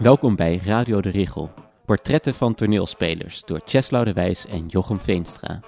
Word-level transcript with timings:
Welkom 0.00 0.36
bij 0.36 0.56
Radio 0.56 1.00
de 1.00 1.08
Rigel. 1.08 1.50
Portretten 1.84 2.34
van 2.34 2.54
toneelspelers 2.54 3.44
door 3.44 3.60
Cheslau 3.64 4.04
de 4.04 4.12
Wijs 4.12 4.46
en 4.46 4.66
Jochem 4.66 5.00
Veenstra. 5.00 5.60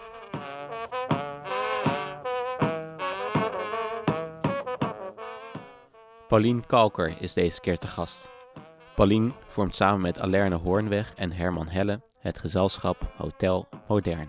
Paulien 6.28 6.66
Kalker 6.66 7.14
is 7.20 7.32
deze 7.32 7.60
keer 7.60 7.78
te 7.78 7.86
gast. 7.86 8.28
Paulien 8.94 9.32
vormt 9.46 9.76
samen 9.76 10.00
met 10.00 10.20
Alerne 10.20 10.56
Hoornweg 10.56 11.14
en 11.14 11.32
Herman 11.32 11.68
Helle 11.68 12.00
het 12.18 12.38
gezelschap 12.38 13.12
Hotel 13.16 13.68
Modern. 13.88 14.28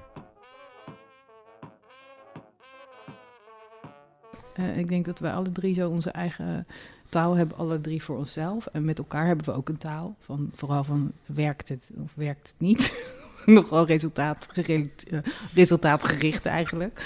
Uh, 4.56 4.78
ik 4.78 4.90
denk 4.90 5.06
dat 5.06 5.20
wij 5.20 5.34
alle 5.34 5.52
drie 5.52 5.74
zo 5.74 5.90
onze 5.90 6.12
eigen 6.12 6.68
taal 7.14 7.36
hebben, 7.36 7.58
alle 7.58 7.82
drie 7.82 8.04
voor 8.04 8.18
onszelf. 8.18 8.66
En 8.66 8.86
met 8.86 8.98
elkaar 8.98 9.28
hebben 9.28 9.46
we 9.46 9.54
ook 9.54 9.70
een 9.70 9.78
taal. 9.78 10.16
Van, 10.20 10.52
vooral 10.56 10.84
van 10.84 11.12
werkt 11.26 11.70
het 11.70 11.90
of 12.04 12.12
werkt 12.16 12.48
het 12.48 12.56
niet. 12.58 13.12
Nogal 13.46 13.86
resultaatgericht, 13.86 15.12
uh, 15.12 15.20
resultaatgericht 15.54 16.46
eigenlijk. 16.46 17.06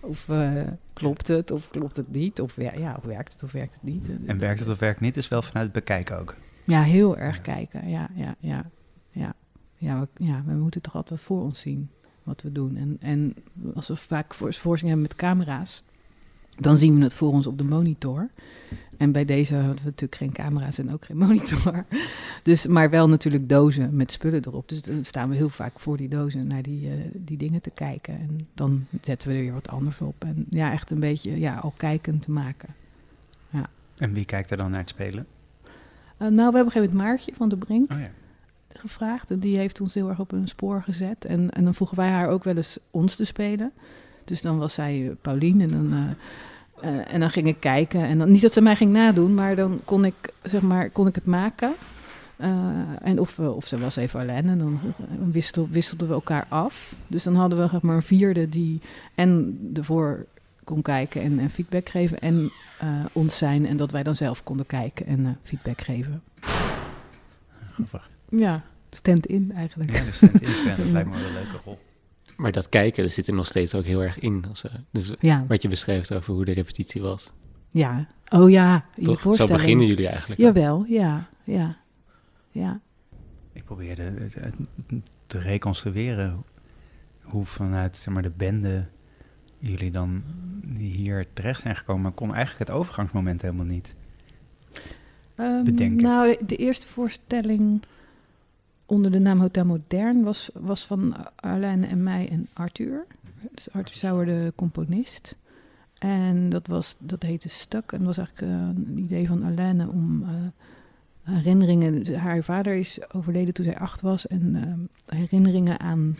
Of 0.00 0.28
uh, 0.28 0.62
klopt 0.92 1.28
het 1.28 1.50
of 1.50 1.70
klopt 1.70 1.96
het 1.96 2.12
niet? 2.12 2.40
Of, 2.40 2.56
ja, 2.56 2.94
of 2.98 3.04
werkt 3.04 3.32
het 3.32 3.42
of 3.42 3.52
werkt 3.52 3.74
het 3.74 3.82
niet? 3.82 4.08
En 4.26 4.38
werkt 4.38 4.60
het 4.60 4.70
of 4.70 4.78
werkt 4.78 5.00
niet 5.00 5.16
is 5.16 5.28
wel 5.28 5.42
vanuit 5.42 5.64
het 5.64 5.74
bekijken 5.74 6.18
ook. 6.18 6.34
Ja, 6.64 6.82
heel 6.82 7.16
erg 7.16 7.40
kijken. 7.40 7.88
Ja, 7.88 8.08
ja, 8.14 8.34
ja. 8.38 8.70
Ja, 9.10 9.34
ja, 9.76 10.00
we, 10.00 10.24
ja, 10.24 10.42
we 10.46 10.52
moeten 10.52 10.80
toch 10.80 10.94
altijd 10.94 11.20
voor 11.20 11.42
ons 11.42 11.60
zien 11.60 11.90
wat 12.22 12.42
we 12.42 12.52
doen. 12.52 12.76
En, 12.76 12.96
en 13.00 13.34
als 13.74 13.88
we 13.88 13.96
vaak 13.96 14.34
voor, 14.34 14.54
voorzien 14.54 14.88
hebben 14.88 15.06
met 15.06 15.16
camera's, 15.16 15.82
dan 16.58 16.76
zien 16.76 16.96
we 16.96 17.02
het 17.02 17.14
voor 17.14 17.32
ons 17.32 17.46
op 17.46 17.58
de 17.58 17.64
monitor. 17.64 18.30
En 18.98 19.12
bij 19.12 19.24
deze 19.24 19.54
hadden 19.54 19.74
we 19.74 19.82
natuurlijk 19.84 20.14
geen 20.14 20.32
camera's 20.32 20.78
en 20.78 20.92
ook 20.92 21.04
geen 21.04 21.16
monitor. 21.26 21.84
Dus, 22.42 22.66
maar 22.66 22.90
wel 22.90 23.08
natuurlijk 23.08 23.48
dozen 23.48 23.96
met 23.96 24.12
spullen 24.12 24.44
erop. 24.46 24.68
Dus 24.68 24.82
dan 24.82 25.04
staan 25.04 25.28
we 25.28 25.36
heel 25.36 25.48
vaak 25.48 25.80
voor 25.80 25.96
die 25.96 26.08
dozen 26.08 26.46
naar 26.46 26.62
die, 26.62 26.86
uh, 26.86 26.92
die 27.12 27.36
dingen 27.36 27.60
te 27.60 27.70
kijken. 27.70 28.14
En 28.14 28.48
dan 28.54 28.86
zetten 29.02 29.28
we 29.28 29.34
er 29.34 29.40
weer 29.40 29.52
wat 29.52 29.68
anders 29.68 30.00
op. 30.00 30.14
En 30.18 30.46
ja, 30.50 30.72
echt 30.72 30.90
een 30.90 31.00
beetje 31.00 31.38
ja, 31.38 31.56
al 31.56 31.72
kijkend 31.76 32.22
te 32.22 32.30
maken. 32.30 32.68
Ja. 33.50 33.68
En 33.98 34.12
wie 34.12 34.24
kijkt 34.24 34.50
er 34.50 34.56
dan 34.56 34.70
naar 34.70 34.80
het 34.80 34.88
spelen? 34.88 35.26
Uh, 35.64 35.70
nou, 36.18 36.34
we 36.34 36.42
hebben 36.42 36.60
op 36.60 36.66
een 36.66 36.70
gegeven 36.70 36.96
moment 36.96 37.08
Maartje 37.08 37.32
van 37.34 37.48
de 37.48 37.56
Brink 37.56 37.92
oh, 37.92 37.98
ja. 37.98 38.10
gevraagd. 38.68 39.30
En 39.30 39.38
die 39.38 39.58
heeft 39.58 39.80
ons 39.80 39.94
heel 39.94 40.08
erg 40.08 40.20
op 40.20 40.32
een 40.32 40.48
spoor 40.48 40.82
gezet. 40.82 41.24
En, 41.24 41.50
en 41.50 41.64
dan 41.64 41.74
vroegen 41.74 41.96
wij 41.96 42.10
haar 42.10 42.28
ook 42.28 42.44
wel 42.44 42.56
eens 42.56 42.78
ons 42.90 43.16
te 43.16 43.24
spelen. 43.24 43.72
Dus 44.24 44.42
dan 44.42 44.58
was 44.58 44.74
zij 44.74 45.16
Paulien 45.20 45.60
en 45.60 45.70
dan... 45.70 45.92
Uh, 45.92 46.10
uh, 46.82 47.12
en 47.12 47.20
dan 47.20 47.30
ging 47.30 47.46
ik 47.46 47.60
kijken. 47.60 48.04
En 48.04 48.18
dan, 48.18 48.30
niet 48.30 48.42
dat 48.42 48.52
ze 48.52 48.60
mij 48.60 48.76
ging 48.76 48.92
nadoen, 48.92 49.34
maar 49.34 49.56
dan 49.56 49.80
kon 49.84 50.04
ik, 50.04 50.14
zeg 50.42 50.60
maar, 50.60 50.90
kon 50.90 51.06
ik 51.06 51.14
het 51.14 51.26
maken. 51.26 51.74
Uh, 52.36 52.48
en 53.02 53.18
of, 53.20 53.36
we, 53.36 53.50
of 53.50 53.66
ze 53.66 53.78
was 53.78 53.96
even 53.96 54.20
alleen 54.20 54.48
en 54.48 54.58
dan 54.58 54.80
wissel, 55.30 55.68
wisselden 55.70 56.08
we 56.08 56.14
elkaar 56.14 56.46
af. 56.48 56.94
Dus 57.06 57.22
dan 57.22 57.34
hadden 57.34 57.62
we 57.62 57.68
zeg 57.68 57.82
maar 57.82 57.96
een 57.96 58.02
vierde 58.02 58.48
die 58.48 58.80
en 59.14 59.58
ervoor 59.74 60.26
kon 60.64 60.82
kijken 60.82 61.22
en, 61.22 61.38
en 61.38 61.50
feedback 61.50 61.88
geven. 61.88 62.18
En 62.18 62.50
uh, 62.82 63.04
ons 63.12 63.36
zijn 63.36 63.66
en 63.66 63.76
dat 63.76 63.90
wij 63.90 64.02
dan 64.02 64.16
zelf 64.16 64.42
konden 64.42 64.66
kijken 64.66 65.06
en 65.06 65.38
feedback 65.42 65.80
geven. 65.80 66.22
Grappig. 67.72 68.10
Ja, 68.28 68.62
stand-in 68.90 69.52
eigenlijk. 69.56 69.90
Ja, 69.90 70.02
stand-in, 70.12 70.50
dat 70.76 70.92
lijkt 70.92 71.08
me 71.08 71.16
wel 71.16 71.26
een 71.26 71.32
leuke 71.32 71.56
rol. 71.64 71.78
Maar 72.36 72.52
dat 72.52 72.68
kijken, 72.68 73.02
dat 73.02 73.12
zit 73.12 73.26
er 73.26 73.34
nog 73.34 73.46
steeds 73.46 73.74
ook 73.74 73.84
heel 73.84 74.02
erg 74.02 74.18
in. 74.18 74.44
Dus 74.90 75.12
ja. 75.20 75.44
wat 75.48 75.62
je 75.62 75.68
beschrijft 75.68 76.12
over 76.12 76.34
hoe 76.34 76.44
de 76.44 76.52
repetitie 76.52 77.02
was. 77.02 77.32
Ja, 77.70 78.08
oh 78.28 78.50
ja, 78.50 78.84
je 78.96 79.04
Toch? 79.04 79.20
voorstelling. 79.20 79.54
Zo 79.54 79.60
beginnen 79.60 79.86
jullie 79.86 80.08
eigenlijk. 80.08 80.40
Jawel, 80.40 80.84
ja, 80.84 81.28
ja, 81.44 81.76
ja. 82.50 82.80
Ik 83.52 83.64
probeerde 83.64 84.12
te 85.26 85.38
reconstrueren 85.38 86.44
hoe 87.22 87.44
vanuit 87.44 87.96
zeg 87.96 88.14
maar, 88.14 88.22
de 88.22 88.32
bende 88.36 88.86
jullie 89.58 89.90
dan 89.90 90.22
hier 90.76 91.26
terecht 91.32 91.60
zijn 91.60 91.76
gekomen. 91.76 92.02
Maar 92.02 92.12
kon 92.12 92.34
eigenlijk 92.34 92.68
het 92.68 92.78
overgangsmoment 92.78 93.42
helemaal 93.42 93.64
niet 93.64 93.94
um, 95.36 95.64
bedenken. 95.64 96.02
Nou, 96.02 96.36
de, 96.38 96.44
de 96.46 96.56
eerste 96.56 96.88
voorstelling 96.88 97.82
onder 98.86 99.10
de 99.10 99.18
naam 99.18 99.40
Hotel 99.40 99.64
Modern 99.64 100.22
was, 100.22 100.50
was 100.54 100.86
van 100.86 101.14
Arlene 101.36 101.86
en 101.86 102.02
mij 102.02 102.28
en 102.28 102.48
Arthur. 102.52 103.06
Dus 103.54 103.70
Arthur 103.72 103.94
Sauer, 103.94 104.26
de 104.26 104.52
componist. 104.56 105.38
En 105.98 106.48
dat, 106.48 106.66
was, 106.66 106.96
dat 106.98 107.22
heette 107.22 107.48
Stuk. 107.48 107.92
En 107.92 107.98
dat 107.98 108.06
was 108.06 108.18
eigenlijk 108.18 108.52
uh, 108.52 108.58
een 108.58 108.98
idee 108.98 109.26
van 109.26 109.42
Arlene 109.42 109.88
om 109.88 110.22
uh, 110.22 110.28
herinneringen... 111.22 112.18
Haar 112.18 112.42
vader 112.42 112.74
is 112.74 113.12
overleden 113.12 113.54
toen 113.54 113.64
zij 113.64 113.78
acht 113.78 114.00
was. 114.00 114.26
En 114.26 114.54
uh, 114.54 115.16
herinneringen 115.18 115.80
aan 115.80 116.16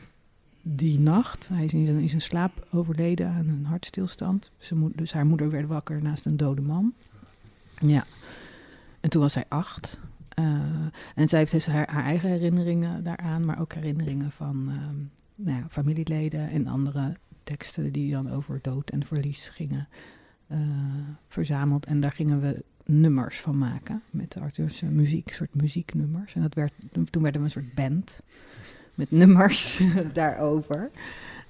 die 0.62 0.98
nacht. 0.98 1.48
Hij 1.48 1.64
is 1.64 1.72
in 1.72 1.86
in 1.86 2.08
zijn 2.08 2.20
slaap 2.20 2.66
overleden 2.72 3.28
aan 3.28 3.48
een 3.48 3.64
hartstilstand. 3.64 4.50
Dus 4.94 5.12
haar 5.12 5.26
moeder 5.26 5.50
werd 5.50 5.66
wakker 5.66 6.02
naast 6.02 6.26
een 6.26 6.36
dode 6.36 6.62
man. 6.62 6.92
Ja. 7.80 8.04
En 9.00 9.10
toen 9.10 9.22
was 9.22 9.34
hij 9.34 9.44
acht. 9.48 9.98
Uh, 10.34 10.44
en 11.14 11.28
zij 11.28 11.38
heeft 11.38 11.52
dus 11.52 11.66
haar, 11.66 11.90
haar, 11.90 12.04
eigen 12.04 12.28
herinneringen 12.28 13.04
daaraan, 13.04 13.44
maar 13.44 13.60
ook 13.60 13.72
herinneringen 13.72 14.30
van 14.30 14.68
uh, 14.68 14.74
nou 15.34 15.58
ja, 15.58 15.66
familieleden 15.70 16.50
en 16.50 16.66
andere 16.66 17.12
teksten 17.44 17.92
die 17.92 18.12
dan 18.12 18.30
over 18.30 18.58
dood 18.62 18.90
en 18.90 19.04
verlies 19.04 19.48
gingen 19.48 19.88
uh, 20.52 20.58
verzameld. 21.28 21.86
En 21.86 22.00
daar 22.00 22.12
gingen 22.12 22.40
we 22.40 22.64
nummers 22.84 23.40
van 23.40 23.58
maken 23.58 24.02
met 24.10 24.36
Arthur's 24.40 24.80
muziek, 24.80 25.32
soort 25.32 25.54
muzieknummers. 25.54 26.34
En 26.34 26.42
dat 26.42 26.54
werd, 26.54 26.72
toen 27.10 27.22
werden 27.22 27.40
we 27.40 27.46
een 27.46 27.52
soort 27.52 27.74
band 27.74 28.20
met 28.94 29.10
nummers 29.10 29.82
daarover. 30.12 30.90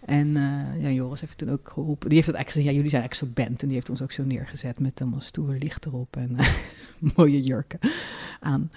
En 0.04 0.26
uh, 0.28 0.82
ja, 0.82 0.88
Joris 0.88 1.20
heeft 1.20 1.38
toen 1.38 1.50
ook 1.50 1.69
geroepen. 1.69 2.09
Die 2.09 2.16
heeft 2.16 2.26
het 2.26 2.37
eigenlijk, 2.37 2.66
ja, 2.69 2.75
jullie 2.75 2.91
zijn 2.91 3.03
eigenlijk 3.03 3.34
zo'n 3.34 3.44
band. 3.44 3.60
En 3.62 3.66
die 3.66 3.76
heeft 3.76 3.91
ons 3.91 4.03
ook 4.03 4.12
zo 4.12 4.25
neergezet 4.25 4.78
met 4.78 5.00
allemaal 5.00 5.20
stoer 5.20 5.56
licht 5.59 5.87
erop 5.87 6.16
en 6.16 6.31
uh, 6.31 6.48
mooie 7.16 7.42
jurken 7.42 7.78
aan. 8.41 8.70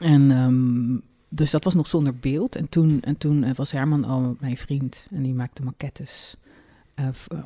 En 0.00 0.30
um, 0.30 1.02
dus 1.28 1.50
dat 1.50 1.64
was 1.64 1.74
nog 1.74 1.86
zonder 1.86 2.16
beeld. 2.16 2.56
En 2.56 2.68
toen, 2.68 3.00
en 3.00 3.16
toen 3.16 3.42
uh, 3.42 3.54
was 3.54 3.72
Herman 3.72 4.04
al 4.04 4.36
mijn 4.40 4.56
vriend. 4.56 5.08
En 5.10 5.22
die 5.22 5.34
maakte 5.34 5.62
maquettes 5.62 6.36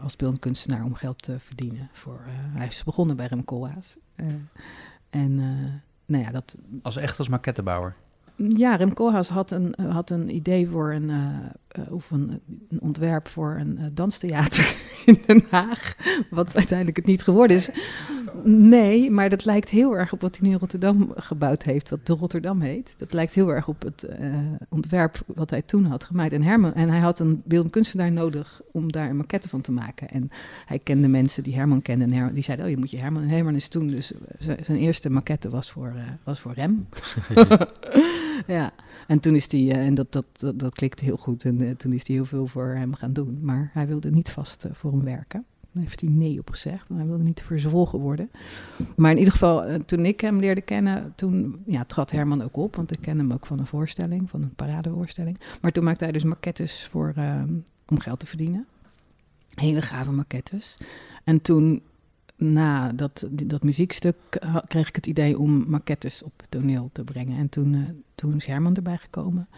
als 0.02 0.16
beeldkunstenaar 0.16 0.84
om 0.84 0.94
geld 0.94 1.22
te 1.22 1.38
verdienen. 1.38 1.88
Voor, 1.92 2.20
hij 2.30 2.66
is 2.66 2.84
begonnen 2.84 3.16
bij 3.16 3.26
Rem 3.26 3.44
Koolhaas. 3.44 3.96
en 5.10 5.34
nou 6.06 6.24
ja, 6.24 6.30
dat... 6.30 6.56
Als 6.82 6.96
echt 6.96 7.18
als 7.18 7.28
maquettebouwer? 7.28 7.96
Ja, 8.48 8.74
Rem 8.74 8.92
Koolhaas 8.92 9.28
had 9.28 9.50
een, 9.50 9.74
had 9.88 10.10
een 10.10 10.34
idee 10.34 10.68
voor 10.68 10.92
een, 10.92 11.08
uh, 11.08 11.92
of 11.92 12.10
een, 12.10 12.40
ontwerp 12.78 13.28
voor 13.28 13.56
een 13.58 13.90
danstheater 13.94 14.74
in 15.06 15.18
Den 15.26 15.42
Haag. 15.50 15.94
Wat 16.30 16.56
uiteindelijk 16.56 16.96
het 16.96 17.06
niet 17.06 17.22
geworden 17.22 17.56
is. 17.56 17.70
Nee, 18.44 19.10
maar 19.10 19.28
dat 19.28 19.44
lijkt 19.44 19.70
heel 19.70 19.96
erg 19.96 20.12
op 20.12 20.20
wat 20.20 20.36
hij 20.36 20.46
nu 20.46 20.52
in 20.52 20.60
Rotterdam 20.60 21.12
gebouwd 21.16 21.62
heeft, 21.62 21.88
wat 21.88 22.06
de 22.06 22.12
Rotterdam 22.12 22.60
heet. 22.60 22.94
Dat 22.96 23.12
lijkt 23.12 23.34
heel 23.34 23.52
erg 23.52 23.68
op 23.68 23.82
het 23.82 24.06
uh, 24.20 24.36
ontwerp 24.68 25.22
wat 25.26 25.50
hij 25.50 25.62
toen 25.62 25.84
had 25.84 26.04
gemaakt. 26.04 26.32
En, 26.32 26.42
Herman, 26.42 26.74
en 26.74 26.88
hij 26.88 26.98
had 26.98 27.18
een 27.18 27.42
beeldend 27.44 27.72
kunstenaar 27.72 28.12
nodig 28.12 28.60
om 28.72 28.92
daar 28.92 29.10
een 29.10 29.16
maquette 29.16 29.48
van 29.48 29.60
te 29.60 29.72
maken. 29.72 30.08
En 30.10 30.28
hij 30.66 30.78
kende 30.78 31.08
mensen 31.08 31.42
die 31.42 31.54
Herman 31.54 31.82
kenden. 31.82 32.08
En 32.08 32.14
Herman, 32.14 32.34
die 32.34 32.42
zeiden, 32.42 32.66
oh 32.66 32.70
je 32.70 32.78
moet 32.78 32.90
je 32.90 32.98
Herman. 32.98 33.22
En 33.22 33.28
Herman 33.28 33.54
is 33.54 33.68
toen 33.68 33.86
dus, 33.86 34.12
zijn 34.38 34.78
eerste 34.78 35.10
maquette 35.10 35.50
was 35.50 35.70
voor, 35.70 35.94
was 36.24 36.40
voor 36.40 36.52
Rem. 36.52 36.88
ja, 38.46 38.72
en 39.06 39.20
toen 39.20 39.34
is 39.34 39.52
hij, 39.52 39.70
en 39.70 39.94
dat, 39.94 40.12
dat, 40.12 40.26
dat, 40.32 40.58
dat 40.58 40.74
klikte 40.74 41.04
heel 41.04 41.16
goed. 41.16 41.44
En 41.44 41.60
uh, 41.60 41.70
toen 41.70 41.92
is 41.92 42.06
hij 42.06 42.16
heel 42.16 42.24
veel 42.24 42.46
voor 42.46 42.66
hem 42.66 42.94
gaan 42.94 43.12
doen. 43.12 43.38
Maar 43.42 43.70
hij 43.72 43.86
wilde 43.86 44.10
niet 44.10 44.30
vast 44.30 44.64
uh, 44.64 44.70
voor 44.74 44.90
hem 44.90 45.04
werken. 45.04 45.44
Daar 45.72 45.82
heeft 45.82 46.00
hij 46.00 46.10
nee 46.10 46.38
op 46.38 46.50
gezegd. 46.50 46.88
Hij 46.88 47.06
wilde 47.06 47.22
niet 47.22 47.42
verzwolgen 47.42 47.98
worden. 47.98 48.30
Maar 48.96 49.10
in 49.10 49.18
ieder 49.18 49.32
geval, 49.32 49.68
uh, 49.68 49.74
toen 49.74 50.04
ik 50.04 50.20
hem 50.20 50.38
leerde 50.38 50.60
kennen, 50.60 51.12
toen 51.16 51.62
ja, 51.66 51.84
trad 51.84 52.10
Herman 52.10 52.42
ook 52.42 52.56
op. 52.56 52.76
Want 52.76 52.92
ik 52.92 53.00
ken 53.00 53.18
hem 53.18 53.32
ook 53.32 53.46
van 53.46 53.58
een 53.58 53.66
voorstelling, 53.66 54.30
van 54.30 54.42
een 54.42 54.54
paradevoorstelling. 54.54 55.40
Maar 55.60 55.72
toen 55.72 55.84
maakte 55.84 56.04
hij 56.04 56.12
dus 56.12 56.24
maquettes 56.24 56.86
voor, 56.86 57.14
om 57.88 57.98
geld 57.98 58.18
te 58.18 58.26
verdienen. 58.26 58.66
Hele 59.54 59.82
gave 59.82 60.12
maquettes. 60.12 60.76
En 61.24 61.42
toen 61.42 61.82
na 62.40 62.92
dat, 62.92 63.26
dat 63.30 63.62
muziekstuk 63.62 64.16
kreeg 64.66 64.88
ik 64.88 64.94
het 64.94 65.06
idee 65.06 65.38
om 65.38 65.64
maquettes 65.68 66.22
op 66.22 66.32
toneel 66.48 66.90
te 66.92 67.04
brengen. 67.04 67.38
En 67.38 67.48
toen, 67.48 67.72
uh, 67.72 67.80
toen 68.14 68.36
is 68.36 68.46
Herman 68.46 68.74
erbij 68.74 68.96
gekomen. 68.96 69.48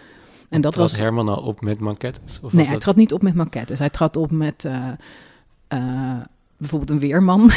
En 0.48 0.60
dat 0.60 0.72
trad 0.72 0.90
was 0.90 1.00
Herman 1.00 1.28
al 1.28 1.42
op 1.42 1.60
met 1.60 1.80
maquettes? 1.80 2.40
Of 2.40 2.40
nee, 2.40 2.50
was 2.52 2.62
hij 2.62 2.72
dat... 2.72 2.80
trad 2.80 2.96
niet 2.96 3.12
op 3.12 3.22
met 3.22 3.34
maquettes. 3.34 3.78
Hij 3.78 3.90
trad 3.90 4.16
op 4.16 4.30
met 4.30 4.64
uh, 4.64 4.88
uh, 5.72 6.20
bijvoorbeeld 6.56 6.90
een 6.90 6.98
weerman. 6.98 7.40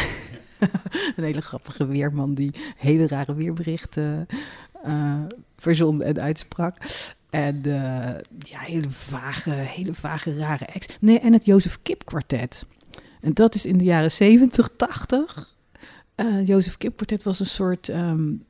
een 1.15 1.23
hele 1.23 1.41
grappige 1.41 1.85
weerman 1.85 2.33
die 2.33 2.51
hele 2.77 3.07
rare 3.07 3.35
weerberichten 3.35 4.27
verzon 5.57 6.03
en 6.03 6.21
uitsprak. 6.21 6.77
En 7.29 7.61
ja, 8.39 8.59
hele 8.59 8.89
vage, 8.89 9.51
hele 9.51 9.93
vage, 9.93 10.35
rare 10.35 10.65
ex. 10.65 10.87
Nee, 10.99 11.19
en 11.19 11.33
het 11.33 11.45
Jozef 11.45 11.79
Kip 11.81 12.05
kwartet. 12.05 12.65
En 13.21 13.33
dat 13.33 13.55
is 13.55 13.65
in 13.65 13.77
de 13.77 13.83
jaren 13.83 14.11
70, 14.11 14.69
80. 14.77 15.55
Uh, 16.15 16.47
Jozef 16.47 16.77
Kip 16.77 16.95
Quartet 16.95 17.23
was 17.23 17.39
een 17.39 17.45
soort 17.45 17.87
um, 17.87 18.45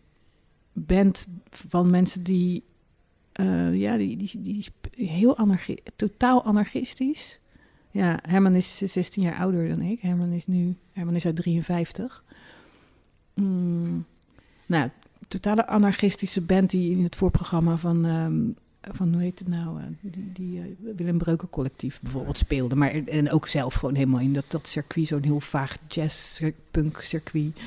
band 0.74 1.28
van 1.50 1.90
mensen 1.90 2.24
die, 2.24 2.64
eh, 3.32 3.76
ja, 3.76 3.98
die, 3.98 4.18
die, 4.18 4.42
die 4.42 4.72
heel 5.08 5.38
anarchi 5.38 5.78
totaal 5.96 6.44
anarchistisch. 6.44 7.40
Ja, 7.96 8.20
Herman 8.22 8.56
is 8.56 8.78
16 8.78 9.24
jaar 9.24 9.38
ouder 9.38 9.70
dan 9.70 9.82
ik. 9.82 10.02
Herman 10.02 10.32
is 10.32 10.48
nu, 10.48 10.76
Herman 10.92 11.16
is 11.16 11.26
uit 11.26 11.36
53. 11.36 12.24
Mm, 13.34 14.06
nou, 14.66 14.90
totale 15.28 15.68
anarchistische 15.68 16.42
band 16.42 16.70
die 16.70 16.92
in 16.92 17.04
het 17.04 17.16
voorprogramma 17.16 17.78
van, 17.78 18.06
ehm, 18.06 18.42
van 18.96 19.14
hoe 19.14 19.22
heet 19.22 19.40
het 19.40 19.48
nou, 19.48 19.80
eh, 19.80 19.86
die, 20.02 20.32
die 20.34 20.60
eh, 20.60 20.96
Willem 20.96 21.18
Breuker 21.18 21.50
collectief 21.50 22.00
bijvoorbeeld 22.02 22.38
speelde. 22.38 22.76
Maar 22.76 22.92
en 22.92 23.32
ook 23.32 23.48
zelf 23.48 23.74
gewoon 23.74 23.96
helemaal 23.96 24.20
in 24.20 24.34
dat, 24.34 24.46
dat 24.48 24.68
circuit, 24.68 25.08
zo'n 25.08 25.24
heel 25.24 25.40
vaag 25.40 25.78
jazz-punk 25.88 27.00
circuit. 27.02 27.60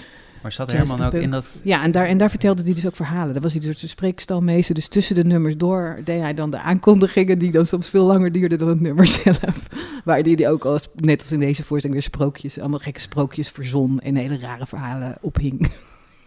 Maar 0.43 0.52
zat 0.52 0.73
Herman 0.73 1.02
ook 1.02 1.12
in 1.12 1.31
dat... 1.31 1.46
Ja, 1.62 1.82
en 1.82 1.90
daar, 1.90 2.06
en 2.06 2.19
daar 2.19 2.31
vertelde 2.31 2.62
hij 2.62 2.75
dus 2.75 2.87
ook 2.87 2.96
verhalen. 2.96 3.35
Dat 3.35 3.43
was 3.43 3.52
hij 3.52 3.61
dus 3.61 3.81
de 3.81 3.87
spreekstalmeester. 3.87 4.75
Dus 4.75 4.88
tussen 4.88 5.14
de 5.14 5.25
nummers 5.25 5.56
door 5.56 5.99
deed 6.05 6.20
hij 6.20 6.35
dan 6.35 6.50
de 6.50 6.58
aankondigingen... 6.58 7.38
die 7.38 7.50
dan 7.50 7.67
soms 7.67 7.88
veel 7.88 8.05
langer 8.06 8.32
duurden 8.32 8.58
dan 8.58 8.69
het 8.69 8.81
nummer 8.81 9.06
zelf. 9.25 9.67
Waar 10.05 10.23
die, 10.23 10.37
die 10.37 10.49
ook, 10.49 10.64
als, 10.64 10.88
net 10.94 11.20
als 11.20 11.32
in 11.32 11.40
deze 11.40 11.64
voorstelling, 11.64 12.00
weer 12.00 12.11
sprookjes... 12.11 12.58
allemaal 12.58 12.79
gekke 12.79 13.00
sprookjes 13.00 13.49
verzon 13.49 14.00
en 14.00 14.17
hele 14.17 14.38
rare 14.38 14.67
verhalen 14.67 15.17
ophing. 15.20 15.70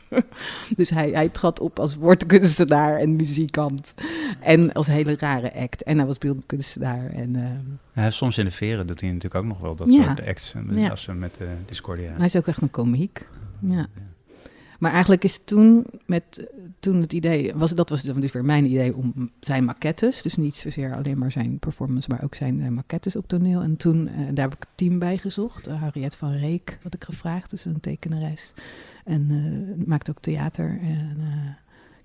dus 0.78 0.90
hij, 0.90 1.10
hij 1.10 1.30
trad 1.30 1.60
op 1.60 1.80
als 1.80 1.96
woordkunstenaar 1.96 2.98
en 3.00 3.16
muzikant. 3.16 3.94
En 4.40 4.74
als 4.74 4.88
hele 4.88 5.16
rare 5.20 5.54
act. 5.54 5.84
En 5.84 5.98
hij 5.98 6.06
was 6.06 6.18
beeldend 6.18 6.46
kunstenaar. 6.46 7.10
En, 7.10 7.36
eh, 7.36 8.04
Ja, 8.04 8.10
soms 8.10 8.38
in 8.38 8.46
de 8.46 8.52
veren 8.52 8.88
doet 8.88 9.02
hij 9.02 9.10
natuurlijk 9.10 9.44
ook 9.44 9.50
nog 9.50 9.60
wel 9.60 9.76
dat 9.76 9.94
Ja. 9.94 10.04
soort 10.04 10.26
acts. 10.28 10.54
Ja. 10.72 10.90
Als 10.90 11.08
met 11.14 11.38
eh 11.40 11.48
Discordia... 11.66 12.12
hij 12.18 12.26
is 12.26 12.36
ook 12.36 12.48
echt 12.48 12.62
een 12.62 12.72
komiek. 12.72 13.28
Ja. 13.62 13.88
Maar 14.80 14.92
eigenlijk 14.92 15.24
is 15.24 15.42
toen, 15.44 15.86
met, 16.06 16.52
toen 16.80 17.02
het 17.02 17.14
idee, 17.14 17.54
was, 17.56 17.72
dat 17.72 17.90
was 17.90 18.02
dus 18.02 18.32
weer 18.32 18.46
mijn 18.46 18.66
idee 18.66 18.96
om 18.96 19.32
zijn 19.40 19.64
maquettes, 19.66 20.22
dus 20.22 20.36
niet 20.36 20.56
zozeer 20.56 20.96
alleen 20.96 21.18
maar 21.18 21.32
zijn 21.32 21.60
performance, 21.60 22.10
maar 22.10 22.24
ook 22.24 22.36
zijn 22.36 22.62
eh, 22.62 22.68
maquettes 22.68 23.16
op 23.16 23.28
toneel. 23.28 23.62
En 23.62 23.78
toen, 23.78 24.08
eh, 24.08 24.16
daar 24.34 24.50
heb 24.50 24.54
ik 24.54 24.64
een 24.64 24.76
team 24.76 25.00
bij 25.00 25.18
gezocht. 25.18 25.68
Uh, 25.68 25.82
Harriet 25.82 26.16
van 26.16 26.32
Reek 26.32 26.80
had 26.84 26.94
ik 26.94 27.04
gevraagd, 27.04 27.50
dus 27.50 27.66
een 27.66 27.80
tekenares. 27.80 28.54
En 29.06 29.28
eh, 29.30 29.86
maakt 29.86 30.10
ook 30.10 30.20
theater 30.20 30.80
en 30.82 31.18
eh, 31.20 31.50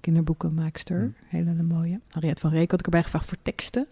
kinderboekenmaakster, 0.00 1.12
hele, 1.26 1.50
hele 1.50 1.62
mooie. 1.62 2.00
Harriet 2.10 2.40
van 2.40 2.50
Reek 2.50 2.70
had 2.70 2.80
ik 2.80 2.86
erbij 2.86 3.02
gevraagd 3.02 3.28
voor 3.28 3.38
teksten. 3.42 3.86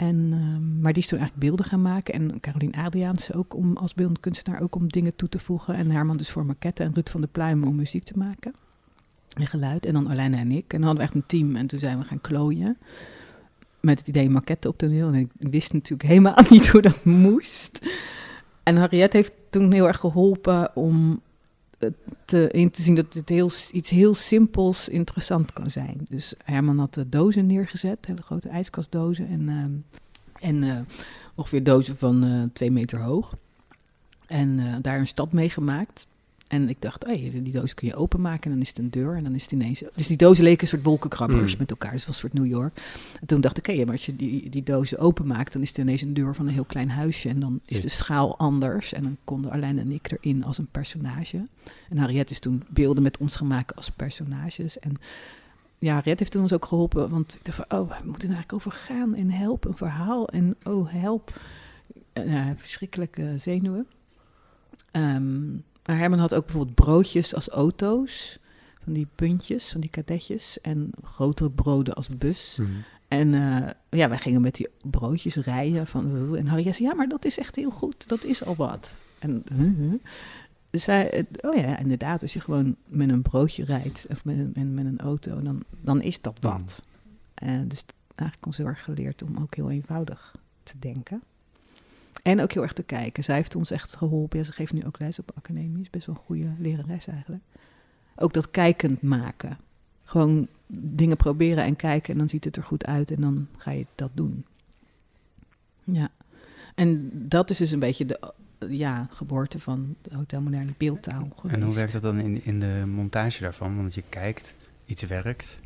En, 0.00 0.28
ehm, 0.32 0.80
maar 0.80 0.92
die 0.92 1.02
is 1.02 1.08
toen 1.08 1.18
eigenlijk 1.18 1.48
beelden 1.48 1.66
gaan 1.66 1.82
maken. 1.82 2.14
En 2.14 2.40
Carolien 2.40 2.74
Adriaanse 2.74 3.34
ook 3.34 3.54
om, 3.54 3.76
als 3.76 3.94
beeldend 3.94 4.20
kunstenaar 4.20 4.60
ook 4.60 4.74
om 4.74 4.88
dingen 4.88 5.16
toe 5.16 5.28
te 5.28 5.38
voegen. 5.38 5.74
En 5.74 5.90
Herman 5.90 6.16
dus 6.16 6.30
voor 6.30 6.46
maquetten. 6.46 6.86
En 6.86 6.94
Ruud 6.94 7.08
van 7.08 7.20
der 7.20 7.30
Pluim 7.30 7.64
om 7.64 7.74
muziek 7.74 8.04
te 8.04 8.18
maken. 8.18 8.54
En 9.36 9.46
geluid. 9.46 9.86
En 9.86 9.92
dan 9.92 10.06
Arlijne 10.06 10.36
en 10.36 10.52
ik. 10.52 10.72
En 10.72 10.78
dan 10.78 10.82
hadden 10.82 10.96
we 10.96 11.02
echt 11.02 11.14
een 11.14 11.26
team. 11.26 11.56
En 11.56 11.66
toen 11.66 11.78
zijn 11.78 11.98
we 11.98 12.04
gaan 12.04 12.20
klooien. 12.20 12.76
Met 13.80 13.98
het 13.98 14.08
idee 14.08 14.30
maquetten 14.30 14.70
op 14.70 14.78
toneel. 14.78 15.08
En 15.08 15.14
ik 15.14 15.28
wist 15.50 15.72
natuurlijk 15.72 16.08
helemaal 16.08 16.44
niet 16.50 16.68
hoe 16.68 16.82
dat 16.82 17.04
moest. 17.04 17.86
En 18.62 18.76
Harriet 18.76 19.12
heeft 19.12 19.32
toen 19.50 19.72
heel 19.72 19.86
erg 19.86 19.98
geholpen 19.98 20.76
om 20.76 21.20
te, 22.24 22.50
in 22.50 22.70
te 22.70 22.82
zien 22.82 22.94
dat 22.94 23.12
dit 23.12 23.28
heel, 23.28 23.50
iets 23.72 23.90
heel 23.90 24.14
simpels 24.14 24.88
interessant 24.88 25.52
kan 25.52 25.70
zijn. 25.70 26.00
Dus 26.04 26.34
Herman 26.44 26.78
had 26.78 26.94
de 26.94 27.08
dozen 27.08 27.46
neergezet, 27.46 28.06
hele 28.06 28.22
grote 28.22 28.48
ijskastdozen. 28.48 29.28
En, 29.28 29.48
ehm, 29.48 30.02
en 30.52 30.62
eh, 30.62 30.80
ongeveer 31.34 31.62
dozen 31.62 31.96
van 31.96 32.24
eh, 32.24 32.42
twee 32.52 32.70
meter 32.70 33.00
hoog. 33.00 33.34
En 34.26 34.58
eh, 34.58 34.76
daar 34.80 34.98
een 34.98 35.06
stad 35.06 35.32
mee 35.32 35.50
gemaakt. 35.50 36.06
En 36.50 36.68
ik 36.68 36.76
dacht, 36.82 37.04
hey, 37.06 37.30
die 37.42 37.52
doos 37.52 37.74
kun 37.74 37.88
je 37.88 37.94
openmaken 37.94 38.44
en 38.44 38.50
dan 38.50 38.60
is 38.60 38.68
het 38.68 38.78
een 38.78 38.90
deur 38.90 39.16
en 39.16 39.24
dan 39.24 39.34
is 39.34 39.42
het 39.42 39.52
ineens... 39.52 39.82
Dus 39.94 40.06
die 40.06 40.16
dozen 40.16 40.44
leken 40.44 40.62
een 40.62 40.68
soort 40.68 40.82
wolkenkrabbers 40.82 41.52
Mm. 41.52 41.58
met 41.58 41.70
elkaar, 41.70 41.90
dus 41.90 42.00
het 42.00 42.08
was 42.08 42.22
een 42.22 42.28
soort 42.30 42.42
New 42.42 42.52
York. 42.52 42.82
En 43.20 43.26
toen 43.26 43.40
dacht 43.40 43.58
ik, 43.58 43.68
oké, 43.68 43.84
maar 43.84 43.92
als 43.92 44.06
je 44.06 44.16
die, 44.16 44.50
die 44.50 44.62
dozen 44.62 44.98
openmaakt, 44.98 45.52
dan 45.52 45.62
is 45.62 45.68
het 45.68 45.78
ineens 45.78 46.02
een 46.02 46.14
deur 46.14 46.34
van 46.34 46.46
een 46.46 46.52
heel 46.52 46.64
klein 46.64 46.90
huisje. 46.90 47.28
En 47.28 47.40
dan 47.40 47.60
is 47.64 47.80
de 47.80 47.88
schaal 47.88 48.38
anders. 48.38 48.92
En 48.92 49.02
dan 49.02 49.16
konden 49.24 49.50
Arlijn 49.50 49.78
en 49.78 49.90
ik 49.92 50.10
erin 50.10 50.44
als 50.44 50.58
een 50.58 50.68
personage. 50.70 51.46
En 51.88 51.98
Harriet 51.98 52.30
is 52.30 52.38
toen 52.40 52.62
beelden 52.68 53.02
met 53.02 53.18
ons 53.18 53.36
gemaakt 53.36 53.76
als 53.76 53.90
personages. 53.90 54.78
En 54.78 54.96
ja, 55.78 55.94
Harriet 55.94 56.18
heeft 56.18 56.30
toen 56.30 56.42
ons 56.42 56.52
ook 56.52 56.64
geholpen, 56.64 57.10
want 57.10 57.34
ik 57.34 57.44
dacht 57.44 57.56
van, 57.56 57.78
oh, 57.78 57.88
we 57.88 57.94
moeten 58.04 58.28
er 58.28 58.34
eigenlijk 58.34 58.52
over 58.52 58.72
gaan 58.72 59.14
en 59.14 59.30
help, 59.30 59.64
een 59.64 59.76
verhaal. 59.76 60.28
En 60.28 60.56
oh, 60.64 60.92
help. 60.92 61.40
Ja, 62.12 62.54
verschrikkelijke 62.56 63.34
zenuwen. 63.38 63.86
Ehm, 64.90 65.48
maar 65.90 65.98
Herman 65.98 66.18
had 66.18 66.34
ook 66.34 66.44
bijvoorbeeld 66.44 66.74
broodjes 66.74 67.34
als 67.34 67.48
auto's. 67.48 68.38
Van 68.82 68.92
die 68.92 69.06
puntjes, 69.14 69.70
van 69.70 69.80
die 69.80 69.90
kadetjes. 69.90 70.60
En 70.60 70.90
grotere 71.02 71.50
broden 71.50 71.94
als 71.94 72.08
bus. 72.08 72.56
Mhm. 72.60 72.70
En 73.08 73.34
eh, 73.34 73.70
ja, 73.88 74.08
wij 74.08 74.18
gingen 74.18 74.40
met 74.40 74.54
die 74.54 74.68
broodjes 74.82 75.34
rijden. 75.34 75.86
Van, 75.86 76.36
en 76.36 76.46
Harry 76.46 76.72
zei, 76.72 76.88
ja, 76.88 76.94
maar 76.94 77.08
dat 77.08 77.24
is 77.24 77.38
echt 77.38 77.56
heel 77.56 77.70
goed. 77.70 78.08
Dat 78.08 78.24
is 78.24 78.44
al 78.44 78.54
wat. 78.56 79.02
En 79.18 79.42
huh, 79.52 79.76
huh. 79.76 79.94
dus 80.70 80.88
oh 81.40 81.56
ja, 81.56 81.78
inderdaad, 81.78 82.22
als 82.22 82.32
je 82.32 82.40
gewoon 82.40 82.76
met 82.86 83.08
een 83.08 83.22
broodje 83.22 83.64
rijdt 83.64 84.06
of 84.10 84.24
met 84.24 84.38
een, 84.38 84.74
met, 84.74 84.84
een 84.84 85.00
auto, 85.00 85.42
dan, 85.42 85.62
dan 85.80 86.02
is 86.02 86.20
dat 86.20 86.36
wat. 86.40 86.82
Eh, 87.34 87.58
dus 87.66 87.84
eigenlijk 88.14 88.46
ons 88.46 88.56
heel 88.56 88.66
erg 88.66 88.84
geleerd 88.84 89.22
om 89.22 89.38
ook 89.40 89.54
heel 89.54 89.70
eenvoudig 89.70 90.34
te 90.62 90.74
denken. 90.78 91.22
En 92.22 92.40
ook 92.40 92.52
heel 92.52 92.62
erg 92.62 92.72
te 92.72 92.82
kijken. 92.82 93.24
Zij 93.24 93.36
heeft 93.36 93.56
ons 93.56 93.70
echt 93.70 93.96
geholpen. 93.96 94.38
Ja, 94.38 94.44
ze 94.44 94.52
geeft 94.52 94.72
nu 94.72 94.84
ook 94.84 94.98
les 94.98 95.18
op 95.18 95.30
academie. 95.34 95.80
Is 95.80 95.90
best 95.90 96.06
wel 96.06 96.14
een 96.14 96.20
goede 96.20 96.52
lerares 96.58 97.06
eigenlijk. 97.06 97.42
Ook 98.16 98.32
dat 98.32 98.50
kijkend 98.50 99.02
maken. 99.02 99.58
Gewoon 100.04 100.48
dingen 100.66 101.16
proberen 101.16 101.64
en 101.64 101.76
kijken 101.76 102.12
en 102.12 102.18
dan 102.18 102.28
ziet 102.28 102.44
het 102.44 102.56
er 102.56 102.62
goed 102.62 102.86
uit 102.86 103.10
en 103.10 103.20
dan 103.20 103.48
ga 103.56 103.70
je 103.70 103.86
dat 103.94 104.10
doen. 104.14 104.44
Ja. 105.84 106.08
En 106.74 107.10
dat 107.12 107.50
is 107.50 107.56
dus 107.56 107.70
een 107.70 107.78
beetje 107.78 108.06
de 108.06 108.32
ja, 108.68 109.06
geboorte 109.10 109.60
van 109.60 109.96
de 110.02 110.14
Hotel 110.14 110.40
Moderne 110.40 110.72
beeldtaal 110.76 111.28
geweest. 111.36 111.54
En 111.54 111.62
hoe 111.62 111.74
werkt 111.74 111.92
dat 111.92 112.02
dan 112.02 112.18
in, 112.18 112.44
in 112.44 112.60
de 112.60 112.82
montage 112.86 113.42
daarvan? 113.42 113.76
Want 113.76 113.94
je 113.94 114.02
kijkt, 114.08 114.56
iets 114.84 115.02
werkt. 115.02 115.58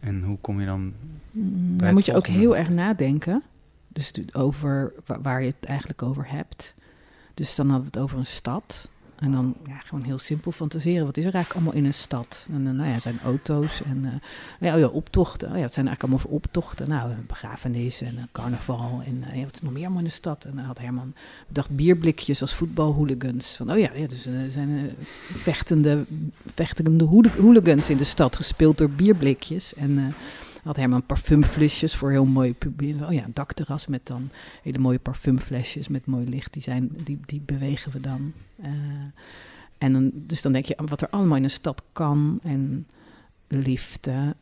En 0.00 0.22
hoe 0.22 0.38
kom 0.40 0.60
je 0.60 0.66
dan... 0.66 0.92
Mm, 1.30 1.76
bij 1.76 1.86
Dan 1.86 1.94
moet 1.94 2.06
je 2.06 2.14
ook 2.14 2.26
heel 2.26 2.56
erg 2.56 2.68
nadenken. 2.68 3.42
Dus 3.92 4.12
over 4.32 4.92
wa- 5.06 5.20
waar 5.20 5.40
je 5.42 5.46
het 5.58 5.68
eigenlijk 5.68 6.02
over 6.02 6.30
hebt. 6.30 6.74
Dus 7.34 7.54
dan 7.54 7.66
hadden 7.70 7.90
we 7.90 7.98
het 7.98 8.02
over 8.04 8.18
een 8.18 8.26
stad. 8.26 8.88
En 9.16 9.32
dan 9.32 9.54
ja, 9.66 9.78
gewoon 9.78 10.04
heel 10.04 10.18
simpel 10.18 10.52
fantaseren. 10.52 11.06
Wat 11.06 11.16
is 11.16 11.24
er 11.24 11.34
eigenlijk 11.34 11.64
allemaal 11.64 11.82
in 11.82 11.88
een 11.88 11.98
stad? 11.98 12.46
En 12.52 12.64
dan, 12.64 12.76
nou 12.76 12.88
ja, 12.90 12.98
zijn 12.98 13.18
auto's 13.24 13.82
en 13.82 14.04
eh, 14.04 14.68
ja, 14.68 14.74
oh 14.74 14.80
ja, 14.80 14.86
optochten. 14.86 15.48
Oh 15.50 15.56
ja, 15.56 15.62
het 15.62 15.72
zijn 15.72 15.86
eigenlijk 15.86 16.02
allemaal 16.02 16.18
voor 16.18 16.30
optochten. 16.44 16.88
Nou, 16.88 17.10
een 17.10 17.26
begrafenis 17.26 18.00
en 18.00 18.18
een 18.18 18.28
carnaval. 18.32 19.02
En 19.06 19.24
eh, 19.30 19.36
ja, 19.36 19.44
wat 19.44 19.54
is 19.54 19.60
nog 19.62 19.72
meer 19.72 19.82
allemaal 19.82 19.98
in 19.98 20.04
de 20.04 20.10
stad? 20.10 20.44
En 20.44 20.56
dan 20.56 20.64
had 20.64 20.78
Herman 20.78 21.14
bedacht 21.46 21.70
bierblikjes 21.70 22.40
als 22.40 22.54
voetbalhooligans. 22.54 23.56
Van, 23.56 23.72
oh 23.72 23.78
ja, 23.78 23.90
ja 23.94 24.06
dus 24.06 24.26
eh, 24.26 24.42
er 24.42 24.50
zijn 24.50 24.78
eh, 24.78 25.04
vechtende, 25.36 26.04
vechtende 26.46 27.04
hooli- 27.04 27.32
hooligans 27.38 27.90
in 27.90 27.96
de 27.96 28.04
stad. 28.04 28.36
Gespeeld 28.36 28.78
door 28.78 28.90
bierblikjes. 28.90 29.74
En... 29.74 30.14
had 30.62 30.76
Herman 30.76 31.06
parfumflesjes 31.06 31.96
voor 31.96 32.10
heel 32.10 32.24
mooi 32.24 32.54
publiek. 32.54 33.02
Oh 33.02 33.12
ja, 33.12 33.24
een 33.24 33.34
dakterras 33.34 33.86
met 33.86 34.06
dan 34.06 34.30
hele 34.62 34.78
mooie 34.78 34.98
parfumflesjes 34.98 35.88
met 35.88 36.06
mooi 36.06 36.28
licht. 36.28 36.52
Die, 36.52 36.62
zijn, 36.62 36.90
die, 37.04 37.18
die 37.26 37.40
bewegen 37.40 37.92
we 37.92 38.00
dan. 38.00 38.32
Eh, 38.62 38.70
en 39.78 39.92
dan. 39.92 40.10
Dus 40.14 40.42
dan 40.42 40.52
denk 40.52 40.64
je 40.64 40.76
wat 40.86 41.00
er 41.00 41.10
allemaal 41.10 41.36
in 41.36 41.44
een 41.44 41.50
stad 41.50 41.82
kan. 41.92 42.40
En 42.42 42.86
liften. 43.48 44.34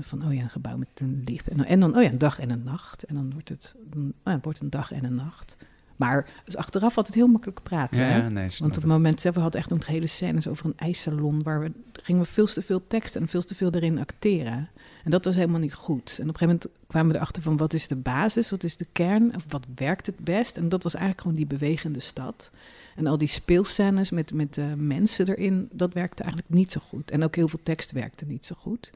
Van, 0.00 0.26
oh 0.26 0.34
ja, 0.34 0.42
een 0.42 0.50
gebouw 0.50 0.76
met 0.76 0.88
een 0.94 1.22
lift. 1.24 1.48
En 1.48 1.80
dan, 1.80 1.96
oh 1.96 2.02
ja, 2.02 2.10
een 2.10 2.18
dag 2.18 2.38
en 2.38 2.50
een 2.50 2.62
nacht. 2.62 3.02
En 3.02 3.14
dan 3.14 3.32
wordt 3.32 3.48
het, 3.48 3.74
oh 3.94 4.02
ja, 4.24 4.38
wordt 4.42 4.60
een 4.60 4.70
dag 4.70 4.92
en 4.92 5.04
een 5.04 5.14
nacht. 5.14 5.56
Maar 5.96 6.26
dus 6.44 6.56
achteraf 6.56 6.94
had 6.94 7.06
het 7.06 7.14
heel 7.14 7.26
makkelijk 7.26 7.62
praten. 7.62 8.00
Ja, 8.00 8.06
hè? 8.06 8.30
nee. 8.30 8.48
Want 8.58 8.76
op 8.76 8.82
het 8.82 8.90
moment 8.90 9.20
zelf, 9.20 9.34
we 9.34 9.40
hadden 9.40 9.60
echt 9.60 9.70
nog 9.70 9.86
hele 9.86 10.06
scènes 10.06 10.48
over 10.48 10.66
een 10.66 10.76
ijssalon, 10.76 11.42
waar 11.42 11.60
we 11.60 11.72
gingen 11.92 12.22
we 12.22 12.28
veel 12.28 12.46
te 12.46 12.62
veel 12.62 12.86
tekst 12.86 13.16
en 13.16 13.28
veel 13.28 13.42
te 13.42 13.54
veel 13.54 13.70
erin 13.70 13.98
acteren. 13.98 14.68
En 15.04 15.10
dat 15.10 15.24
was 15.24 15.34
helemaal 15.34 15.60
niet 15.60 15.74
goed. 15.74 16.16
En 16.18 16.28
op 16.28 16.34
een 16.34 16.38
gegeven 16.38 16.46
moment 16.46 16.68
kwamen 16.86 17.10
we 17.10 17.16
erachter 17.16 17.42
van 17.42 17.56
wat 17.56 17.72
is 17.72 17.88
de 17.88 17.96
basis, 17.96 18.50
wat 18.50 18.64
is 18.64 18.76
de 18.76 18.86
kern, 18.92 19.34
of 19.36 19.44
wat 19.48 19.66
werkt 19.74 20.06
het 20.06 20.18
best. 20.18 20.56
En 20.56 20.68
dat 20.68 20.82
was 20.82 20.94
eigenlijk 20.94 21.22
gewoon 21.22 21.36
die 21.36 21.58
bewegende 21.58 22.00
stad. 22.00 22.50
En 22.96 23.06
al 23.06 23.18
die 23.18 23.28
speelscènes 23.28 24.10
met, 24.10 24.32
met 24.32 24.58
mensen 24.76 25.28
erin, 25.28 25.68
dat 25.72 25.92
werkte 25.92 26.22
eigenlijk 26.22 26.54
niet 26.54 26.72
zo 26.72 26.80
goed. 26.88 27.10
En 27.10 27.24
ook 27.24 27.34
heel 27.34 27.48
veel 27.48 27.60
tekst 27.62 27.92
werkte 27.92 28.24
niet 28.24 28.46
zo 28.46 28.54
goed. 28.58 28.90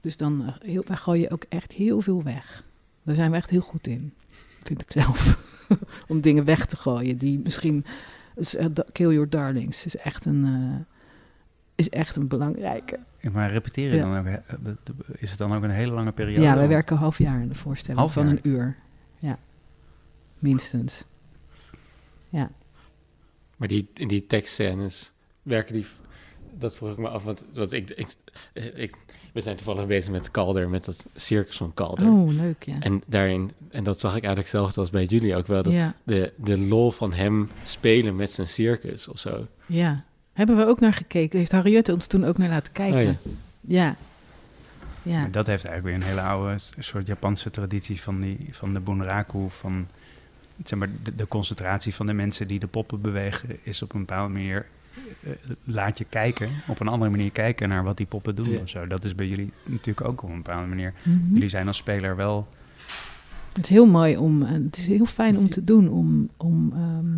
Dus 0.00 0.16
dan 0.16 0.46
eh, 0.46 0.68
heel, 0.68 0.82
wij 0.86 0.96
gooien 0.96 1.30
ook 1.30 1.44
echt 1.48 1.72
heel 1.72 2.00
veel 2.00 2.22
weg. 2.22 2.64
Daar 3.02 3.14
zijn 3.14 3.30
we 3.30 3.36
echt 3.36 3.50
heel 3.50 3.60
goed 3.60 3.86
in, 3.86 4.12
vind 4.62 4.80
ik 4.80 4.92
zelf. 4.92 5.48
Om 6.08 6.20
dingen 6.20 6.44
weg 6.44 6.66
te 6.66 6.76
gooien 6.76 7.16
die 7.18 7.38
misschien 7.38 7.84
dus, 8.34 8.56
eh, 8.56 8.66
Kill 8.92 9.12
Your 9.12 9.28
Darlings 9.28 9.86
is 9.86 9.96
echt 9.96 10.24
een, 10.24 10.44
eh, 10.44 10.94
is 11.74 11.88
echt 11.88 12.16
een 12.16 12.28
belangrijke. 12.28 12.98
Maar 13.32 13.50
repeteren 13.50 13.96
Ja. 13.96 14.02
dan 14.02 14.18
ook, 14.18 14.26
eh, 14.26 14.72
is 15.16 15.30
het 15.30 15.38
dan 15.38 15.52
ook 15.52 15.62
een 15.62 15.70
hele 15.70 15.92
lange 15.92 16.12
periode? 16.12 16.42
Ja, 16.42 16.56
wij 16.56 16.68
werken 16.68 16.96
een 16.96 17.02
half 17.02 17.18
jaar 17.18 17.40
in 17.42 17.48
de 17.48 17.54
voorstelling 17.54 17.98
Half 17.98 18.12
van 18.12 18.26
jaar? 18.26 18.32
een 18.32 18.40
uur. 18.50 18.76
Ja, 19.18 19.38
minstens. 20.38 21.04
Ja. 22.28 22.50
Maar 23.56 23.68
die, 23.68 23.88
in 23.94 24.08
die 24.08 24.26
tekstscènes 24.26 25.12
werken 25.42 25.74
die, 25.74 25.86
dat 26.60 26.76
vroeg 26.76 26.90
ik 26.90 26.98
me 26.98 27.08
af, 27.08 27.24
want, 27.24 27.44
want 27.52 27.72
ik, 27.72 27.90
ik, 27.90 28.08
ik, 28.74 28.94
we 29.32 29.40
zijn 29.40 29.56
toevallig 29.56 29.86
bezig 29.86 30.12
met 30.12 30.30
Calder, 30.30 30.68
met 30.68 30.84
dat 30.84 31.06
circus 31.14 31.56
van 31.56 31.74
Calder. 31.74 32.06
Oh, 32.06 32.32
leuk, 32.32 32.62
ja. 32.62 32.80
En 32.80 33.02
daarin, 33.06 33.50
en 33.70 33.84
dat 33.84 34.00
zag 34.00 34.10
ik 34.10 34.20
eigenlijk 34.20 34.48
zelfs 34.48 34.76
als 34.76 34.90
bij 34.90 35.04
jullie 35.04 35.36
ook 35.36 35.46
wel, 35.46 35.62
dat 35.62 35.72
ja, 35.72 35.94
de, 36.02 36.32
de 36.36 36.58
lol 36.58 36.90
van 36.90 37.12
hem 37.12 37.48
spelen 37.62 38.16
met 38.16 38.32
zijn 38.32 38.48
circus 38.48 39.08
of 39.08 39.18
zo. 39.18 39.46
ja. 39.66 40.04
Hebben 40.32 40.56
we 40.56 40.66
ook 40.66 40.80
naar 40.80 40.92
gekeken. 40.92 41.38
Heeft 41.38 41.52
Harriette 41.52 41.92
ons 41.92 42.06
toen 42.06 42.24
ook 42.24 42.38
naar 42.38 42.48
laten 42.48 42.72
kijken. 42.72 43.08
Oh, 43.08 43.32
ja. 43.60 43.96
ja. 45.02 45.28
Dat 45.30 45.46
heeft 45.46 45.64
eigenlijk 45.64 45.84
weer 45.84 45.94
een 45.94 46.16
hele 46.16 46.28
oude 46.28 46.56
soort 46.78 47.06
Japanse 47.06 47.50
traditie 47.50 48.00
van, 48.00 48.20
die, 48.20 48.48
van 48.50 48.74
de 48.74 48.80
bunraku, 48.80 49.46
van 49.48 49.86
zeg 50.64 50.78
maar, 50.78 50.88
de, 51.02 51.14
de 51.14 51.28
concentratie 51.28 51.94
van 51.94 52.06
de 52.06 52.12
mensen 52.12 52.48
die 52.48 52.58
de 52.58 52.66
poppen 52.66 53.00
bewegen, 53.00 53.58
is 53.62 53.82
op 53.82 53.94
een 53.94 54.00
bepaalde 54.00 54.32
manier, 54.32 54.66
laat 55.64 55.98
je 55.98 56.04
kijken, 56.04 56.48
op 56.68 56.80
een 56.80 56.88
andere 56.88 57.10
manier 57.10 57.30
kijken 57.30 57.68
naar 57.68 57.84
wat 57.84 57.96
die 57.96 58.06
poppen 58.06 58.34
doen 58.34 58.50
Ja. 58.50 58.60
of 58.60 58.68
zo. 58.68 58.86
Dat 58.86 59.04
is 59.04 59.14
bij 59.14 59.26
jullie 59.26 59.52
natuurlijk 59.64 60.08
ook 60.08 60.22
op 60.22 60.28
een 60.30 60.36
bepaalde 60.42 60.66
manier. 60.68 60.92
Mhm. 61.02 61.32
Jullie 61.32 61.48
zijn 61.48 61.66
als 61.66 61.76
speler 61.76 62.16
wel, 62.16 62.48
Het 63.52 63.62
is 63.64 63.68
heel 63.68 63.86
mooi 63.86 64.16
om, 64.16 64.42
en 64.42 64.64
het 64.64 64.76
is 64.76 64.86
heel 64.86 65.04
fijn 65.06 65.38
om 65.38 65.50
te 65.50 65.64
doen, 65.64 65.88
om, 65.88 66.28
om, 66.36 66.72
ehm, 66.72 67.14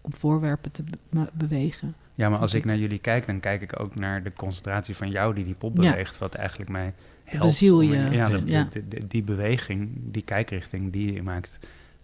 om 0.00 0.12
voorwerpen 0.12 0.70
te 0.72 0.82
be- 1.10 1.30
bewegen. 1.32 1.94
ja, 2.14 2.28
maar 2.28 2.38
als 2.38 2.54
ik 2.54 2.64
naar 2.64 2.76
jullie 2.78 2.98
kijk, 2.98 3.26
dan 3.26 3.40
kijk 3.40 3.62
ik 3.62 3.80
ook 3.80 3.94
naar 3.94 4.22
de 4.22 4.32
concentratie 4.32 4.96
van 4.96 5.10
jou 5.10 5.34
die 5.34 5.44
die 5.44 5.54
pop 5.54 5.76
Ja. 5.82 5.90
beweegt, 5.90 6.18
wat 6.18 6.34
eigenlijk 6.34 6.70
mij 6.70 6.94
helpt. 7.24 7.46
beziel 7.46 7.76
om- 7.76 7.82
je. 7.82 7.96
Ja, 8.10 8.28
de- 8.28 8.42
Ja. 8.44 8.68
de- 8.72 8.88
de- 8.88 9.06
die 9.06 9.22
beweging, 9.22 9.90
die 10.02 10.22
kijkrichting, 10.22 10.92
die 10.92 11.22
maakt 11.22 11.58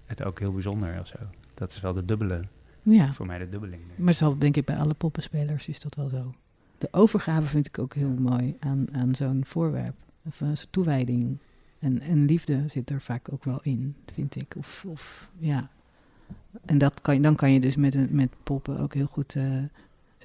het 0.06 0.24
ook 0.24 0.38
heel 0.38 0.52
bijzonder 0.52 1.00
of 1.00 1.06
zo. 1.06 1.16
Dat 1.54 1.70
is 1.70 1.80
wel 1.80 1.92
de 1.92 2.04
dubbele, 2.04 2.40
Ja, 2.82 3.12
voor 3.12 3.26
mij 3.26 3.38
de 3.38 3.48
dubbeling. 3.48 3.82
maar 3.96 4.14
denk 4.38 4.56
ik 4.56 4.64
bij 4.64 4.76
alle 4.76 4.94
poppenspelers 4.94 5.68
is 5.68 5.80
dat 5.80 5.94
wel 5.94 6.08
zo. 6.08 6.34
De 6.78 6.88
overgave 6.90 7.46
vind 7.46 7.66
ik 7.66 7.78
ook 7.78 7.94
heel 7.94 8.08
mooi 8.18 8.56
aan, 8.60 8.86
aan 8.92 9.14
zo'n 9.14 9.42
voorwerp. 9.46 9.94
Of 10.26 10.40
eh, 10.40 10.48
zo'n 10.52 10.66
toewijding. 10.70 11.38
En, 11.78 12.00
en 12.00 12.24
liefde 12.24 12.64
zit 12.66 12.90
er 12.90 13.00
vaak 13.00 13.32
ook 13.32 13.44
wel 13.44 13.60
in, 13.62 13.94
vind 14.12 14.36
ik. 14.36 14.54
Of, 14.58 14.84
of 14.88 15.30
ja. 15.38 15.68
En 16.64 16.78
dat 16.78 17.00
kan, 17.00 17.14
je- 17.14 17.20
dan 17.20 17.34
kan 17.34 17.52
je 17.52 17.60
dus 17.60 17.76
met, 17.76 17.94
een, 17.94 18.08
met 18.10 18.28
poppen 18.42 18.78
ook 18.78 18.94
heel 18.94 19.06
goed. 19.06 19.34
is 19.36 19.42
een 19.42 19.70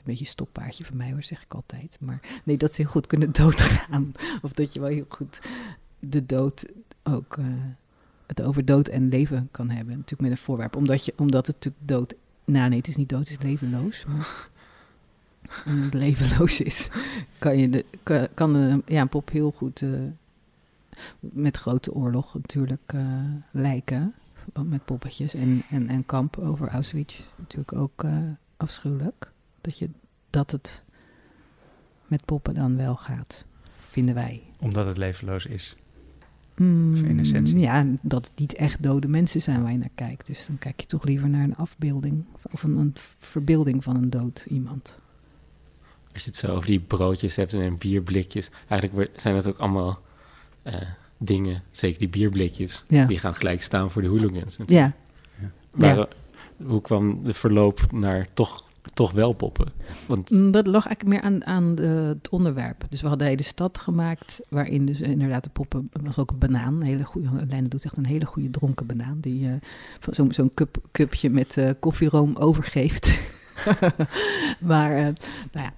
beetje 0.03 0.23
een 0.25 0.31
stoppaardje 0.31 0.85
van 0.85 0.97
mij 0.97 1.11
hoor, 1.11 1.23
zeg 1.23 1.43
ik 1.43 1.53
altijd. 1.53 1.97
Maar 2.01 2.19
nee, 2.43 2.57
dat 2.57 2.73
ze 2.73 2.81
heel 2.81 2.91
goed 2.91 3.07
kunnen 3.07 3.31
doodgaan. 3.41 4.11
Of 4.41 4.51
dat 4.53 4.73
je 4.73 4.79
wel 4.79 4.89
heel 4.89 5.05
goed 5.07 5.39
de 5.99 6.25
dood 6.25 6.65
ook. 7.03 7.37
eh, 7.37 7.45
het 8.27 8.41
over 8.41 8.65
dood 8.65 8.87
en 8.87 9.09
leven 9.09 9.47
kan 9.51 9.69
hebben. 9.69 9.93
Natuurlijk 9.95 10.21
met 10.29 10.31
een 10.31 10.43
voorwerp. 10.45 10.75
Omdat, 10.75 11.05
je, 11.05 11.13
omdat 11.17 11.47
het 11.47 11.55
natuurlijk 11.55 11.87
dood. 11.87 12.13
Nou 12.51 12.69
nee, 12.69 12.77
het 12.77 12.87
is 12.87 12.95
niet 12.95 13.09
dood, 13.09 13.29
het 13.29 13.37
is 13.39 13.45
levenloos. 13.45 14.05
Maar 14.05 14.49
omdat 15.65 15.83
het 15.83 15.93
levenloos 15.93 16.61
is, 16.61 16.89
kan, 17.39 17.57
je 17.57 17.69
de, 17.69 17.85
kan, 18.03 18.27
kan 18.33 18.55
een, 18.55 18.83
ja, 18.85 19.01
een 19.01 19.09
pop 19.09 19.29
heel 19.29 19.51
goed 19.51 19.81
eh, 19.81 19.89
met 21.19 21.57
grote 21.57 21.93
oorlog 21.93 22.33
natuurlijk 22.33 22.93
eh, 22.93 23.23
lijken. 23.51 24.13
Met 24.63 24.85
poppetjes 24.85 25.33
en, 25.33 25.63
en, 25.69 25.87
en 25.87 26.05
kamp 26.05 26.37
over 26.37 26.69
Auschwitz 26.69 27.21
natuurlijk 27.35 27.73
ook 27.73 28.03
eh, 28.03 28.17
afschuwelijk. 28.57 29.31
Dat, 29.61 29.77
je, 29.77 29.89
dat 30.29 30.51
het 30.51 30.83
met 32.05 32.25
poppen 32.25 32.53
dan 32.53 32.77
wel 32.77 32.95
gaat, 32.95 33.45
vinden 33.87 34.15
wij. 34.15 34.43
Omdat 34.59 34.87
het 34.87 34.97
levenloos 34.97 35.45
is. 35.45 35.75
Mm, 36.57 36.95
in 36.95 37.19
essentie. 37.19 37.59
Ja, 37.59 37.85
dat 38.01 38.25
het 38.25 38.39
niet 38.39 38.53
echt 38.53 38.83
dode 38.83 39.07
mensen 39.07 39.41
zijn 39.41 39.61
waar 39.61 39.71
je 39.71 39.77
naar 39.77 39.89
kijkt. 39.95 40.25
Dus 40.25 40.45
dan 40.47 40.57
kijk 40.57 40.79
je 40.81 40.85
toch 40.87 41.03
liever 41.03 41.29
naar 41.29 41.43
een 41.43 41.55
afbeelding 41.55 42.23
of 42.51 42.63
een, 42.63 42.75
een 42.77 42.93
verbeelding 43.17 43.83
van 43.83 43.95
een 43.95 44.09
dood 44.09 44.45
iemand. 44.49 44.99
Als 46.13 46.23
je 46.23 46.29
het 46.29 46.39
zo 46.39 46.47
over 46.55 46.67
die 46.67 46.79
broodjes 46.79 47.35
hebt 47.35 47.53
en 47.53 47.77
bierblikjes. 47.77 48.49
Eigenlijk 48.67 49.11
zijn 49.19 49.35
dat 49.35 49.47
ook 49.47 49.57
allemaal 49.57 49.99
eh, 50.63 50.75
dingen, 51.17 51.63
zeker 51.71 51.99
die 51.99 52.09
bierblikjes, 52.09 52.85
Ja. 52.87 53.05
die 53.05 53.17
gaan 53.19 53.35
gelijk 53.35 53.61
staan 53.61 53.91
voor 53.91 54.01
de 54.01 54.07
hooligans. 54.07 54.57
natuurlijk. 54.57 54.93
Ja, 55.39 55.49
Maar, 55.71 56.07
Hoe 56.65 56.81
kwam 56.81 57.23
de 57.23 57.33
verloop 57.33 57.91
naar 57.91 58.27
toch, 58.33 58.66
toch 58.97 59.11
wel 59.11 59.33
poppen? 59.33 59.67
Want 60.07 60.29
Mm, 60.29 60.51
dat 60.51 60.67
lag 60.67 60.87
eigenlijk 60.87 61.23
meer 61.23 61.31
aan, 61.31 61.45
aan 61.45 61.77
het 61.77 62.29
onderwerp. 62.29 62.85
Dus 62.89 63.01
we 63.01 63.07
hadden 63.07 63.37
de 63.37 63.43
stad 63.43 63.77
gemaakt 63.77 64.39
waarin 64.49 64.85
dus 64.85 65.01
inderdaad 65.01 65.43
de 65.43 65.49
poppen... 65.49 65.89
Was 66.01 66.17
ook 66.17 66.31
een 66.31 66.37
banaan, 66.37 66.73
een 66.73 66.81
hele 66.81 67.03
goede... 67.03 67.29
Lijnen 67.47 67.69
doet 67.69 67.85
echt 67.85 67.97
een 67.97 68.05
hele 68.05 68.25
goede 68.25 68.49
dronken 68.49 68.85
banaan. 68.85 69.17
Die 69.19 69.49
van 69.99 70.33
zo'n 70.33 70.53
cup, 70.53 70.77
cupje 70.91 71.29
met 71.29 71.57
eh, 71.57 71.69
koffieroom 71.79 72.35
overgeeft. 72.35 73.19
maar, 74.69 74.91
eh, 74.91 75.07
nou 75.51 75.69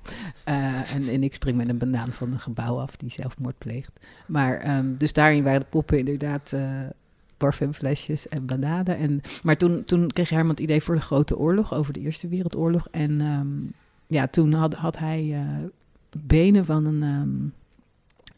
ja... 0.43 0.85
en, 0.85 1.07
en 1.07 1.23
ik 1.23 1.33
spring 1.33 1.57
met 1.57 1.69
een 1.69 1.77
banaan 1.77 2.11
van 2.11 2.31
een 2.31 2.39
gebouw 2.39 2.79
af 2.79 2.95
die 2.95 3.11
zelfmoord 3.11 3.57
pleegt. 3.57 3.91
Maar 4.27 4.57
ehm, 4.57 4.95
dus 4.97 5.13
daarin 5.13 5.43
waren 5.43 5.59
de 5.59 5.67
poppen 5.69 5.97
inderdaad... 5.97 6.53
parfumflesjes 7.39 8.27
en 8.27 8.45
bananen. 8.45 8.97
En, 8.97 9.21
maar 9.43 9.57
toen, 9.57 9.83
toen 9.83 10.07
kreeg 10.07 10.29
Herman 10.29 10.49
het 10.49 10.59
idee 10.59 10.81
voor 10.81 10.95
de 10.95 11.01
Grote 11.01 11.37
Oorlog, 11.37 11.73
over 11.73 11.93
de 11.93 11.99
Eerste 11.99 12.27
Wereldoorlog. 12.27 12.87
En 12.91 13.21
ehm, 13.21 13.47
ja, 14.07 14.27
toen 14.27 14.53
had, 14.53 14.73
had 14.73 14.97
hij 14.97 15.33
eh, 15.33 15.47
benen 16.25 16.65
van 16.65 16.85
een 16.85 17.03
ehm, 17.03 17.47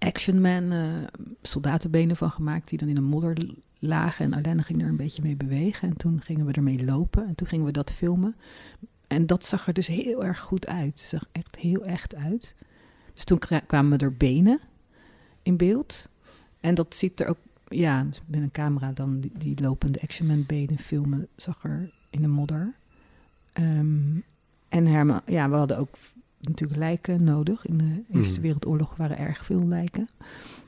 actionman, 0.07 0.71
eh 0.71 0.85
soldatenbenen 1.41 2.15
van 2.15 2.31
gemaakt, 2.31 2.69
die 2.69 2.77
dan 2.77 2.87
in 2.87 2.97
een 2.97 3.03
modder 3.03 3.37
lagen. 3.79 4.25
En 4.25 4.33
Arlenne 4.33 4.63
ging 4.63 4.81
er 4.81 4.87
een 4.87 4.95
beetje 4.95 5.21
mee 5.21 5.35
bewegen. 5.35 5.89
En 5.89 5.97
toen 5.97 6.21
gingen 6.21 6.45
we 6.45 6.51
ermee 6.51 6.85
lopen 6.85 7.27
en 7.27 7.35
toen 7.35 7.47
gingen 7.47 7.65
we 7.65 7.71
dat 7.71 7.91
filmen. 7.91 8.35
En 9.07 9.25
dat 9.25 9.45
zag 9.45 9.67
er 9.67 9.73
dus 9.73 9.87
heel 9.87 10.25
erg 10.25 10.39
goed 10.39 10.67
uit. 10.67 10.99
Zag 10.99 11.25
echt 11.31 11.55
heel 11.55 11.85
echt 11.85 12.15
uit. 12.15 12.55
Dus 13.13 13.23
toen 13.23 13.39
kwamen 13.67 13.97
er 13.97 14.17
benen 14.17 14.59
in 15.43 15.57
beeld. 15.57 16.09
En 16.59 16.75
dat 16.75 16.95
ziet 16.95 17.19
er 17.19 17.27
ook, 17.27 17.37
ja, 17.73 18.03
dus 18.03 18.21
met 18.25 18.41
een 18.41 18.51
camera 18.51 18.91
dan 18.91 19.19
die, 19.19 19.31
die 19.37 19.61
lopende 19.61 20.01
actionman 20.01 20.43
benen 20.47 20.77
filmen, 20.77 21.27
zag 21.35 21.63
er 21.63 21.91
in 22.09 22.21
de 22.21 22.27
modder. 22.27 22.73
Ehm, 23.53 24.19
en 24.69 24.85
Herman, 24.87 25.21
ja, 25.25 25.49
we 25.49 25.55
hadden 25.55 25.77
ook 25.77 25.97
natuurlijk 26.39 26.79
lijken 26.79 27.23
nodig. 27.23 27.65
In 27.65 27.77
de 27.77 28.03
Eerste 28.13 28.33
Mhm. 28.33 28.41
Wereldoorlog 28.41 28.95
waren 28.95 29.17
er 29.17 29.27
erg 29.27 29.45
veel 29.45 29.67
lijken. 29.67 30.09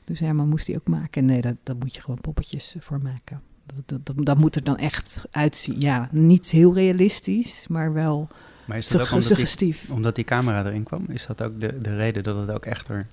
Dus 0.04 0.20
Herman 0.20 0.48
moest 0.48 0.66
die 0.66 0.76
ook 0.76 0.88
maken. 0.88 1.22
En 1.22 1.24
nee, 1.28 1.40
daar, 1.40 1.56
daar 1.62 1.76
moet 1.76 1.94
je 1.94 2.00
gewoon 2.00 2.20
poppetjes 2.20 2.76
voor 2.78 3.00
maken. 3.02 3.40
Dat, 3.66 3.82
dat, 3.88 4.06
dat, 4.16 4.26
dat 4.26 4.38
moet 4.38 4.56
er 4.56 4.64
dan 4.64 4.76
echt 4.76 5.24
uitzien. 5.30 5.80
Ja, 5.80 6.08
niet 6.12 6.50
heel 6.50 6.74
realistisch, 6.74 7.66
maar 7.68 7.92
wel 7.92 8.28
Maar 8.66 8.76
is 8.76 8.88
dat 8.88 9.00
ook 9.00 9.06
sug- 9.06 9.12
omdat 9.16 9.28
die, 9.28 9.36
suggestief. 9.36 9.90
omdat 9.90 10.14
die 10.14 10.24
camera 10.24 10.64
erin 10.66 10.82
kwam? 10.82 11.04
Is 11.08 11.26
dat 11.26 11.42
ook 11.42 11.60
de, 11.60 11.80
de 11.80 11.96
reden 11.96 12.22
dat 12.22 12.36
het 12.36 12.50
ook 12.50 12.64
echter 12.64 13.06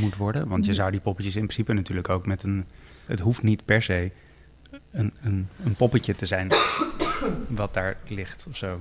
moet 0.00 0.16
worden? 0.16 0.48
Want 0.48 0.66
je 0.66 0.74
zou 0.74 0.90
die 0.90 1.00
poppetjes 1.00 1.36
in 1.36 1.42
principe 1.42 1.72
natuurlijk 1.72 2.08
ook 2.08 2.26
met 2.26 2.42
een... 2.42 2.64
Het 3.06 3.20
hoeft 3.20 3.42
niet 3.42 3.64
per 3.64 3.82
se 3.82 4.10
een, 4.90 5.12
een, 5.20 5.48
een 5.64 5.74
poppetje 5.74 6.14
te 6.14 6.26
zijn 6.26 6.48
wat 7.48 7.74
daar 7.74 7.96
ligt 8.08 8.46
of 8.48 8.56
zo. 8.56 8.80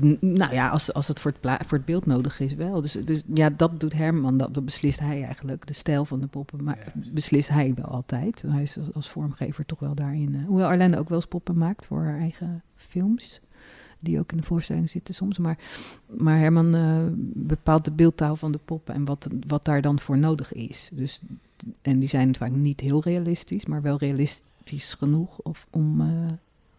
N- 0.00 0.18
nou 0.20 0.52
ja, 0.52 0.68
als, 0.68 0.92
als 0.92 1.08
het 1.08 1.20
voor 1.20 1.32
het, 1.40 1.66
voor 1.66 1.76
het 1.78 1.86
beeld 1.86 2.06
nodig 2.06 2.40
is 2.40 2.54
wel. 2.54 2.80
Dus, 2.80 2.92
dus 2.92 3.22
ja, 3.34 3.50
dat 3.50 3.80
doet 3.80 3.92
Herman, 3.92 4.38
dat, 4.38 4.54
dat 4.54 4.64
beslist 4.64 4.98
hij 5.00 5.24
eigenlijk. 5.24 5.66
De 5.66 5.72
stijl 5.72 6.04
van 6.04 6.20
de 6.20 6.26
poppen 6.26 6.64
maar 6.64 6.78
beslist 6.94 7.48
hij 7.48 7.72
wel 7.74 7.84
altijd. 7.84 8.42
Hij 8.46 8.62
is 8.62 8.78
als, 8.78 8.92
als 8.94 9.08
vormgever 9.10 9.66
toch 9.66 9.78
wel 9.78 9.94
daarin. 9.94 10.34
eh, 10.34 10.46
hoewel 10.46 10.66
Arlene 10.68 10.98
ook 10.98 11.08
wel 11.08 11.18
eens 11.18 11.26
poppen 11.26 11.58
maakt 11.58 11.86
voor 11.86 12.02
haar 12.02 12.18
eigen 12.18 12.62
films. 12.76 13.40
Die 14.04 14.18
ook 14.18 14.30
in 14.30 14.36
de 14.36 14.42
voorstelling 14.42 14.90
zitten 14.90 15.14
soms. 15.14 15.38
Maar, 15.38 15.58
maar 16.06 16.38
Herman 16.38 16.74
eh, 16.74 16.98
bepaalt 17.34 17.84
de 17.84 17.90
beeldtaal 17.90 18.36
van 18.36 18.52
de 18.52 18.60
poppen 18.64 18.94
en 18.94 19.04
wat, 19.04 19.28
wat 19.46 19.64
daar 19.64 19.82
dan 19.82 19.98
voor 20.00 20.18
nodig 20.18 20.52
is. 20.52 20.88
Dus, 20.92 21.20
en 21.82 21.98
die 21.98 22.08
zijn 22.08 22.36
vaak 22.36 22.50
niet 22.50 22.80
heel 22.80 23.02
realistisch, 23.02 23.66
maar 23.66 23.82
wel 23.82 23.98
realistisch 23.98 24.94
genoeg 24.94 25.38
of, 25.38 25.66
om 25.70 26.00
eh, 26.00 26.06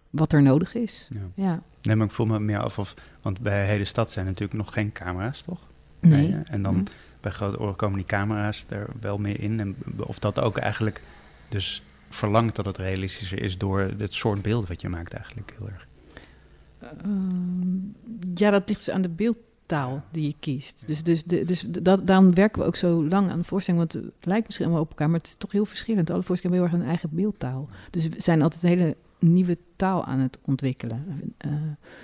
wat 0.10 0.34
er 0.34 0.42
nodig 0.42 0.76
is. 0.76 1.10
Ja. 1.12 1.44
Ja, 1.46 1.62
Nee, 1.82 1.96
maar 1.96 2.08
ik 2.08 2.14
voel 2.14 2.26
me 2.26 2.40
meer 2.40 2.60
af 2.60 2.80
of... 2.80 2.94
Want 3.22 3.40
bij 3.40 3.66
hele 3.66 3.86
stad 3.86 4.12
zijn 4.12 4.26
natuurlijk 4.26 4.54
nog 4.54 4.74
geen 4.74 4.92
camera's, 4.92 5.42
toch? 5.42 5.70
nee. 6.00 6.36
En 6.44 6.62
dan 6.62 6.76
Hm. 6.76 6.84
bij 7.22 7.32
Grote 7.32 7.60
Oorlog 7.60 7.76
komen 7.76 7.98
die 7.98 8.06
camera's 8.06 8.66
er 8.70 8.88
wel 9.00 9.18
meer 9.18 9.42
in. 9.42 9.60
En 9.60 9.76
of 9.98 10.20
dat 10.20 10.40
ook 10.40 10.58
eigenlijk 10.58 11.02
dus 11.50 11.84
verlangt 12.10 12.56
dat 12.56 12.66
het 12.66 12.78
realistischer 12.78 13.42
is 13.42 13.58
door 13.58 13.80
het 13.98 14.14
soort 14.14 14.42
beeld 14.42 14.68
wat 14.68 14.82
je 14.82 14.90
maakt 14.90 15.14
eigenlijk 15.14 15.54
heel 15.58 15.70
erg. 15.70 15.88
Ehm, 17.04 17.78
ja, 18.34 18.50
dat 18.50 18.70
ligt 18.70 18.86
dus 18.86 18.94
aan 18.94 19.02
de 19.02 19.10
beeldtaal 19.10 20.04
die 20.12 20.28
je 20.28 20.36
kiest. 20.40 20.88
Dus, 20.88 21.04
dus, 21.04 21.24
de, 21.24 21.46
dus 21.46 21.66
dat, 21.68 22.08
daarom 22.08 22.34
werken 22.34 22.62
we 22.62 22.68
ook 22.68 22.76
zo 22.76 23.08
lang 23.08 23.30
aan 23.30 23.38
de 23.38 23.44
voorstelling. 23.44 23.92
Want 23.92 24.06
het 24.06 24.26
lijkt 24.26 24.46
misschien 24.46 24.66
allemaal 24.66 24.84
op 24.84 24.90
elkaar, 24.90 25.10
maar 25.10 25.20
het 25.20 25.28
is 25.28 25.36
toch 25.38 25.52
heel 25.52 25.66
verschillend. 25.66 26.10
Alle 26.10 26.24
voorstellingen 26.24 26.62
hebben 26.62 26.80
heel 26.80 26.88
erg 26.88 27.00
een 27.00 27.08
eigen 27.08 27.22
beeldtaal. 27.22 27.70
Dus 27.90 28.08
we 28.08 28.22
zijn 28.22 28.42
altijd 28.42 28.64
een 28.64 28.70
hele 28.70 28.96
nieuwe 29.20 29.58
taal 29.76 30.06
aan 30.06 30.20
het 30.20 30.40
ontwikkelen. 30.42 31.34
eh, 31.38 31.52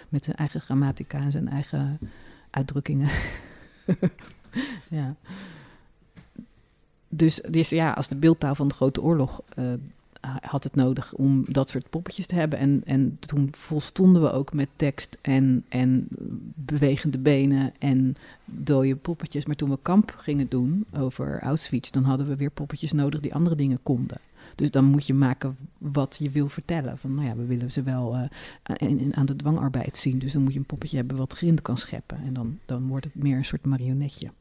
met 0.10 0.24
zijn 0.24 0.36
eigen 0.36 0.62
grammatica 0.62 1.20
en 1.20 1.32
zijn 1.32 1.48
eigen 1.48 2.00
uitdrukkingen. 2.50 3.10
ja. 4.90 5.16
Dus, 7.10 7.42
dus 7.50 7.70
ja, 7.70 7.92
als 7.92 8.08
de 8.08 8.16
beeldtaal 8.16 8.56
van 8.56 8.68
de 8.68 8.74
Grote 8.74 9.02
Oorlog 9.02 9.42
eh, 9.56 9.74
had 10.42 10.64
het 10.64 10.76
nodig 10.76 11.14
om 11.14 11.46
dat 11.48 11.70
soort 11.70 11.90
poppetjes 11.90 12.26
te 12.26 12.36
hebben. 12.36 12.60
En, 12.60 12.82
en 12.86 13.18
toen 13.20 13.48
volstonden 13.52 14.22
we 14.22 14.32
ook 14.32 14.54
met 14.54 14.70
tekst 14.76 15.18
en, 15.22 15.66
en 15.70 16.08
bewegende 16.56 17.18
benen 17.18 17.74
en 17.80 18.16
dode 18.46 18.96
poppetjes. 18.96 19.46
Maar 19.46 19.56
toen 19.56 19.70
we 19.70 19.80
kamp 19.82 20.14
gingen 20.18 20.48
doen 20.50 20.86
over 20.98 21.40
Auschwitz, 21.40 21.90
dan 21.90 22.04
hadden 22.04 22.28
we 22.28 22.36
weer 22.36 22.52
poppetjes 22.52 22.92
nodig 22.92 23.20
die 23.20 23.34
andere 23.34 23.56
dingen 23.56 23.80
konden. 23.84 24.18
Dus 24.56 24.72
dan 24.72 24.86
moet 24.86 25.08
je 25.08 25.14
maken 25.14 25.56
wat 25.78 26.18
je 26.20 26.30
wil 26.30 26.50
vertellen. 26.50 26.98
Van 26.98 27.14
nou 27.14 27.28
ja, 27.28 27.36
we 27.36 27.46
willen 27.46 27.72
ze 27.72 27.82
wel 27.82 28.30
in, 28.76 29.16
aan 29.16 29.26
de 29.26 29.36
dwangarbeid 29.36 29.98
zien. 29.98 30.20
Dus 30.20 30.34
dan 30.34 30.42
moet 30.42 30.54
je 30.54 30.60
een 30.60 30.66
poppetje 30.66 30.98
hebben 30.98 31.18
wat 31.18 31.34
grind 31.34 31.62
kan 31.62 31.78
scheppen. 31.78 32.18
En 32.18 32.34
dan, 32.34 32.60
dan 32.66 32.88
wordt 32.88 33.06
het 33.06 33.16
meer 33.16 33.38
een 33.38 33.46
soort 33.46 33.66
marionetje. 33.66 34.32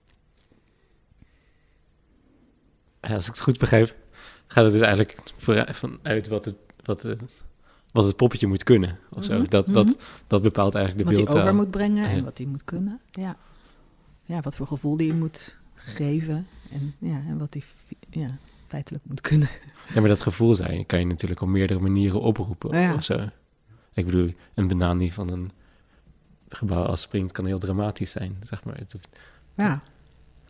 Als 3.00 3.26
ik 3.26 3.32
het 3.32 3.40
goed 3.40 3.58
begrijp, 3.58 3.96
gaat 4.52 4.64
het 4.64 4.73
dus 4.73 4.83
eigenlijk 4.83 5.16
vanuit 5.71 6.28
wat 6.28 6.45
het, 6.45 6.54
wat 6.85 7.02
het, 7.02 7.42
wat 7.92 8.04
het 8.04 8.16
poppetje 8.16 8.47
moet 8.47 8.62
kunnen. 8.62 8.99
Of 9.11 9.25
zo. 9.25 9.42
Dat, 9.42 9.66
dat, 9.66 9.87
mhm. 9.87 9.95
dat 10.26 10.42
bepaalt 10.42 10.75
eigenlijk 10.75 11.09
de 11.09 11.14
beeld. 11.14 11.26
Wat 11.26 11.37
hij 11.37 11.42
over 11.42 11.54
moet 11.54 11.71
brengen 11.71 12.09
en 12.09 12.25
wat 12.25 12.38
hij 12.38 12.47
moet 12.47 12.64
kunnen. 12.64 13.00
Ja. 13.11 13.37
ja, 14.25 14.40
wat 14.40 14.57
voor 14.57 14.66
gevoel 14.66 14.97
die 14.97 15.14
moet 15.14 15.57
geven. 15.75 16.47
En, 16.71 16.95
ja, 16.99 17.23
en 17.28 17.38
wat 17.38 17.54
hij 17.54 17.62
ja, 18.11 18.28
feitelijk 18.66 19.04
moet 19.07 19.21
kunnen. 19.21 19.49
Ja, 19.95 20.00
maar 20.00 20.09
dat 20.09 20.21
gevoel 20.21 20.54
zijn 20.54 20.87
kan 20.87 20.99
je 20.99 21.07
natuurlijk 21.07 21.40
op 21.40 21.49
meerdere 21.49 21.80
manieren 21.80 22.21
oproepen. 22.21 22.80
Ja. 22.80 22.95
Of 22.95 23.04
zo. 23.04 23.28
Ik 23.92 24.04
bedoel, 24.04 24.35
een 24.54 24.69
banaan 24.69 24.99
die 24.99 25.12
van 25.12 25.30
een 25.30 25.50
gebouw 26.49 26.85
afspringt 26.85 27.33
kan 27.33 27.47
heel 27.47 27.59
dramatisch 27.59 28.11
zijn, 28.11 28.37
zeg 28.40 28.64
maar. 28.64 28.80
Ja. 29.54 29.83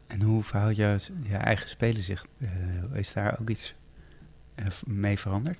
En 0.06 0.22
hoe 0.22 0.42
verhoudt 0.42 0.76
je 0.76 0.96
je 1.22 1.36
eigen 1.36 1.68
spelen 1.68 2.02
zich? 2.02 2.26
Uh, 2.38 2.48
is 2.92 3.12
daar 3.12 3.38
ook 3.40 3.50
iets 3.50 3.74
mee 4.86 5.18
veranderd? 5.18 5.58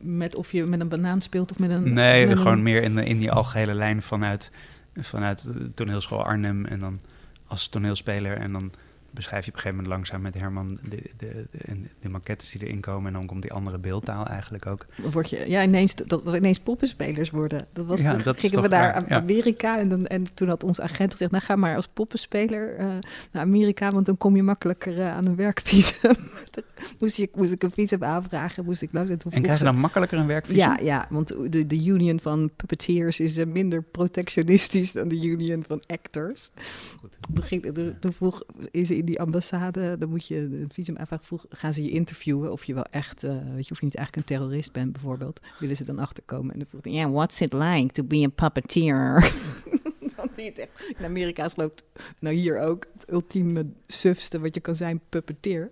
Met 0.00 0.34
of 0.34 0.52
je 0.52 0.64
met 0.64 0.80
een 0.80 0.88
banaan 0.88 1.20
speelt 1.20 1.50
of 1.50 1.58
met 1.58 1.70
een... 1.70 1.92
Nee, 1.92 2.26
met 2.26 2.38
gewoon 2.38 2.52
een... 2.52 2.62
meer 2.62 2.82
in, 2.82 2.94
de, 2.94 3.04
in 3.04 3.18
die 3.18 3.32
algehele 3.32 3.74
lijn 3.74 4.02
vanuit, 4.02 4.50
vanuit 4.96 5.48
toneelschool 5.74 6.24
Arnhem 6.24 6.64
en 6.64 6.78
dan 6.78 7.00
als 7.46 7.68
toneelspeler 7.68 8.36
en 8.36 8.52
dan 8.52 8.72
beschrijf 9.14 9.44
je 9.44 9.50
op 9.50 9.56
een 9.56 9.62
gegeven 9.62 9.84
moment 9.84 9.94
langzaam 9.94 10.20
met 10.20 10.34
Herman 10.34 10.78
de, 10.88 11.02
de, 11.16 11.46
de, 11.50 11.82
de 12.00 12.08
maquettes 12.08 12.50
die 12.50 12.62
erin 12.62 12.80
komen. 12.80 13.06
En 13.06 13.12
dan 13.12 13.26
komt 13.26 13.42
die 13.42 13.52
andere 13.52 13.78
beeldtaal 13.78 14.26
eigenlijk 14.26 14.66
ook. 14.66 14.86
Word 14.96 15.30
je, 15.30 15.44
ja, 15.48 15.62
ineens, 15.62 15.94
dat 15.94 16.22
we 16.22 16.36
ineens 16.36 16.60
poppenspelers 16.60 17.30
worden. 17.30 17.66
Dat 17.72 17.86
was, 17.86 18.00
ja, 18.00 18.16
dat 18.16 18.40
gingen 18.40 18.62
we 18.62 18.68
naar 18.68 19.08
Amerika 19.08 19.78
en, 19.78 19.88
dan, 19.88 20.06
en 20.06 20.34
toen 20.34 20.48
had 20.48 20.64
onze 20.64 20.82
agent 20.82 21.12
gezegd, 21.12 21.30
nou 21.30 21.42
ga 21.42 21.56
maar 21.56 21.76
als 21.76 21.88
poppenspeler 21.88 22.78
uh, 22.78 22.86
naar 23.32 23.42
Amerika, 23.42 23.92
want 23.92 24.06
dan 24.06 24.16
kom 24.16 24.36
je 24.36 24.42
makkelijker 24.42 24.98
uh, 24.98 25.14
aan 25.14 25.26
een 25.26 25.36
werkvisum. 25.36 26.16
moest, 27.00 27.16
je, 27.16 27.28
moest 27.34 27.52
ik 27.52 27.62
een 27.62 27.70
visum 27.70 28.04
aanvragen, 28.04 28.64
moest 28.64 28.82
ik 28.82 28.92
langs. 28.92 29.10
En, 29.10 29.18
en 29.30 29.42
krijg 29.42 29.58
je 29.58 29.64
dan 29.64 29.78
makkelijker 29.78 30.18
een 30.18 30.26
werkvisum? 30.26 30.58
Ja, 30.58 30.78
ja 30.82 31.06
want 31.10 31.28
de, 31.52 31.66
de 31.66 31.84
union 31.84 32.20
van 32.20 32.50
puppeteers 32.56 33.20
is 33.20 33.38
uh, 33.38 33.46
minder 33.46 33.82
protectionistisch 33.82 34.92
dan 34.92 35.08
de 35.08 35.26
union 35.26 35.64
van 35.68 35.82
actors. 35.86 36.50
Goed. 37.00 37.18
Toen, 37.34 37.44
ging, 37.44 37.74
toen 38.00 38.12
vroeg, 38.12 38.42
is 38.70 38.90
in 38.90 39.03
die 39.04 39.20
ambassade, 39.20 39.98
dan 39.98 40.08
moet 40.08 40.26
je 40.26 40.36
een 40.36 40.70
visum 40.72 40.96
aanvragen. 40.96 41.26
Vroeg, 41.26 41.46
gaan 41.48 41.72
ze 41.72 41.82
je 41.82 41.90
interviewen 41.90 42.52
of 42.52 42.64
je 42.64 42.74
wel 42.74 42.86
echt, 42.90 43.24
uh, 43.24 43.30
weet 43.54 43.66
je, 43.66 43.72
of 43.72 43.80
je 43.80 43.84
niet 43.84 43.96
eigenlijk 43.96 44.16
een 44.16 44.36
terrorist 44.36 44.72
bent 44.72 44.92
bijvoorbeeld. 44.92 45.40
Willen 45.58 45.76
ze 45.76 45.84
dan 45.84 45.98
achterkomen. 45.98 46.52
En 46.52 46.58
dan 46.58 46.68
vroeg 46.68 46.84
hij, 46.84 46.92
yeah, 46.92 47.12
what's 47.12 47.40
it 47.40 47.52
like 47.52 47.92
to 47.92 48.04
be 48.04 48.24
a 48.24 48.28
puppeteer? 48.28 49.32
in 50.96 51.04
Amerika 51.04 51.48
loopt, 51.54 51.84
nou 52.18 52.34
hier 52.34 52.60
ook, 52.60 52.86
het 52.92 53.10
ultieme 53.10 53.66
sufste 53.86 54.40
wat 54.40 54.54
je 54.54 54.60
kan 54.60 54.74
zijn, 54.74 55.00
puppeteer. 55.08 55.70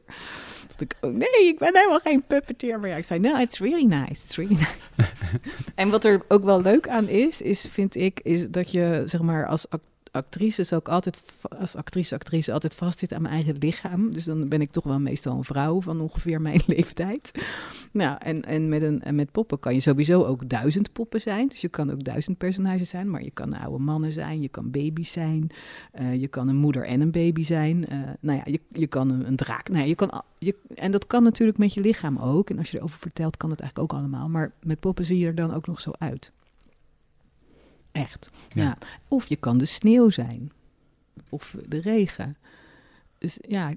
Dat 0.66 0.80
ik, 0.80 0.96
oh 1.00 1.14
nee, 1.14 1.46
ik 1.46 1.58
ben 1.58 1.76
helemaal 1.76 2.00
geen 2.00 2.22
puppeteer. 2.26 2.80
Maar 2.80 2.88
ja, 2.88 2.96
ik 2.96 3.04
zei, 3.04 3.20
no, 3.20 3.38
it's 3.38 3.58
really 3.58 3.84
nice, 3.84 4.24
it's 4.24 4.36
really 4.36 4.54
nice. 4.54 5.10
en 5.74 5.90
wat 5.90 6.04
er 6.04 6.22
ook 6.28 6.44
wel 6.44 6.62
leuk 6.62 6.88
aan 6.88 7.08
is, 7.08 7.40
is 7.40 7.68
vind 7.70 7.96
ik, 7.96 8.20
is 8.20 8.50
dat 8.50 8.70
je, 8.70 9.02
zeg 9.04 9.22
maar, 9.22 9.46
als 9.46 9.66
actrices 10.12 10.72
ook 10.72 10.88
altijd, 10.88 11.22
als 11.58 11.76
actrice, 11.76 12.14
actrice, 12.14 12.52
altijd 12.52 12.74
vastzit 12.74 13.12
aan 13.12 13.22
mijn 13.22 13.34
eigen 13.34 13.56
lichaam. 13.58 14.12
Dus 14.12 14.24
dan 14.24 14.48
ben 14.48 14.60
ik 14.60 14.70
toch 14.70 14.84
wel 14.84 14.98
meestal 14.98 15.36
een 15.36 15.44
vrouw 15.44 15.80
van 15.80 16.00
ongeveer 16.00 16.40
mijn 16.40 16.62
leeftijd. 16.76 17.30
Nou, 17.92 18.16
en, 18.18 18.44
en, 18.44 18.68
met, 18.68 18.82
een, 18.82 19.02
en 19.02 19.14
met 19.14 19.32
poppen 19.32 19.60
kan 19.60 19.74
je 19.74 19.80
sowieso 19.80 20.24
ook 20.24 20.48
duizend 20.48 20.92
poppen 20.92 21.20
zijn. 21.20 21.48
Dus 21.48 21.60
je 21.60 21.68
kan 21.68 21.92
ook 21.92 22.04
duizend 22.04 22.38
personages 22.38 22.88
zijn. 22.88 23.10
Maar 23.10 23.22
je 23.22 23.30
kan 23.30 23.52
oude 23.52 23.84
mannen 23.84 24.12
zijn, 24.12 24.42
je 24.42 24.48
kan 24.48 24.70
baby's 24.70 25.12
zijn. 25.12 25.50
Uh, 26.00 26.14
je 26.14 26.28
kan 26.28 26.48
een 26.48 26.56
moeder 26.56 26.86
en 26.86 27.00
een 27.00 27.10
baby 27.10 27.42
zijn. 27.42 27.84
Uh, 27.92 27.98
nou 28.20 28.38
ja, 28.38 28.52
je, 28.52 28.60
je 28.68 28.86
kan 28.86 29.10
een, 29.10 29.36
draak. 29.36 29.68
Nou 29.68 29.86
je 29.86 29.94
kan, 29.94 30.22
je, 30.38 30.56
en 30.74 30.90
dat 30.90 31.06
kan 31.06 31.22
natuurlijk 31.22 31.58
met 31.58 31.74
je 31.74 31.80
lichaam 31.80 32.18
ook. 32.18 32.50
En 32.50 32.58
als 32.58 32.70
je 32.70 32.76
erover 32.76 32.98
vertelt, 32.98 33.36
kan 33.36 33.50
het 33.50 33.60
eigenlijk 33.60 33.92
ook 33.92 33.98
allemaal. 33.98 34.28
Maar 34.28 34.52
met 34.62 34.80
poppen 34.80 35.04
zie 35.04 35.18
je 35.18 35.26
er 35.26 35.34
dan 35.34 35.54
ook 35.54 35.66
nog 35.66 35.80
zo 35.80 35.90
uit. 35.98 36.32
Echt. 37.92 38.30
Ja. 38.54 38.78
Of 39.08 39.28
je 39.28 39.36
kan 39.36 39.58
de 39.58 39.64
sneeuw 39.64 40.10
zijn. 40.10 40.52
Of 41.28 41.56
de 41.68 41.80
regen. 41.80 42.36
Dus 43.18 43.38
ja, 43.40 43.72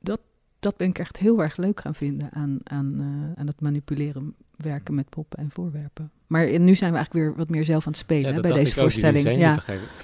dat, 0.00 0.20
dat 0.58 0.76
ben 0.76 0.88
ik 0.88 0.98
echt 0.98 1.16
heel 1.16 1.42
erg 1.42 1.56
leuk 1.56 1.80
gaan 1.80 1.94
vinden 1.94 2.32
aan, 2.32 2.58
aan, 2.64 2.94
uh, 3.00 3.40
aan 3.40 3.46
het 3.46 3.60
manipuleren, 3.60 4.34
werken 4.56 4.94
met 4.94 5.08
poppen 5.08 5.38
en 5.38 5.50
voorwerpen. 5.50 6.10
Maar 6.26 6.58
nu 6.58 6.74
zijn 6.74 6.90
we 6.90 6.96
eigenlijk 6.96 7.12
weer 7.12 7.36
wat 7.36 7.48
meer 7.48 7.64
zelf 7.64 7.86
aan 7.86 7.92
het 7.92 8.00
spelen 8.00 8.34
hè, 8.34 8.40
bij 8.40 8.52
deze 8.52 8.74
voorstelling. 8.74 9.38
Ja. 9.38 9.56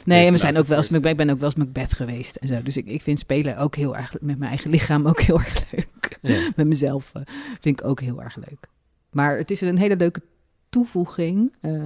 Nee, 0.05 0.31
we 0.31 0.39
zijn 0.39 0.59
ook 0.59 0.67
wel 0.67 0.77
eens, 0.77 0.89
ik 0.89 1.17
ben 1.17 1.31
ook 1.31 1.39
wel 1.39 1.49
eens 1.49 1.55
Macbeth 1.55 1.93
geweest 1.93 2.37
en 2.37 2.49
zo. 2.49 2.63
Dus 2.63 2.77
ik, 2.77 2.87
ik 2.87 3.03
vind 3.03 3.19
spelen 3.19 3.59
ook 3.59 3.75
heel 3.75 3.97
erg, 3.97 4.13
met 4.21 4.39
mijn 4.39 4.51
eigen 4.51 4.71
lichaam 4.71 5.07
ook 5.07 5.21
heel 5.21 5.39
erg 5.39 5.73
leuk. 5.73 6.19
Ja. 6.23 6.51
met 6.57 6.67
mezelf 6.67 7.13
uh, 7.17 7.23
vind 7.61 7.81
ik 7.81 7.87
ook 7.87 8.01
heel 8.01 8.23
erg 8.23 8.37
leuk. 8.37 8.69
Maar 9.11 9.37
het 9.39 9.51
is 9.51 9.61
een 9.61 9.79
hele 9.79 9.97
leuke 9.97 10.23
toevoeging. 10.69 11.55
Uh, 11.63 11.85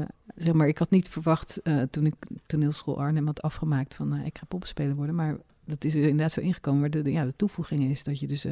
maar, 0.52 0.68
ik 0.68 0.78
had 0.78 0.90
niet 0.90 1.08
verwacht 1.08 1.60
uh, 1.64 1.82
toen 1.90 2.06
ik 2.06 2.14
toneelschool 2.46 3.00
Arnhem 3.00 3.26
had 3.26 3.42
afgemaakt 3.42 3.94
van 3.94 4.14
uh, 4.14 4.26
ik 4.26 4.38
ga 4.38 4.44
poppenspeler 4.48 4.94
worden. 4.94 5.14
Maar 5.14 5.36
dat 5.64 5.84
is 5.84 5.94
er 5.94 6.02
inderdaad 6.02 6.32
zo 6.32 6.40
ingekomen. 6.40 6.80
Maar 6.80 6.90
de, 6.90 7.12
ja, 7.12 7.24
de 7.24 7.36
toevoeging 7.36 7.90
is 7.90 8.04
dat 8.04 8.20
je 8.20 8.26
dus. 8.26 8.46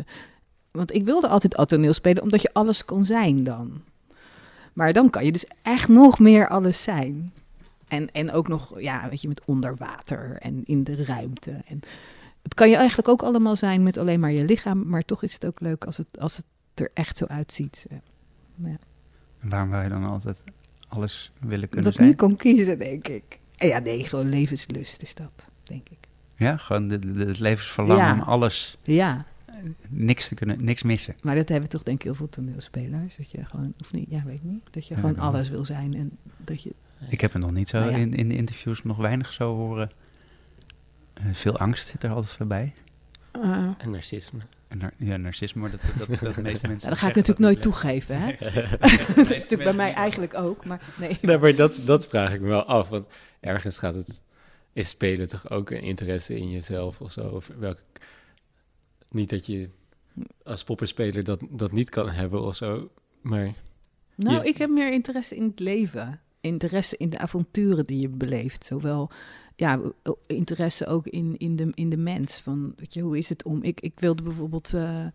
want 0.70 0.94
ik 0.94 1.04
wilde 1.04 1.28
altijd 1.28 1.56
al 1.56 1.66
toneel 1.66 1.92
spelen, 1.92 2.22
omdat 2.22 2.42
je 2.42 2.52
alles 2.52 2.84
kon 2.84 3.04
zijn 3.04 3.44
dan. 3.44 3.82
Maar 4.72 4.92
dan 4.92 5.10
kan 5.10 5.24
je 5.24 5.32
dus 5.32 5.46
echt 5.62 5.88
nog 5.88 6.18
meer 6.18 6.48
alles 6.48 6.82
zijn. 6.82 7.32
En, 7.88 8.12
en 8.12 8.32
ook 8.32 8.48
nog, 8.48 8.80
ja, 8.80 9.08
weet 9.08 9.22
je, 9.22 9.28
met 9.28 9.44
onder 9.44 9.76
water 9.76 10.36
en 10.38 10.64
in 10.64 10.84
de 10.84 11.04
ruimte. 11.04 11.50
En 11.66 11.80
het 12.42 12.54
kan 12.54 12.70
je 12.70 12.76
eigenlijk 12.76 13.08
ook 13.08 13.22
allemaal 13.22 13.56
zijn 13.56 13.82
met 13.82 13.96
alleen 13.96 14.20
maar 14.20 14.32
je 14.32 14.44
lichaam. 14.44 14.88
Maar 14.88 15.02
toch 15.02 15.22
is 15.22 15.32
het 15.32 15.46
ook 15.46 15.60
leuk 15.60 15.84
als 15.84 15.96
het, 15.96 16.18
als 16.18 16.36
het 16.36 16.46
er 16.74 16.90
echt 16.94 17.16
zo 17.16 17.24
uitziet. 17.24 17.86
Ja. 17.90 18.76
En 19.40 19.48
waarom 19.48 19.70
wij 19.70 19.82
je 19.82 19.88
dan 19.88 20.04
altijd 20.04 20.42
alles 20.88 21.32
willen 21.38 21.68
kunnen 21.68 21.84
dat 21.84 21.94
zijn? 21.94 22.16
Dat 22.16 22.20
niet 22.20 22.28
kon 22.28 22.36
kiezen, 22.36 22.78
denk 22.78 23.08
ik. 23.08 23.38
Ja, 23.56 23.78
nee, 23.78 24.04
gewoon 24.04 24.28
levenslust 24.28 25.02
is 25.02 25.14
dat, 25.14 25.48
denk 25.62 25.88
ik. 25.88 25.98
Ja, 26.36 26.56
gewoon 26.56 26.88
het 26.90 27.38
levensverlangen 27.38 28.12
om 28.12 28.20
alles... 28.20 28.78
Ja. 28.82 29.26
Niks 29.88 30.28
te 30.28 30.34
kunnen, 30.34 30.64
niks 30.64 30.82
missen. 30.82 31.14
Maar 31.22 31.34
dat 31.34 31.48
hebben 31.48 31.68
toch 31.68 31.82
denk 31.82 31.98
ik 31.98 32.04
heel 32.04 32.14
veel 32.14 32.28
toneelspelers. 32.28 33.16
Dat 33.16 33.30
je 33.30 33.44
gewoon, 33.44 33.74
of 33.80 33.92
niet, 33.92 34.06
ja, 34.10 34.22
weet 34.24 34.34
ik 34.34 34.42
niet. 34.42 34.62
Dat 34.70 34.86
je 34.86 34.94
gewoon 34.94 35.18
alles 35.18 35.48
wil 35.48 35.64
zijn 35.64 35.94
en 35.94 36.10
dat 36.36 36.62
je... 36.62 36.70
Ik 37.08 37.20
heb 37.20 37.32
het 37.32 37.42
nog 37.42 37.52
niet 37.52 37.68
zo 37.68 37.78
nou 37.78 37.92
in, 37.92 38.14
in 38.14 38.28
de 38.28 38.36
interviews 38.36 38.84
nog 38.84 38.96
weinig 38.96 39.32
zo 39.32 39.56
horen. 39.56 39.90
Uh, 41.20 41.34
veel 41.34 41.58
angst 41.58 41.86
zit 41.88 42.02
er 42.02 42.10
altijd 42.10 42.32
voorbij. 42.32 42.74
Uh, 43.36 43.70
en 43.78 43.90
narcisme. 43.90 44.40
Ja, 44.96 45.16
narcisme, 45.16 45.70
dat, 45.70 45.80
dat, 45.98 46.20
dat, 46.20 46.34
de 46.34 46.42
meeste 46.50 46.68
mensen. 46.68 46.88
Ja, 46.88 46.94
dat 46.94 46.98
ga 46.98 47.08
ik 47.08 47.14
natuurlijk 47.14 47.38
nooit 47.38 47.62
toegeven, 47.62 48.20
hè? 48.20 48.32
dat 49.14 49.30
is 49.30 49.42
natuurlijk 49.42 49.62
bij 49.62 49.72
mij 49.72 49.92
eigenlijk 49.92 50.34
ook, 50.34 50.64
maar 50.64 50.80
nee. 50.98 51.18
nee 51.22 51.38
maar 51.38 51.54
dat, 51.54 51.80
dat 51.84 52.08
vraag 52.08 52.32
ik 52.32 52.40
me 52.40 52.48
wel 52.48 52.64
af, 52.64 52.88
want 52.88 53.06
ergens 53.40 53.78
gaat 53.78 53.94
het. 53.94 54.22
Is 54.72 54.88
spelen 54.88 55.28
toch 55.28 55.50
ook 55.50 55.70
een 55.70 55.82
interesse 55.82 56.36
in 56.36 56.50
jezelf 56.50 57.00
of 57.00 57.12
zo? 57.12 57.20
Of 57.28 57.50
welke, 57.58 57.80
niet 59.10 59.30
dat 59.30 59.46
je 59.46 59.70
als 60.42 60.64
poppenspeler 60.64 61.24
dat, 61.24 61.40
dat 61.50 61.72
niet 61.72 61.90
kan 61.90 62.08
hebben 62.08 62.42
of 62.42 62.56
zo, 62.56 62.90
maar. 63.20 63.52
Nou, 64.14 64.44
ik 64.44 64.56
heb 64.56 64.70
meer 64.70 64.92
interesse 64.92 65.36
in 65.36 65.42
het 65.42 65.60
leven. 65.60 66.20
Interesse 66.40 66.96
in 66.96 67.10
de 67.10 67.18
avonturen 67.18 67.86
die 67.86 68.00
je 68.00 68.08
beleeft. 68.08 68.64
Zowel 68.64 69.10
ja, 69.58 69.80
interesse 70.26 70.86
ook 70.86 71.06
in, 71.06 71.34
in, 71.38 71.56
de, 71.56 71.70
in 71.74 71.90
de 71.90 71.96
mens. 71.96 72.40
Van, 72.40 72.72
weet 72.76 72.94
je, 72.94 73.00
hoe 73.00 73.18
is 73.18 73.28
het 73.28 73.44
om... 73.44 73.62
Ik, 73.62 73.80
ik 73.80 74.00
wilde 74.00 74.22
bijvoorbeeld... 74.22 74.72
Uh, 74.74 75.06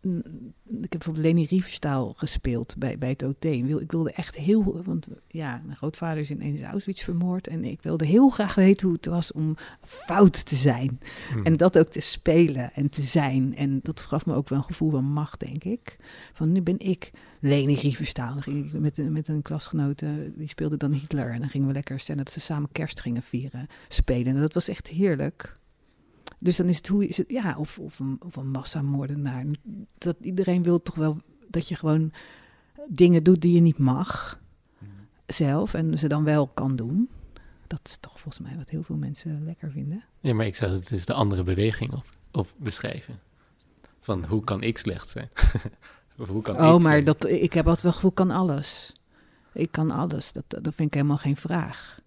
ik 0.00 0.92
heb 0.92 0.98
bijvoorbeeld 0.98 1.24
Leni 1.24 1.44
Riefenstahl 1.44 2.12
gespeeld 2.16 2.74
bij, 2.78 2.98
bij 2.98 3.08
het 3.08 3.22
OT. 3.22 3.44
Ik 3.44 3.90
wilde 3.90 4.12
echt 4.12 4.36
heel... 4.36 4.82
Want 4.84 5.08
ja, 5.28 5.62
mijn 5.64 5.76
grootvader 5.76 6.18
is 6.18 6.30
in 6.30 6.64
Auschwitz 6.64 7.02
vermoord. 7.02 7.46
En 7.46 7.64
ik 7.64 7.82
wilde 7.82 8.04
heel 8.04 8.28
graag 8.28 8.54
weten 8.54 8.86
hoe 8.86 8.96
het 8.96 9.06
was 9.06 9.32
om 9.32 9.56
fout 9.80 10.44
te 10.44 10.54
zijn. 10.54 11.00
Hmm. 11.32 11.44
En 11.44 11.56
dat 11.56 11.78
ook 11.78 11.88
te 11.88 12.00
spelen 12.00 12.72
en 12.72 12.90
te 12.90 13.02
zijn. 13.02 13.56
En 13.56 13.80
dat 13.82 14.00
gaf 14.00 14.26
me 14.26 14.34
ook 14.34 14.48
wel 14.48 14.58
een 14.58 14.64
gevoel 14.64 14.90
van 14.90 15.04
macht, 15.04 15.40
denk 15.40 15.64
ik. 15.64 15.96
Van 16.32 16.52
nu 16.52 16.62
ben 16.62 16.78
ik 16.78 17.10
Leni 17.40 17.74
Riefenstahl. 17.74 18.32
Dan 18.32 18.42
ging 18.42 18.66
ik 18.66 18.80
met, 18.80 19.10
met 19.10 19.28
een 19.28 19.42
klasgenote, 19.42 20.32
die 20.36 20.48
speelde 20.48 20.76
dan 20.76 20.92
Hitler. 20.92 21.32
En 21.32 21.40
dan 21.40 21.48
gingen 21.48 21.66
we 21.66 21.72
lekker 21.72 22.00
zijn 22.00 22.18
dat 22.18 22.30
ze 22.30 22.40
samen 22.40 22.72
kerst 22.72 23.00
gingen 23.00 23.22
vieren, 23.22 23.66
spelen. 23.88 24.34
En 24.34 24.40
dat 24.40 24.54
was 24.54 24.68
echt 24.68 24.88
heerlijk. 24.88 25.58
Dus 26.40 26.56
dan 26.56 26.68
is 26.68 26.76
het 26.76 26.88
hoe 26.88 27.06
is 27.06 27.16
het, 27.16 27.30
ja, 27.30 27.56
of, 27.58 27.78
of, 27.78 27.98
een, 27.98 28.18
of 28.26 28.36
een 28.36 28.50
massamoordenaar. 28.50 29.44
Dat 29.98 30.16
iedereen 30.20 30.62
wil 30.62 30.82
toch 30.82 30.94
wel 30.94 31.20
dat 31.48 31.68
je 31.68 31.74
gewoon 31.74 32.12
dingen 32.88 33.22
doet 33.22 33.40
die 33.40 33.54
je 33.54 33.60
niet 33.60 33.78
mag 33.78 34.40
zelf 35.26 35.74
en 35.74 35.98
ze 35.98 36.08
dan 36.08 36.24
wel 36.24 36.46
kan 36.46 36.76
doen. 36.76 37.10
Dat 37.66 37.80
is 37.84 37.96
toch 38.00 38.20
volgens 38.20 38.38
mij 38.38 38.56
wat 38.56 38.70
heel 38.70 38.82
veel 38.82 38.96
mensen 38.96 39.44
lekker 39.44 39.70
vinden. 39.70 40.04
Ja, 40.20 40.34
maar 40.34 40.46
ik 40.46 40.56
zou 40.56 40.72
het 40.72 40.88
dus 40.88 41.06
de 41.06 41.12
andere 41.12 41.42
beweging 41.42 41.92
op, 41.92 42.06
op 42.32 42.48
beschrijven. 42.56 43.20
Van 44.00 44.24
hoe 44.24 44.44
kan 44.44 44.62
ik 44.62 44.78
slecht 44.78 45.08
zijn? 45.08 45.30
of 46.18 46.28
hoe 46.28 46.42
kan 46.42 46.60
oh, 46.60 46.74
ik, 46.74 46.80
maar 46.80 47.04
dat, 47.04 47.28
ik 47.28 47.52
heb 47.52 47.66
altijd 47.66 47.82
wel 47.84 47.92
gevoel, 47.92 48.12
kan 48.12 48.30
alles. 48.30 48.92
Ik 49.52 49.72
kan 49.72 49.90
alles. 49.90 50.32
Dat, 50.32 50.44
dat 50.48 50.74
vind 50.74 50.88
ik 50.88 50.94
helemaal 50.94 51.16
geen 51.16 51.36
vraag. 51.36 52.00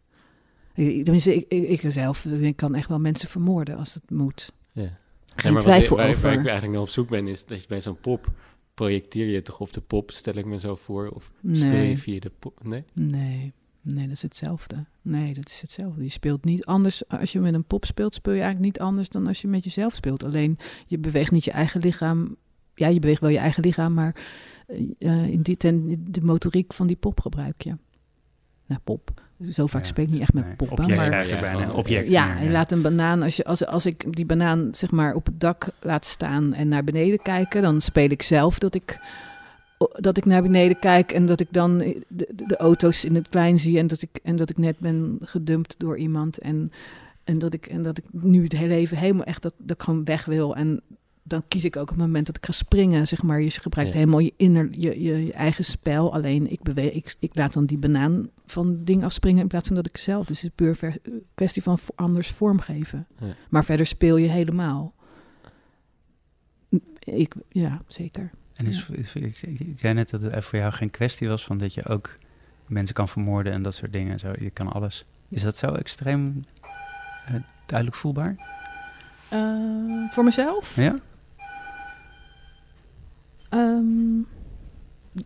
Ik- 0.75 1.03
Tenminste, 1.03 1.35
ik, 1.35 1.45
ik, 1.47 1.81
ik 1.83 1.91
zelf 1.91 2.25
ik 2.25 2.55
kan 2.55 2.75
echt 2.75 2.89
wel 2.89 2.99
mensen 2.99 3.29
vermoorden 3.29 3.77
als 3.77 3.93
het 3.93 4.09
moet. 4.11 4.51
Ja. 4.71 4.81
Geen 4.81 4.91
Ja, 5.35 5.41
maar 5.43 5.51
wat 5.53 5.61
twijfel 5.61 5.95
ik- 5.95 6.01
waar, 6.01 6.09
over. 6.09 6.21
Waar 6.21 6.31
ik 6.33 6.37
eigenlijk 6.45 6.71
naar 6.73 6.81
op 6.81 6.89
zoek 6.89 7.09
ben, 7.09 7.27
is 7.27 7.45
dat 7.45 7.61
je 7.61 7.67
bij 7.67 7.81
zo'n 7.81 7.99
pop 7.99 8.31
projecteer 8.73 9.25
je 9.27 9.41
toch 9.41 9.59
op 9.59 9.73
de 9.73 9.81
pop, 9.81 10.11
stel 10.11 10.33
ik 10.33 10.45
me 10.45 10.59
zo 10.59 10.75
voor. 10.75 11.09
Of 11.09 11.31
speel 11.51 11.71
je 11.81 11.97
via 11.97 12.19
de 12.19 12.31
pop? 12.39 12.59
Nee? 12.63 12.83
nee, 12.93 13.53
nee, 13.81 14.03
dat 14.03 14.15
is 14.15 14.21
hetzelfde. 14.21 14.85
Nee, 15.01 15.33
dat 15.33 15.49
is 15.49 15.61
hetzelfde. 15.61 16.03
Je 16.03 16.09
speelt 16.09 16.45
niet 16.45 16.65
anders. 16.65 17.07
Als 17.07 17.31
je 17.31 17.39
met 17.39 17.53
een 17.53 17.63
pop 17.65 17.85
speelt, 17.85 18.13
speel 18.13 18.33
je 18.33 18.41
eigenlijk 18.41 18.73
niet 18.73 18.83
anders 18.83 19.09
dan 19.09 19.27
als 19.27 19.41
je 19.41 19.47
met 19.47 19.63
jezelf 19.63 19.93
speelt. 19.93 20.23
Alleen 20.23 20.57
je 20.87 20.97
beweegt 20.97 21.31
niet 21.31 21.43
je 21.43 21.51
eigen 21.51 21.81
lichaam. 21.81 22.35
Ja, 22.75 22.87
je 22.87 22.99
beweegt 22.99 23.21
wel 23.21 23.29
je 23.29 23.37
eigen 23.37 23.63
lichaam, 23.63 23.93
maar 23.93 24.15
eh, 24.99 25.27
in 25.27 25.41
die 25.41 25.57
ten, 25.57 26.03
de 26.11 26.21
motoriek 26.21 26.73
van 26.73 26.87
die 26.87 26.95
pop 26.95 27.19
gebruik 27.19 27.61
je. 27.61 27.77
Nou, 28.65 28.81
pop. 28.83 29.21
Zo 29.51 29.65
vaak 29.67 29.81
Ja, 29.81 29.87
speel 29.87 30.03
ik 30.03 30.11
niet 30.11 30.21
echt 30.21 30.33
met 30.33 30.45
nee, 30.45 30.55
poppen. 30.55 30.77
object 30.85 31.09
maar 31.09 31.27
Ja, 31.27 31.39
bijna. 31.39 31.59
ja, 31.59 31.71
Object 31.71 32.07
Ja, 32.09 32.37
en 32.37 32.51
laat 32.51 32.71
een 32.71 32.81
banaan, 32.81 33.21
als, 33.21 33.35
je, 33.35 33.43
als, 33.45 33.65
als 33.65 33.85
ik 33.85 34.15
die 34.15 34.25
banaan 34.25 34.69
zeg 34.71 34.91
maar 34.91 35.13
op 35.13 35.25
het 35.25 35.39
dak 35.39 35.67
laat 35.79 36.05
staan 36.05 36.53
en 36.53 36.67
naar 36.67 36.83
beneden 36.83 37.21
kijken, 37.21 37.61
dan 37.61 37.81
speel 37.81 38.09
ik 38.09 38.21
zelf 38.21 38.59
dat 38.59 38.75
ik, 38.75 38.99
dat 39.91 40.17
ik 40.17 40.25
naar 40.25 40.41
beneden 40.41 40.79
kijk 40.79 41.11
en 41.11 41.25
dat 41.25 41.39
ik 41.39 41.47
dan 41.51 41.77
de 42.29 42.57
auto's 42.57 43.05
in 43.05 43.15
het 43.15 43.29
klein 43.29 43.59
zie 43.59 43.79
en 43.79 43.87
dat 43.87 44.01
ik, 44.01 44.19
en 44.23 44.35
dat 44.35 44.49
ik 44.49 44.57
net 44.57 44.79
ben 44.79 45.17
gedumpt 45.21 45.75
door 45.77 45.97
iemand 45.97 46.37
en, 46.37 46.71
en, 47.23 47.39
dat, 47.39 47.53
ik, 47.53 47.65
en 47.65 47.81
dat 47.81 47.97
ik 47.97 48.03
nu 48.11 48.43
het 48.43 48.51
hele 48.51 48.73
leven 48.73 48.97
helemaal 48.97 49.25
echt 49.25 49.41
dat, 49.41 49.53
dat 49.57 49.75
ik 49.75 49.83
gewoon 49.83 50.03
weg 50.03 50.25
wil. 50.25 50.55
En 50.55 50.81
dan 51.23 51.43
kies 51.47 51.63
ik 51.65 51.75
ook 51.77 51.89
het 51.89 51.97
moment 51.97 52.25
dat 52.25 52.37
ik 52.37 52.45
ga 52.45 52.51
springen, 52.51 53.07
zeg 53.07 53.23
maar. 53.23 53.41
Je 53.41 53.49
gebruikt 53.51 53.91
Ja. 53.91 53.97
helemaal 53.97 54.19
je, 54.19 54.33
inner, 54.37 54.67
je, 54.71 55.01
je, 55.01 55.25
je 55.25 55.33
eigen 55.33 55.65
spel. 55.65 56.13
Alleen 56.13 56.51
ik, 56.51 56.61
beweeg, 56.61 56.91
ik, 56.91 57.15
ik 57.19 57.35
laat 57.35 57.53
dan 57.53 57.65
die 57.65 57.77
banaan 57.77 58.29
van 58.45 58.67
het 58.67 58.85
ding 58.85 59.03
afspringen 59.03 59.41
in 59.41 59.47
plaats 59.47 59.67
van 59.67 59.75
dat 59.75 59.87
ik 59.87 59.97
zelf. 59.97 60.25
Dus 60.25 60.41
het 60.41 60.45
is 60.51 60.55
puur 60.55 60.75
ver- 60.75 60.97
kwestie 61.35 61.63
van 61.63 61.79
anders 61.95 62.27
vormgeven. 62.27 63.07
Ja. 63.19 63.35
Maar 63.49 63.65
verder 63.65 63.85
speel 63.85 64.17
je 64.17 64.27
helemaal. 64.27 64.93
Ik, 66.99 67.33
ja, 67.49 67.81
zeker. 67.87 68.31
En 68.53 68.65
is, 68.65 68.89
is, 68.89 69.43
zei 69.75 69.93
net 69.93 70.09
dat 70.09 70.21
het 70.21 70.43
voor 70.45 70.59
jou 70.59 70.71
geen 70.71 70.89
kwestie 70.89 71.27
was 71.27 71.43
van 71.45 71.57
dat 71.57 71.73
je 71.73 71.85
ook 71.87 72.13
mensen 72.67 72.95
kan 72.95 73.09
vermoorden 73.09 73.53
en 73.53 73.61
dat 73.61 73.75
soort 73.75 73.93
dingen. 73.93 74.11
en 74.11 74.19
Zo. 74.19 74.31
Je 74.37 74.49
kan 74.49 74.71
alles. 74.71 75.05
Is 75.29 75.41
dat 75.41 75.57
zo 75.57 75.67
extreem 75.67 76.45
eh, 77.25 77.33
duidelijk 77.65 77.97
voelbaar? 77.99 78.35
Eh, 79.29 80.11
voor 80.11 80.23
mezelf? 80.23 80.75
Ja? 80.75 80.95
Ehm, 83.53 84.21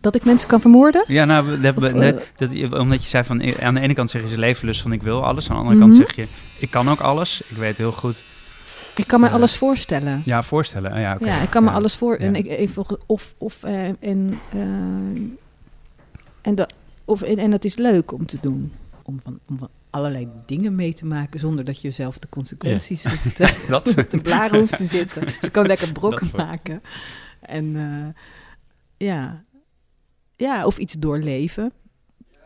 dat 0.02 0.16
ik 0.16 0.24
mensen 0.26 0.48
kan 0.48 0.62
vermoorden? 0.62 1.04
Ja, 1.08 1.26
nou, 1.26 1.46
we- 1.48 1.60
dat, 1.60 1.78
Of, 1.78 1.94
net, 1.94 2.32
eh, 2.38 2.70
dat, 2.70 2.80
omdat 2.80 3.04
je 3.04 3.10
zei 3.10 3.24
van 3.24 3.40
eh, 3.42 3.66
aan 3.66 3.74
de 3.74 3.80
ene 3.80 3.94
kant 3.94 4.10
zeg 4.10 4.22
je 4.22 4.28
ze 4.28 4.38
levenlust 4.40 4.82
van 4.82 4.92
ik 4.92 5.02
wil 5.04 5.26
alles, 5.26 5.50
aan 5.50 5.56
de 5.56 5.62
andere 5.62 5.80
kant 5.80 5.92
Mhm. 5.94 6.02
zeg 6.02 6.16
je 6.16 6.28
ik 6.60 6.70
kan 6.72 6.90
ook 6.90 7.00
alles. 7.00 7.42
Ik 7.48 7.58
weet 7.58 7.78
heel 7.78 7.92
goed. 7.92 8.24
Ik 8.96 9.08
kan 9.08 9.20
me 9.20 9.28
Eh, 9.28 9.34
alles 9.34 9.58
voorstellen. 9.58 10.22
Ja, 10.26 10.44
voorstellen. 10.44 10.92
Ah, 10.92 11.00
ja. 11.00 11.18
Ja, 11.20 11.42
ik 11.42 11.50
kan 11.50 11.64
me 11.64 11.70
alles 11.70 11.96
voor. 11.96 12.16
En 12.16 12.36
ik 12.36 12.48
even 12.48 12.86
of 13.06 13.34
of 13.38 13.64
en 13.64 13.98
en 16.42 16.56
dat 16.56 16.74
of 17.06 17.22
en, 17.22 17.38
en 17.38 17.52
dat 17.52 17.66
is 17.66 17.76
leuk 17.76 18.12
om 18.12 18.26
te 18.26 18.38
doen. 18.42 18.72
Om 19.04 19.20
van, 19.24 19.40
om 19.50 19.58
van 19.58 19.70
allerlei 19.90 20.28
dingen 20.46 20.76
mee 20.76 20.94
te 20.94 21.06
maken 21.06 21.40
zonder 21.40 21.66
dat 21.66 21.82
je 21.82 21.92
zelf 21.92 22.18
de 22.20 22.30
consequenties 22.30 23.04
hoeft 23.04 23.36
te, 23.36 23.66
Dat. 23.70 23.86
te 24.10 24.18
blaren 24.22 24.60
hoeft 24.60 24.78
te 24.78 24.84
zitten. 24.84 25.22
Dus 25.22 25.38
je 25.42 25.50
kan 25.50 25.66
lekker 25.66 25.92
brokken 26.00 26.30
wel. 26.36 26.46
En 27.48 27.76
eh, 27.76 28.24
ja. 28.98 29.44
ja, 30.36 30.66
of 30.66 30.78
iets 30.78 30.94
doorleven. 30.94 31.72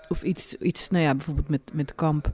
Of 0.10 0.24
iets, 0.24 0.56
iets 0.56 0.90
nou 0.90 1.04
ja, 1.04 1.16
bijvoorbeeld 1.16 1.50
met, 1.50 1.62
met 1.74 1.96
kamp. 1.96 2.34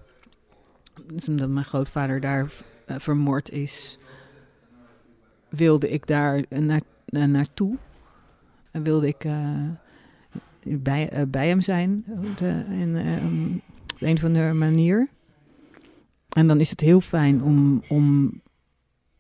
Dus 1.06 1.28
omdat 1.28 1.50
mijn 1.50 1.66
grootvader 1.66 2.20
daar 2.20 2.52
eh, 2.86 2.96
vermoord 3.00 3.50
is, 3.50 3.98
wilde 5.50 5.90
ik 5.90 6.08
daar 6.08 6.44
eh, 6.50 6.60
naar, 6.60 6.82
eh, 7.06 7.24
naartoe. 7.24 7.78
En 8.72 8.84
wilde 8.84 9.08
ik 9.08 9.28
bij, 10.82 11.28
bij 11.28 11.48
hem 11.48 11.62
zijn 11.62 12.04
de, 12.38 12.64
op 13.94 14.02
een 14.02 14.16
of 14.16 14.24
andere 14.24 14.54
manier. 14.54 15.10
En 16.30 16.48
dan 16.48 16.60
is 16.60 16.70
het 16.70 16.80
heel 16.80 17.02
fijn 17.02 17.44
om, 17.44 17.82
om 17.90 18.34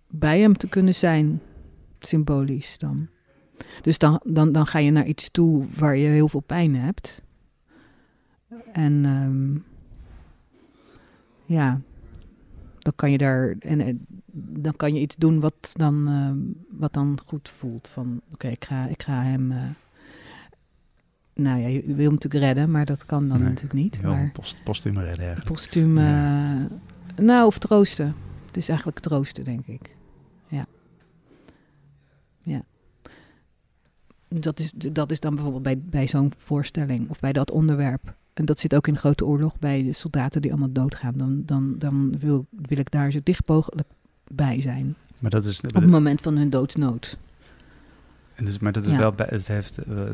bij 0.07 0.39
hem 0.39 0.57
te 0.57 0.69
kunnen 0.69 0.95
zijn, 0.95 1.41
symbolisch 1.99 2.77
dan. 2.77 3.07
Dus 3.81 3.97
dan, 3.97 4.21
dan, 4.23 4.51
dan 4.51 4.65
ga 4.67 4.79
je 4.79 4.91
naar 4.91 5.05
iets 5.05 5.29
toe 5.31 5.65
waar 5.75 5.95
je 5.95 6.07
heel 6.07 6.27
veel 6.27 6.39
pijn 6.45 6.75
hebt. 6.75 7.21
En 8.71 9.05
ehm, 9.05 9.57
ja, 11.57 11.81
dan 12.79 12.93
kan 12.95 13.11
je 13.11 13.17
daar 13.17 13.55
en 13.59 13.79
eh, 13.81 13.93
dan 14.59 14.75
kan 14.75 14.93
je 14.93 14.99
iets 14.99 15.15
doen 15.15 15.39
wat 15.39 15.71
dan, 15.73 16.07
ehm, 16.07 16.37
wat 16.79 16.93
dan 16.93 17.19
goed 17.25 17.49
voelt. 17.49 17.87
Van 17.87 18.21
oké, 18.33 18.47
ik, 18.47 18.65
ga, 18.65 18.85
ik 18.85 19.03
ga 19.03 19.21
hem. 19.23 19.51
eh, 19.51 19.63
nou 21.33 21.59
ja, 21.59 21.67
je 21.67 21.81
wil 21.85 22.03
hem 22.05 22.13
natuurlijk 22.13 22.43
redden, 22.43 22.71
maar 22.71 22.85
dat 22.85 23.05
kan 23.05 23.27
dan 23.27 23.37
Nee, 23.37 23.47
natuurlijk 23.47 23.73
niet. 23.79 24.01
Maar 24.01 24.29
post, 24.33 24.63
postuum 24.63 24.97
redden 24.97 25.17
eigenlijk. 25.25 25.45
postuum. 25.53 25.97
Ja. 25.97 26.55
eh, 27.15 27.23
nou, 27.25 27.45
of 27.45 27.57
troosten. 27.57 28.15
Het 28.45 28.57
is 28.57 28.69
eigenlijk 28.69 28.99
troosten, 28.99 29.43
denk 29.43 29.67
ik. 29.67 29.95
Ja. 30.47 30.65
Ja. 32.39 32.61
Dat 34.29 34.59
is, 34.59 34.71
dat 34.91 35.11
is 35.11 35.19
dan 35.19 35.33
bijvoorbeeld 35.33 35.63
bij, 35.63 35.77
bij 35.79 36.07
zo'n 36.07 36.33
voorstelling 36.37 37.09
of 37.09 37.19
bij 37.19 37.33
dat 37.33 37.51
onderwerp. 37.51 38.13
En 38.33 38.45
dat 38.45 38.59
zit 38.59 38.75
ook 38.75 38.87
in 38.87 38.93
de 38.93 38.99
Grote 38.99 39.25
Oorlog 39.25 39.59
bij 39.59 39.83
de 39.83 39.93
soldaten 39.93 40.41
die 40.41 40.51
allemaal 40.51 40.71
doodgaan. 40.71 41.13
Dan, 41.15 41.41
dan, 41.45 41.75
dan 41.77 42.19
wil, 42.19 42.45
wil 42.51 42.77
ik 42.77 42.91
daar 42.91 43.11
zo 43.11 43.19
dicht 43.23 43.47
mogelijk 43.47 43.87
bij 44.31 44.61
zijn. 44.61 44.95
Maar 45.19 45.31
dat 45.31 45.45
is, 45.45 45.61
Op 45.61 45.73
het 45.73 45.85
moment 45.87 46.21
van 46.21 46.37
hun 46.37 46.49
doodsnood. 46.49 47.17
dus, 48.43 48.59
maar 48.59 48.71
dat 48.71 48.83
is 48.83 48.89
Ja. 48.89 48.97
wel, 48.97 49.13
het 49.17 49.47
heeft, 49.47 49.77
eh, 49.77 49.85
de- 49.85 50.13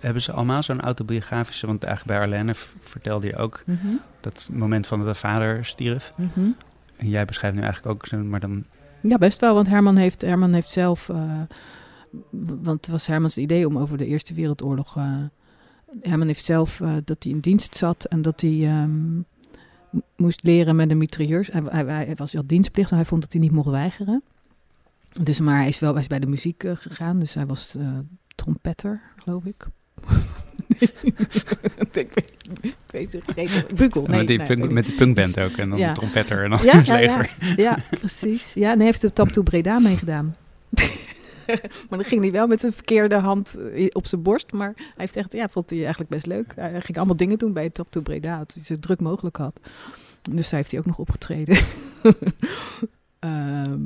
hebben 0.00 0.22
ze 0.22 0.32
allemaal 0.32 0.62
zo'n 0.62 0.80
autobiografische, 0.80 1.66
want 1.66 1.84
eigenlijk 1.84 2.18
bij 2.18 2.26
Arlene 2.28 2.54
vertelde 2.78 3.26
je 3.26 3.36
ook 3.36 3.64
dat 4.20 4.48
moment 4.52 4.86
van 4.86 4.98
dat 4.98 5.08
de 5.08 5.14
vader 5.14 5.64
stierf. 5.64 6.12
Mhm. 6.16 6.40
En 6.96 7.08
jij 7.08 7.24
beschrijft 7.24 7.56
nu 7.56 7.62
eigenlijk 7.62 7.94
ook, 7.94 8.22
maar 8.22 8.40
dan, 8.40 8.64
Ja, 9.00 9.18
best 9.18 9.40
wel, 9.40 9.54
want 9.54 9.66
Herman 9.68 9.96
heeft, 9.96 10.20
Herman 10.20 10.52
heeft 10.52 10.70
zelf... 10.70 11.08
eh, 11.08 11.40
want 12.30 12.80
het 12.80 12.88
was 12.88 13.06
Hermans 13.06 13.38
idee 13.38 13.66
om 13.66 13.78
over 13.78 13.98
de 13.98 14.06
Eerste 14.06 14.34
Wereldoorlog... 14.34 14.96
eh, 14.96 15.16
Herman 16.02 16.26
heeft 16.26 16.44
zelf 16.44 16.80
eh, 16.80 16.96
dat 17.04 17.22
hij 17.22 17.32
in 17.32 17.40
dienst 17.40 17.76
zat 17.76 18.04
en 18.04 18.22
dat 18.22 18.40
hij 18.40 18.66
ehm, 18.68 19.20
moest 20.16 20.42
leren 20.42 20.76
met 20.76 20.88
de 20.88 20.94
mitrailleurs. 20.94 21.48
Hij, 21.52 21.62
hij, 21.68 21.84
hij 21.84 22.14
was 22.16 22.36
al 22.36 22.46
dienstplicht 22.46 22.90
en 22.90 22.96
hij 22.96 23.04
vond 23.04 23.22
dat 23.22 23.32
hij 23.32 23.40
niet 23.40 23.52
mocht 23.52 23.68
weigeren. 23.70 24.22
Dus, 25.22 25.40
maar 25.40 25.56
hij 25.58 25.68
is 25.68 25.78
wel 25.78 25.92
hij 25.92 26.00
is 26.00 26.06
bij 26.06 26.18
de 26.18 26.26
muziek 26.26 26.64
eh, 26.64 26.72
gegaan, 26.76 27.18
dus 27.18 27.34
hij 27.34 27.46
was 27.46 27.74
eh, 27.78 27.88
trompetter, 28.34 29.00
geloof 29.16 29.44
ik. 29.44 29.66
ik 31.92 32.24
weet, 32.90 33.12
het 33.12 33.74
bugel. 33.76 34.02
Nee, 34.06 34.16
met, 34.18 34.26
die 34.26 34.38
nee, 34.38 34.46
punk, 34.46 34.70
met 34.70 34.84
die 34.84 34.94
punkband 34.94 35.40
ook. 35.40 35.56
En 35.56 35.70
dan 35.70 35.78
Ja. 35.78 35.88
de 35.92 35.98
trompetter 35.98 36.44
en 36.44 36.50
dan 36.50 36.58
ja, 36.62 36.76
het 36.76 36.86
ja, 36.86 36.96
ja, 36.98 37.16
leger. 37.16 37.54
ja, 37.56 37.78
precies. 37.90 38.54
Ja, 38.54 38.70
en 38.70 38.76
hij 38.76 38.86
heeft 38.86 39.00
de 39.00 39.12
Tap 39.12 39.28
to 39.28 39.42
Breda 39.42 39.78
meegedaan. 39.78 40.36
maar 41.88 41.98
dan 41.98 42.04
ging 42.04 42.20
hij 42.20 42.30
wel 42.30 42.46
met 42.46 42.60
zijn 42.60 42.72
verkeerde 42.72 43.14
hand 43.14 43.54
eh, 43.54 43.86
op 43.92 44.06
zijn 44.06 44.22
borst. 44.22 44.52
Maar 44.52 44.72
hij 44.76 44.84
heeft 44.96 45.16
echt, 45.16 45.32
ja, 45.32 45.48
vond 45.48 45.70
hij 45.70 45.78
eigenlijk 45.78 46.10
best 46.10 46.26
leuk. 46.26 46.52
Hij 46.56 46.80
ging 46.80 46.96
allemaal 46.96 47.16
dingen 47.16 47.38
doen 47.38 47.52
bij 47.52 47.70
Tap 47.70 47.90
to 47.90 48.00
Breda. 48.00 48.38
Dat 48.38 48.54
hij 48.54 48.64
zo 48.64 48.78
druk 48.78 49.00
mogelijk 49.00 49.36
had. 49.36 49.60
Dus 50.30 50.48
daar 50.48 50.60
heeft 50.60 50.70
hij 50.70 50.80
ook 50.80 50.86
nog 50.86 50.98
opgetreden. 50.98 51.58
Ehm, 53.18 53.80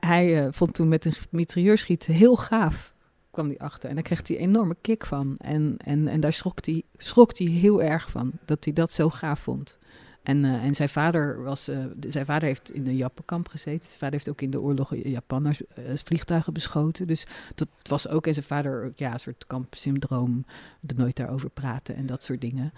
hij 0.00 0.44
eh, 0.44 0.48
vond 0.50 0.74
toen 0.74 0.88
met 0.88 1.04
een 1.04 1.14
mitrailleur 1.30 1.78
schieten 1.78 2.14
heel 2.14 2.36
gaaf. 2.36 2.94
Kwam 3.30 3.46
hij 3.46 3.58
achter. 3.58 3.88
En 3.88 3.94
daar 3.94 4.04
kreeg 4.04 4.28
hij 4.28 4.36
een 4.36 4.42
enorme 4.42 4.76
kick 4.80 5.06
van. 5.06 5.34
En, 5.38 5.74
en, 5.84 6.08
en 6.08 6.20
daar 6.20 6.32
schrok 6.32 6.64
hij, 6.64 6.82
schrok 6.96 7.38
hij 7.38 7.46
heel 7.46 7.82
erg 7.82 8.10
van. 8.10 8.32
Dat 8.44 8.64
hij 8.64 8.72
dat 8.72 8.92
zo 8.92 9.10
gaaf 9.10 9.40
vond. 9.40 9.78
En, 10.26 10.44
eh, 10.44 10.64
en 10.64 10.74
zijn 10.74 10.88
vader 10.88 11.42
was, 11.42 11.68
eh, 11.68 11.84
zijn 12.08 12.26
vader 12.26 12.48
heeft 12.48 12.72
in 12.72 12.86
een 12.86 12.96
Japankamp 12.96 13.48
gezeten. 13.48 13.86
Zijn 13.86 13.98
vader 13.98 14.14
heeft 14.14 14.28
ook 14.28 14.40
in 14.40 14.50
de 14.50 14.60
oorlog 14.60 14.94
Japanners 14.94 15.66
eh, 15.66 15.84
vliegtuigen 15.94 16.52
beschoten. 16.52 17.06
Dus 17.06 17.26
dat 17.54 17.68
was 17.82 18.08
ook 18.08 18.26
in 18.26 18.34
zijn 18.34 18.46
vader 18.46 18.92
ja, 18.96 19.12
een 19.12 19.18
soort 19.18 19.46
kampsyndroom. 19.46 20.44
Er 20.86 20.94
nooit 20.96 21.16
daarover 21.16 21.50
praten 21.50 21.96
en 21.96 22.06
dat 22.06 22.22
soort 22.22 22.40
dingen. 22.40 22.72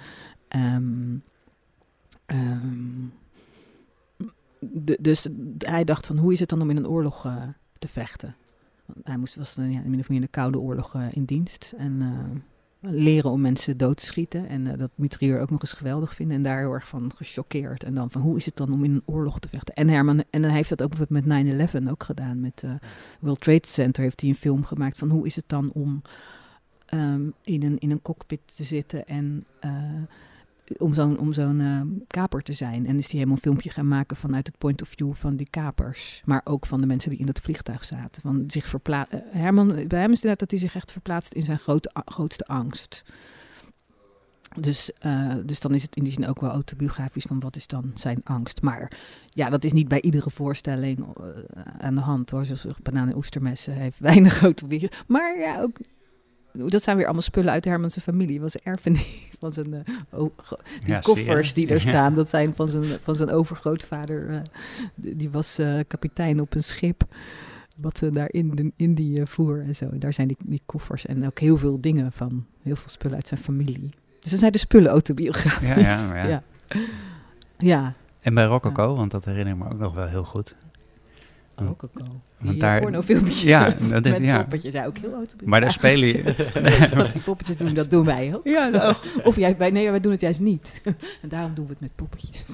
Ehm, 0.48 1.16
ehm, 2.26 3.06
dus 5.00 5.28
hij 5.58 5.84
dacht 5.84 6.06
van 6.06 6.18
hoe 6.18 6.32
is 6.32 6.40
het 6.40 6.48
dan 6.48 6.62
om 6.62 6.70
in 6.70 6.76
een 6.76 6.88
oorlog 6.88 7.28
te 7.78 7.88
vechten? 7.88 8.36
Want 8.86 9.06
hij 9.06 9.16
moest, 9.16 9.36
was 9.36 9.54
ja, 9.54 9.80
min 9.84 10.00
of 10.00 10.08
meer 10.08 10.18
in 10.18 10.24
de 10.24 10.28
Koude 10.28 10.58
Oorlog 10.58 10.94
in 11.10 11.24
dienst. 11.24 11.74
En, 11.76 12.02
leren 12.80 13.30
om 13.30 13.40
mensen 13.40 13.76
dood 13.76 13.96
te 13.96 14.04
schieten. 14.04 14.48
En 14.48 14.66
eh, 14.66 14.78
dat 14.78 14.90
mitrailleur 14.94 15.40
ook 15.40 15.50
nog 15.50 15.60
eens 15.60 15.72
geweldig 15.72 16.14
vinden. 16.14 16.36
En 16.36 16.42
daar 16.42 16.58
heel 16.58 16.72
erg 16.72 16.88
van 16.88 17.10
gechoqueerd. 17.14 17.84
En 17.84 17.94
dan 17.94 18.10
van 18.10 18.22
hoe 18.22 18.36
is 18.36 18.44
het 18.44 18.56
dan 18.56 18.72
om 18.72 18.84
in 18.84 18.94
een 18.94 19.02
oorlog 19.04 19.38
te 19.38 19.48
vechten? 19.48 19.74
En 19.74 19.88
Herman, 19.88 20.24
en 20.30 20.42
dan 20.42 20.50
heeft 20.50 20.68
dat 20.68 20.82
ook 20.82 21.08
met 21.08 21.24
9-11 21.24 21.88
ook 21.90 22.02
gedaan. 22.02 22.40
Met 22.40 22.62
uh, 22.64 22.70
World 23.20 23.40
Trade 23.40 23.66
Center 23.66 24.02
heeft 24.02 24.20
hij 24.20 24.30
een 24.30 24.36
film 24.36 24.64
gemaakt 24.64 24.98
van 24.98 25.08
hoe 25.08 25.26
is 25.26 25.36
het 25.36 25.48
dan 25.48 25.70
om 25.72 26.02
ehm, 26.86 27.22
in, 27.42 27.62
een, 27.62 27.78
in 27.78 27.90
een 27.90 28.02
cockpit 28.02 28.40
te 28.56 28.64
zitten 28.64 29.06
en 29.06 29.44
uh, 29.64 29.72
om 30.76 30.94
zo'n 30.94 31.18
om 31.18 31.32
zo'n 31.32 31.60
uh, 31.60 31.80
kaper 32.06 32.42
te 32.42 32.52
zijn. 32.52 32.86
En 32.86 32.98
is 32.98 33.04
hij 33.04 33.12
helemaal 33.12 33.34
een 33.34 33.42
filmpje 33.42 33.70
gaan 33.70 33.88
maken 33.88 34.16
vanuit 34.16 34.46
het 34.46 34.58
point 34.58 34.82
of 34.82 34.88
view 34.88 35.14
van 35.14 35.36
die 35.36 35.50
kapers. 35.50 36.22
Maar 36.24 36.40
ook 36.44 36.66
van 36.66 36.80
de 36.80 36.86
mensen 36.86 37.10
die 37.10 37.18
in 37.18 37.26
het 37.26 37.40
vliegtuig 37.40 37.84
zaten. 37.84 38.22
Van 38.22 38.44
zich 38.46 38.66
verpla 38.66 39.06
Herman, 39.30 39.86
bij 39.86 40.00
hem 40.00 40.12
is 40.12 40.22
het 40.22 40.38
dat 40.38 40.50
hij 40.50 40.60
zich 40.60 40.74
echt 40.74 40.92
verplaatst 40.92 41.32
in 41.32 41.44
zijn 41.44 41.58
grote, 41.58 41.90
grootste 42.04 42.46
angst. 42.46 43.04
Dus, 44.60 44.90
uh, 45.06 45.34
dus 45.44 45.60
dan 45.60 45.74
is 45.74 45.82
het 45.82 45.96
in 45.96 46.04
die 46.04 46.12
zin 46.12 46.28
ook 46.28 46.40
wel 46.40 46.50
autobiografisch 46.50 47.24
van 47.24 47.40
wat 47.40 47.56
is 47.56 47.66
dan 47.66 47.90
zijn 47.94 48.20
angst. 48.24 48.62
Maar 48.62 48.92
ja, 49.26 49.50
dat 49.50 49.64
is 49.64 49.72
niet 49.72 49.88
bij 49.88 50.00
iedere 50.00 50.30
voorstelling 50.30 50.98
uh, 50.98 51.26
aan 51.78 51.94
de 51.94 52.00
hand 52.00 52.30
hoor. 52.30 52.44
Zoals 52.44 52.66
Banaan 52.82 53.08
en 53.08 53.16
Oestermessen 53.16 53.72
heeft 53.72 53.98
weinig 54.10 54.42
autobiografie. 54.42 55.04
Maar 55.06 55.38
ja, 55.38 55.60
ook 55.60 55.78
dat 56.52 56.82
zijn 56.82 56.96
weer 56.96 57.04
allemaal 57.04 57.22
spullen 57.22 57.52
uit 57.52 57.64
Hermanse 57.64 58.00
familie. 58.00 58.40
was 58.40 58.56
erfenis 58.56 59.28
van 59.40 59.52
zijn 59.52 59.72
uh, 59.72 59.80
oh, 60.10 60.38
die 60.80 60.90
ja, 60.90 60.98
koffers 60.98 61.54
die 61.54 61.68
er 61.68 61.80
staan. 61.80 62.14
Dat 62.14 62.28
zijn 62.28 62.54
van 62.54 62.68
zijn, 62.68 62.84
van 62.84 63.14
zijn 63.14 63.30
overgrootvader. 63.30 64.30
Uh, 64.30 64.40
die 64.94 65.30
was 65.30 65.58
uh, 65.58 65.78
kapitein 65.86 66.40
op 66.40 66.54
een 66.54 66.64
schip. 66.64 67.02
Wat 67.76 67.98
ze 67.98 68.10
daar 68.10 68.28
in 68.30 68.54
de 68.54 68.72
Indië 68.76 69.22
voer 69.24 69.60
en 69.60 69.74
zo. 69.74 69.88
Daar 69.98 70.12
zijn 70.12 70.28
die, 70.28 70.36
die 70.44 70.62
koffers 70.66 71.06
en 71.06 71.26
ook 71.26 71.38
heel 71.38 71.56
veel 71.56 71.80
dingen 71.80 72.12
van. 72.12 72.46
Heel 72.62 72.76
veel 72.76 72.88
spullen 72.88 73.16
uit 73.16 73.28
zijn 73.28 73.40
familie. 73.40 73.90
Dus 74.20 74.30
dat 74.30 74.38
zijn 74.38 74.52
de 74.52 74.58
spullen 74.58 74.90
autobiografisch. 74.90 75.68
Ja, 75.68 75.78
ja, 75.78 76.14
ja. 76.14 76.28
ja. 76.28 76.42
ja. 77.58 77.94
En 78.20 78.34
bij 78.34 78.44
Rococo, 78.44 78.94
want 78.94 79.10
dat 79.10 79.24
herinner 79.24 79.54
ik 79.54 79.58
me 79.58 79.68
ook 79.68 79.78
nog 79.78 79.94
wel 79.94 80.06
heel 80.06 80.24
goed. 80.24 80.56
Rococo. 81.66 82.04
Want 82.38 82.60
daar, 82.60 82.80
pornofilmpjes 82.80 83.42
ja, 83.42 83.64
dat, 83.90 84.02
met 84.02 84.22
ja. 84.22 84.38
poppetjes. 84.38 84.72
Ja, 84.72 84.86
ook 84.86 84.98
heel 84.98 85.12
autobiografisch. 85.12 85.46
Maar 85.46 85.60
daar 85.60 85.72
spelen 85.72 86.08
je... 86.08 86.90
Wat 87.04 87.12
die 87.12 87.22
poppetjes 87.22 87.56
doen, 87.56 87.74
dat 87.74 87.90
doen 87.90 88.04
wij 88.04 88.34
ook. 88.34 88.44
Ja, 88.44 88.68
nou. 88.68 88.94
Of 89.24 89.36
jij, 89.36 89.56
wij, 89.56 89.70
nee, 89.70 89.90
wij 89.90 90.00
doen 90.00 90.12
het 90.12 90.20
juist 90.20 90.40
niet. 90.40 90.82
en 91.22 91.28
daarom 91.28 91.54
doen 91.54 91.64
we 91.66 91.70
het 91.70 91.80
met 91.80 91.94
poppetjes. 91.94 92.44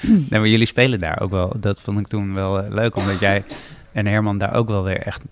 nee, 0.00 0.40
maar 0.40 0.48
jullie 0.48 0.66
spelen 0.66 1.00
daar 1.00 1.20
ook 1.20 1.30
wel. 1.30 1.52
Dat 1.60 1.80
vond 1.80 1.98
ik 1.98 2.06
toen 2.06 2.34
wel 2.34 2.64
uh, 2.64 2.70
leuk, 2.70 2.96
omdat 2.96 3.18
jij 3.18 3.44
en 3.92 4.06
Herman 4.06 4.38
daar 4.38 4.54
ook 4.54 4.68
wel 4.68 4.84
weer 4.84 4.98
echt... 4.98 5.22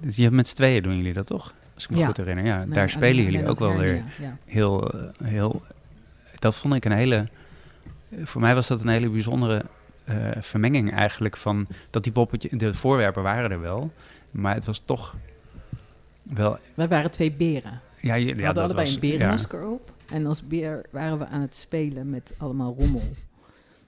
Dus 0.00 0.16
je 0.16 0.30
met 0.30 0.48
z'n 0.48 0.54
tweeën 0.56 0.82
doen 0.82 0.96
jullie 0.96 1.12
dat 1.12 1.26
toch? 1.26 1.54
Als 1.74 1.84
ik 1.84 1.90
me 1.90 1.98
ja. 1.98 2.06
goed 2.06 2.16
herinner. 2.16 2.44
Ja, 2.44 2.56
nee, 2.56 2.68
daar 2.68 2.90
spelen 2.90 3.24
jullie 3.24 3.48
ook 3.48 3.58
wel 3.58 3.76
weer 3.76 3.94
ja. 3.94 4.36
heel, 4.44 4.92
heel... 5.22 5.62
Dat 6.38 6.56
vond 6.56 6.74
ik 6.74 6.84
een 6.84 6.92
hele... 6.92 7.28
Voor 8.22 8.40
mij 8.40 8.54
was 8.54 8.66
dat 8.66 8.80
een 8.80 8.88
hele 8.88 9.08
bijzondere 9.08 9.64
vermenging 10.40 10.92
eigenlijk 10.92 11.36
van 11.36 11.66
dat 11.90 12.02
die 12.02 12.12
poppetje, 12.12 12.56
de 12.56 12.74
voorwerpen 12.74 13.22
waren 13.22 13.50
er 13.50 13.60
wel, 13.60 13.92
maar 14.30 14.54
het 14.54 14.64
was 14.64 14.82
toch 14.84 15.16
wel. 16.22 16.58
Wij 16.74 16.88
waren 16.88 17.10
twee 17.10 17.32
beren. 17.32 17.80
Ja, 18.00 18.14
je, 18.14 18.34
we 18.34 18.40
ja, 18.40 18.46
hadden 18.46 18.64
allebei 18.64 18.86
was, 18.86 18.94
een 18.94 19.00
berenmasker 19.00 19.60
ja. 19.60 19.68
op 19.68 19.92
en 20.10 20.26
als 20.26 20.46
beer 20.46 20.84
waren 20.90 21.18
we 21.18 21.26
aan 21.26 21.40
het 21.40 21.54
spelen 21.54 22.10
met 22.10 22.34
allemaal 22.36 22.74
rommel. 22.78 23.02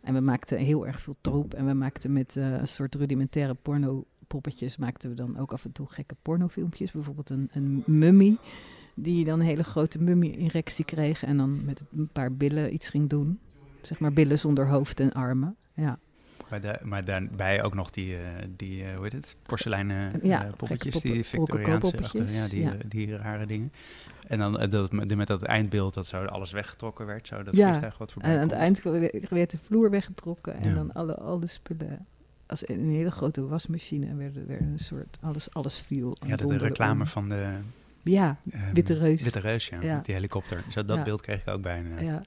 En 0.01 0.15
we 0.15 0.21
maakten 0.21 0.59
heel 0.59 0.87
erg 0.87 1.01
veel 1.01 1.17
troep 1.21 1.55
en 1.55 1.67
we 1.67 1.73
maakten 1.73 2.13
met 2.13 2.37
uh, 2.37 2.53
een 2.53 2.69
soort 2.69 2.95
rudimentaire 2.95 3.55
porno 3.55 4.05
poppetjes 4.27 4.77
maakten 4.77 5.11
we 5.11 5.17
dan 5.17 5.39
ook 5.39 5.53
af 5.53 5.65
en 5.65 5.73
toe 5.73 5.87
gekke 5.89 6.15
pornofilmpjes. 6.23 6.91
Bijvoorbeeld 6.91 7.31
een, 7.31 7.49
een 7.53 7.83
mummie 7.87 8.39
die 8.95 9.25
dan 9.25 9.41
een 9.41 9.47
hele 9.47 9.65
grote 9.65 9.99
mummie-injectie 9.99 10.85
kreeg 10.85 11.25
en 11.25 11.37
dan 11.37 11.65
met 11.65 11.85
een 11.97 12.09
paar 12.13 12.33
billen 12.33 12.75
iets 12.75 12.89
ging 12.89 13.09
doen. 13.09 13.39
Zeg 13.83 13.99
maar 13.99 14.13
billen 14.13 14.39
zonder 14.39 14.69
hoofd 14.69 15.01
en 15.01 15.13
armen. 15.13 15.57
Ja. 15.75 15.99
Maar, 16.53 16.61
de, 16.61 16.79
maar 16.83 17.05
daarbij 17.05 17.63
ook 17.63 17.75
nog 17.75 17.91
die, 17.91 18.13
uh, 18.13 18.19
die 18.57 18.83
uh, 18.83 18.95
hoe 18.95 19.03
heet 19.03 19.13
het, 19.13 19.37
porseleinen 19.43 20.21
ja, 20.23 20.45
uh, 20.45 20.53
poppetjes, 20.57 20.93
poppen, 20.93 21.13
die 21.13 21.25
Victoriaanse 21.25 21.99
achter, 21.99 22.31
ja, 22.31 22.49
die, 22.49 22.63
ja. 22.63 22.77
die 22.89 23.17
rare 23.17 23.47
dingen. 23.47 23.73
En 24.27 24.39
dan 24.39 24.71
dat, 24.71 24.93
met 24.93 25.27
dat 25.27 25.43
eindbeeld 25.43 25.95
dat 25.95 26.07
zo 26.07 26.25
alles 26.25 26.51
weggetrokken 26.51 27.07
werd, 27.07 27.27
zo 27.27 27.43
dat 27.43 27.57
ja. 27.57 27.69
vliegtuig 27.69 27.99
wat 27.99 28.13
voorbij 28.13 28.31
en 28.31 28.37
aan 28.41 28.49
het 28.49 28.59
eind 28.59 28.83
werd 29.29 29.51
de 29.51 29.59
vloer 29.59 29.91
weggetrokken 29.91 30.55
en 30.55 30.75
dan 30.75 30.93
alle, 30.93 31.17
alle 31.17 31.47
spullen 31.47 32.07
als 32.47 32.63
in 32.63 32.79
een 32.79 32.95
hele 32.95 33.11
grote 33.11 33.47
wasmachine 33.47 34.07
en 34.07 34.19
werd, 34.19 34.47
werd 34.47 34.61
een 34.61 34.79
soort 34.79 35.19
alles, 35.21 35.55
alles 35.55 35.81
viel. 35.81 36.17
Ja, 36.27 36.37
de, 36.37 36.47
de 36.47 36.57
reclame 36.57 37.01
om. 37.01 37.07
van 37.07 37.29
de 37.29 37.55
ja, 38.03 38.39
um, 38.55 38.61
Witte 38.73 38.95
Reus. 38.95 39.23
Witte 39.23 39.41
Reus, 39.41 39.69
ja, 39.69 39.81
ja. 39.81 40.01
die 40.05 40.15
helikopter. 40.15 40.65
Zo 40.71 40.85
dat 40.85 41.05
beeld 41.05 41.21
kreeg 41.21 41.41
ik 41.41 41.49
ook 41.49 41.63
bijna. 41.63 42.01
Ja. 42.01 42.23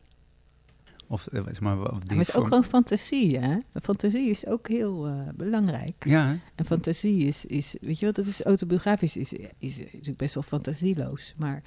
Of, 1.08 1.28
maar, 1.32 1.46
of 1.46 1.60
die 1.60 1.70
maar 1.70 2.18
het 2.18 2.28
is 2.28 2.36
ook 2.36 2.44
gewoon 2.44 2.64
fantasie, 2.64 3.40
hè? 3.40 3.58
Fantasie 3.82 4.30
is 4.30 4.46
ook 4.46 4.68
heel 4.68 5.08
uh, 5.08 5.20
belangrijk. 5.36 6.06
Ja. 6.06 6.38
En 6.56 6.66
fantasie 6.66 7.28
is, 7.28 7.46
is, 7.46 7.76
weet 7.82 8.00
je 8.00 8.06
wat, 8.06 8.16
dat 8.16 8.26
is 8.26 8.42
autobiografisch, 8.42 9.18
is, 9.18 9.34
is, 9.58 9.80
is 9.80 10.10
ook 10.10 10.18
best 10.18 10.34
wel 10.34 10.44
fantasieloos. 10.44 11.34
Maar 11.38 11.64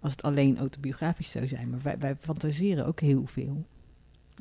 als 0.00 0.12
het 0.12 0.22
alleen 0.22 0.58
autobiografisch 0.58 1.30
zou 1.30 1.46
zijn, 1.46 1.70
maar 1.70 1.80
wij, 1.82 1.98
wij 1.98 2.16
fantaseren 2.20 2.86
ook 2.86 3.00
heel 3.00 3.26
veel. 3.26 3.64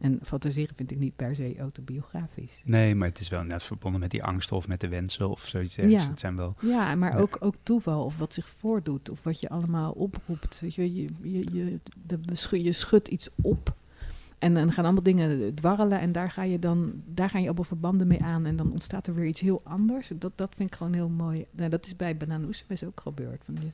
En 0.01 0.19
fantaseren 0.23 0.75
vind 0.75 0.91
ik 0.91 0.97
niet 0.97 1.15
per 1.15 1.35
se 1.35 1.55
autobiografisch. 1.59 2.61
Nee, 2.65 2.95
maar 2.95 3.07
het 3.07 3.19
is 3.19 3.29
wel 3.29 3.43
net 3.43 3.63
verbonden 3.63 3.99
met 4.01 4.11
die 4.11 4.23
angst 4.23 4.51
of 4.51 4.67
met 4.67 4.81
de 4.81 4.87
wensen 4.87 5.29
of 5.29 5.47
zoiets. 5.47 5.75
Ja, 5.75 6.09
het 6.09 6.19
zijn 6.19 6.35
wel, 6.35 6.55
ja 6.61 6.95
maar 6.95 7.17
ook, 7.17 7.37
ook 7.39 7.55
toeval 7.63 8.05
of 8.05 8.17
wat 8.17 8.33
zich 8.33 8.49
voordoet 8.49 9.09
of 9.09 9.23
wat 9.23 9.39
je 9.39 9.49
allemaal 9.49 9.91
oproept. 9.91 10.59
Weet 10.59 10.75
je, 10.75 10.95
je, 10.95 11.07
je, 11.21 11.79
je, 12.49 12.63
je 12.63 12.71
schudt 12.71 13.07
iets 13.07 13.29
op 13.41 13.77
en 14.39 14.53
dan 14.53 14.71
gaan 14.71 14.83
allemaal 14.83 15.03
dingen 15.03 15.53
dwarrelen 15.53 15.99
en 15.99 16.11
daar 16.11 16.31
ga 16.31 16.43
je 16.43 16.59
dan, 16.59 16.91
daar 17.05 17.29
ga 17.29 17.37
je 17.37 17.45
allemaal 17.45 17.63
verbanden 17.63 18.07
mee 18.07 18.23
aan 18.23 18.45
en 18.45 18.55
dan 18.55 18.71
ontstaat 18.71 19.07
er 19.07 19.15
weer 19.15 19.25
iets 19.25 19.41
heel 19.41 19.61
anders. 19.63 20.11
Dat, 20.15 20.31
dat 20.35 20.49
vind 20.55 20.71
ik 20.71 20.77
gewoon 20.77 20.93
heel 20.93 21.09
mooi. 21.09 21.45
Nou, 21.51 21.69
dat 21.69 21.85
is 21.85 21.95
bij 21.95 22.17
Bananoeswijs 22.17 22.83
ook 22.83 22.99
gebeurd. 22.99 23.41
Van 23.45 23.55
je, 23.61 23.71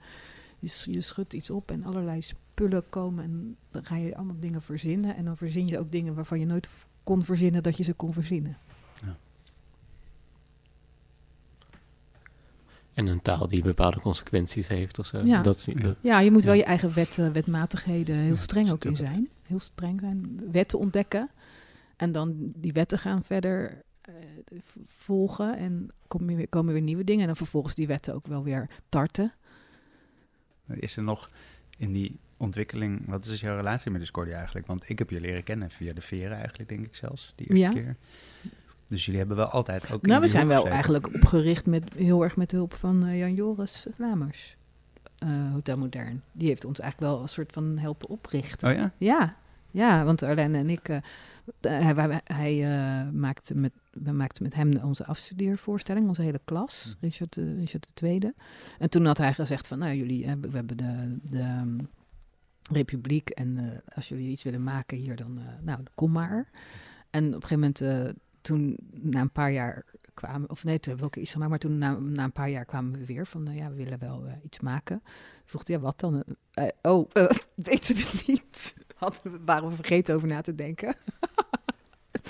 je, 0.59 0.91
je 0.91 1.01
schudt 1.01 1.33
iets 1.33 1.49
op 1.49 1.71
en 1.71 1.83
allerlei 1.83 2.21
spullen 2.21 2.83
komen 2.89 3.23
en 3.23 3.55
dan 3.71 3.85
ga 3.85 3.95
je 3.95 4.15
allemaal 4.15 4.39
dingen 4.39 4.61
verzinnen 4.61 5.15
en 5.15 5.25
dan 5.25 5.37
verzin 5.37 5.67
je 5.67 5.79
ook 5.79 5.91
dingen 5.91 6.15
waarvan 6.15 6.39
je 6.39 6.45
nooit 6.45 6.67
kon 7.03 7.25
verzinnen 7.25 7.63
dat 7.63 7.77
je 7.77 7.83
ze 7.83 7.93
kon 7.93 8.13
verzinnen. 8.13 8.57
Ja. 9.01 9.15
En 12.93 13.07
een 13.07 13.21
taal 13.21 13.47
die 13.47 13.63
bepaalde 13.63 13.99
consequenties 13.99 14.67
heeft 14.67 14.99
of 14.99 15.05
zo. 15.05 15.21
Ja, 15.23 15.41
dat, 15.41 15.67
dat, 15.81 15.95
ja 16.01 16.19
je 16.19 16.31
moet 16.31 16.43
wel 16.43 16.53
je 16.53 16.63
eigen 16.63 16.93
wet, 16.93 17.17
uh, 17.17 17.29
wetmatigheden 17.29 18.15
heel 18.15 18.35
streng 18.35 18.71
ook 18.71 18.85
in 18.85 18.95
zijn. 18.95 19.29
Heel 19.45 19.59
streng 19.59 19.99
zijn. 19.99 20.39
Wetten 20.51 20.79
ontdekken. 20.79 21.29
En 21.95 22.11
dan 22.11 22.51
die 22.55 22.73
wetten 22.73 22.99
gaan 22.99 23.23
verder 23.23 23.83
uh, 24.09 24.15
volgen. 24.85 25.57
En 25.57 25.89
komen 26.07 26.35
weer, 26.35 26.49
komen 26.49 26.73
weer 26.73 26.81
nieuwe 26.81 27.03
dingen. 27.03 27.21
En 27.21 27.27
dan 27.27 27.35
vervolgens 27.35 27.75
die 27.75 27.87
wetten 27.87 28.13
ook 28.13 28.27
wel 28.27 28.43
weer 28.43 28.69
tarten. 28.89 29.33
Is 30.67 30.97
er 30.97 31.03
nog 31.03 31.29
in 31.77 31.93
die 31.93 32.19
ontwikkeling... 32.37 33.05
Wat 33.07 33.25
is 33.25 33.41
jouw 33.41 33.55
relatie 33.55 33.91
met 33.91 33.99
Discordia 33.99 34.35
eigenlijk? 34.35 34.67
Want 34.67 34.89
ik 34.89 34.99
heb 34.99 35.09
je 35.09 35.21
leren 35.21 35.43
kennen 35.43 35.69
via 35.69 35.93
de 35.93 36.01
Veren 36.01 36.37
eigenlijk, 36.37 36.69
denk 36.69 36.85
ik 36.85 36.95
zelfs. 36.95 37.33
Die 37.35 37.47
eerste 37.47 37.63
ja. 37.63 37.71
keer. 37.71 37.95
Dus 38.87 39.05
jullie 39.05 39.19
hebben 39.19 39.37
wel 39.37 39.47
altijd 39.47 39.91
ook. 39.91 40.05
Nou, 40.05 40.21
we 40.21 40.27
zijn 40.27 40.47
wel 40.47 40.67
eigenlijk 40.67 41.13
opgericht 41.13 41.65
met 41.65 41.93
heel 41.93 42.23
erg 42.23 42.35
met 42.35 42.51
hulp 42.51 42.73
van 42.73 43.05
uh, 43.05 43.19
Jan 43.19 43.33
Joris 43.33 43.87
Lamers. 43.97 44.57
Uh, 45.23 45.51
Hotel 45.51 45.77
Modern. 45.77 46.21
Die 46.31 46.47
heeft 46.47 46.65
ons 46.65 46.79
eigenlijk 46.79 47.11
wel 47.11 47.21
een 47.21 47.29
soort 47.29 47.51
van 47.51 47.77
helpen 47.77 48.09
oprichten. 48.09 48.69
Oh 48.69 48.75
ja? 48.75 48.91
Ja, 48.97 49.35
ja 49.71 50.03
want 50.03 50.23
Arlene 50.23 50.57
en 50.57 50.69
ik. 50.69 50.89
Uh, 50.89 50.97
hij, 51.61 52.21
hij 52.23 52.65
maakte 53.11 53.55
met, 53.55 53.71
we 53.91 54.11
maakten 54.11 54.43
met 54.43 54.53
hem 54.53 54.77
onze 54.77 55.05
afstudeervoorstelling, 55.05 56.07
onze 56.07 56.21
hele 56.21 56.41
klas, 56.45 56.95
hm. 56.99 57.05
Richard, 57.05 57.35
Richard 57.35 57.87
de 57.87 57.93
Tweede. 57.93 58.33
En 58.79 58.89
toen 58.89 59.05
had 59.05 59.17
hij 59.17 59.33
gezegd 59.33 59.67
van, 59.67 59.79
nou 59.79 59.95
jullie, 59.95 60.25
we 60.25 60.49
hebben 60.51 60.77
de, 60.77 61.17
de 61.23 61.39
um, 61.39 61.89
Republiek 62.71 63.29
en 63.29 63.81
als 63.95 64.07
jullie 64.07 64.31
iets 64.31 64.43
willen 64.43 64.63
maken 64.63 64.97
hier, 64.97 65.15
dan, 65.15 65.39
nou, 65.61 65.79
kom 65.95 66.11
maar. 66.11 66.49
En 67.09 67.27
op 67.27 67.33
een 67.33 67.47
gegeven 67.47 67.73
moment 67.81 68.13
toen 68.41 68.77
na 68.91 69.21
een 69.21 69.31
paar 69.31 69.51
jaar 69.51 69.85
kwamen, 70.15 70.49
of 70.49 70.63
nee, 70.63 70.79
toen 70.79 70.93
hebben 70.93 71.13
we 71.13 71.19
iets 71.19 71.31
gemaakt, 71.31 71.49
maar 71.49 71.59
toen 71.59 71.77
na, 71.77 71.99
na 71.99 72.23
een 72.23 72.31
paar 72.31 72.49
jaar 72.49 72.65
kwamen 72.65 72.99
we 72.99 73.05
weer 73.05 73.27
van, 73.27 73.49
uh, 73.49 73.57
ja, 73.57 73.69
we 73.69 73.75
willen 73.75 73.99
wel 73.99 74.25
uh, 74.25 74.31
iets 74.43 74.59
maken. 74.59 75.03
Vroeg 75.45 75.67
ja, 75.67 75.79
wat 75.79 75.99
dan? 75.99 76.23
Uh, 76.59 76.67
oh, 76.81 77.09
weten 77.55 77.95
we 77.95 78.23
niet. 78.27 78.73
We, 79.23 79.39
waren 79.45 79.69
we 79.69 79.75
vergeten 79.75 80.15
over 80.15 80.27
na 80.27 80.41
te 80.41 80.55
denken. 80.55 80.95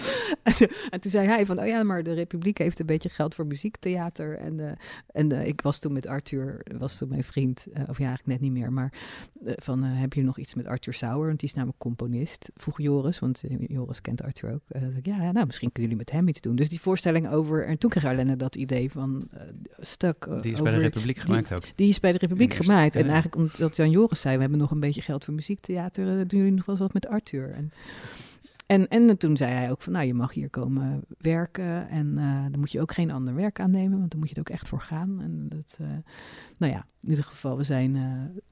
en 0.93 1.01
toen 1.01 1.11
zei 1.11 1.27
hij 1.27 1.45
van, 1.45 1.59
oh 1.59 1.67
ja, 1.67 1.83
maar 1.83 2.03
de 2.03 2.13
Republiek 2.13 2.57
heeft 2.57 2.79
een 2.79 2.85
beetje 2.85 3.09
geld 3.09 3.35
voor 3.35 3.47
muziektheater. 3.47 4.37
En, 4.37 4.59
eh, 4.59 4.71
en 5.07 5.31
eh, 5.31 5.47
ik 5.47 5.61
was 5.61 5.79
toen 5.79 5.93
met 5.93 6.07
Arthur, 6.07 6.65
was 6.77 6.97
toen 6.97 7.09
mijn 7.09 7.23
vriend, 7.23 7.67
eh, 7.73 7.83
of 7.89 7.97
ja, 7.97 8.05
eigenlijk 8.05 8.25
net 8.25 8.39
niet 8.39 8.51
meer, 8.51 8.73
maar 8.73 8.93
van, 9.43 9.83
heb 9.83 10.13
je 10.13 10.23
nog 10.23 10.37
iets 10.37 10.53
met 10.53 10.65
Arthur 10.65 10.93
Sauer? 10.93 11.27
Want 11.27 11.39
die 11.39 11.49
is 11.49 11.55
namelijk 11.55 11.79
componist, 11.79 12.49
vroeg 12.55 12.81
Joris, 12.81 13.19
want 13.19 13.43
Joris 13.59 14.01
kent 14.01 14.23
Arthur 14.23 14.53
ook. 14.53 14.81
Ik, 14.95 15.05
ja, 15.05 15.31
nou, 15.31 15.45
misschien 15.45 15.71
kunnen 15.71 15.91
jullie 15.91 16.05
met 16.05 16.11
hem 16.11 16.27
iets 16.27 16.41
doen. 16.41 16.55
Dus 16.55 16.69
die 16.69 16.81
voorstelling 16.81 17.29
over, 17.29 17.65
en 17.65 17.77
toen 17.77 17.89
kreeg 17.89 18.05
Arlenne 18.05 18.35
dat 18.35 18.55
idee 18.55 18.91
van 18.91 19.29
stuk 19.79 20.27
Die 20.41 20.51
is 20.51 20.51
over, 20.51 20.63
bij 20.63 20.73
de 20.73 20.79
Republiek 20.79 21.15
die- 21.15 21.25
gemaakt 21.25 21.53
ook. 21.53 21.63
die 21.75 21.87
is 21.87 21.99
bij 21.99 22.11
de 22.11 22.17
Republiek 22.17 22.53
gemaakt. 22.53 22.95
En 22.95 23.05
ja, 23.05 23.11
eigenlijk 23.11 23.35
omdat 23.35 23.75
Jan 23.75 23.89
Joris 23.89 24.21
zei, 24.21 24.35
we 24.35 24.41
hebben 24.41 24.59
nog 24.59 24.71
een 24.71 24.79
beetje 24.79 25.01
geld 25.01 25.23
voor 25.25 25.33
muziektheater. 25.33 26.27
doen 26.27 26.39
jullie 26.39 26.55
nog 26.55 26.65
wel 26.65 26.75
eens 26.75 26.83
wat 26.83 26.93
met 26.93 27.07
Arthur? 27.07 27.51
En, 27.51 27.71
en, 28.65 28.87
en 28.87 29.17
toen 29.17 29.37
zei 29.37 29.51
hij 29.53 29.71
ook 29.71 29.81
van, 29.81 29.93
nou, 29.93 30.05
je 30.05 30.13
mag 30.13 30.33
hier 30.33 30.49
komen 30.49 31.01
werken. 31.17 31.89
En 31.89 32.17
eh, 32.17 32.41
dan 32.51 32.59
moet 32.59 32.71
je 32.71 32.81
ook 32.81 32.91
geen 32.93 33.11
ander 33.11 33.35
werk 33.35 33.59
aannemen, 33.59 33.97
want 33.99 34.11
dan 34.11 34.19
moet 34.19 34.29
je 34.29 34.35
er 34.35 34.41
ook 34.41 34.49
echt 34.49 34.67
voor 34.67 34.81
gaan. 34.81 35.21
En 35.21 35.45
dat, 35.49 35.77
eh, 35.79 35.87
nou 36.57 36.71
ja, 36.71 36.85
in 37.01 37.09
ieder 37.09 37.23
geval, 37.23 37.57
we 37.57 37.63
zijn... 37.63 37.95
eh, 37.95 38.01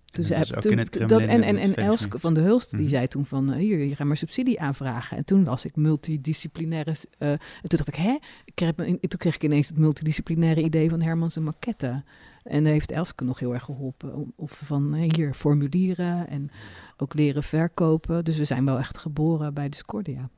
toen 0.05 0.25
dat 0.27 0.61
toen- 0.61 0.77
het 0.77 0.93
dat- 0.93 1.07
Kremlin 1.07 1.43
en, 1.43 1.57
en 1.57 1.75
Elske 1.75 2.19
van 2.19 2.33
de 2.33 2.39
Hulst, 2.41 2.71
die 2.71 2.79
Mhm. 2.79 2.89
zei 2.89 3.07
toen 3.07 3.25
van... 3.25 3.53
hier, 3.53 3.79
je 3.83 3.95
gaat 3.95 4.07
maar 4.07 4.17
subsidie 4.17 4.61
aanvragen. 4.61 5.17
En 5.17 5.25
toen 5.25 5.43
las 5.43 5.65
ik 5.65 5.75
multidisciplinaire... 5.75 6.95
en 7.17 7.39
toen 7.61 7.77
dacht 7.77 7.87
ik, 7.87 7.95
hè? 7.95 8.17
Ik 8.45 8.55
kreeg, 8.55 8.73
toen 8.73 8.99
kreeg 9.17 9.35
ik 9.35 9.43
ineens 9.43 9.67
het 9.67 9.77
multidisciplinaire 9.77 10.63
idee 10.63 10.89
van 10.89 11.01
Hermans 11.01 11.35
en 11.35 11.43
Maquette. 11.43 12.03
En 12.43 12.65
heeft 12.65 12.91
Elske 12.91 13.23
nog 13.23 13.39
heel 13.39 13.53
erg 13.53 13.63
geholpen. 13.63 14.15
om- 14.15 14.33
Of 14.35 14.61
van 14.65 14.93
eh, 14.93 15.11
hier 15.15 15.33
formulieren 15.33 16.27
en 16.27 16.51
ook 16.97 17.13
leren 17.13 17.43
verkopen. 17.43 18.25
Dus 18.25 18.37
we 18.37 18.45
zijn 18.45 18.65
wel 18.65 18.77
echt 18.79 18.97
geboren 18.97 19.53
bij 19.53 19.69
Discordia. 19.69 20.29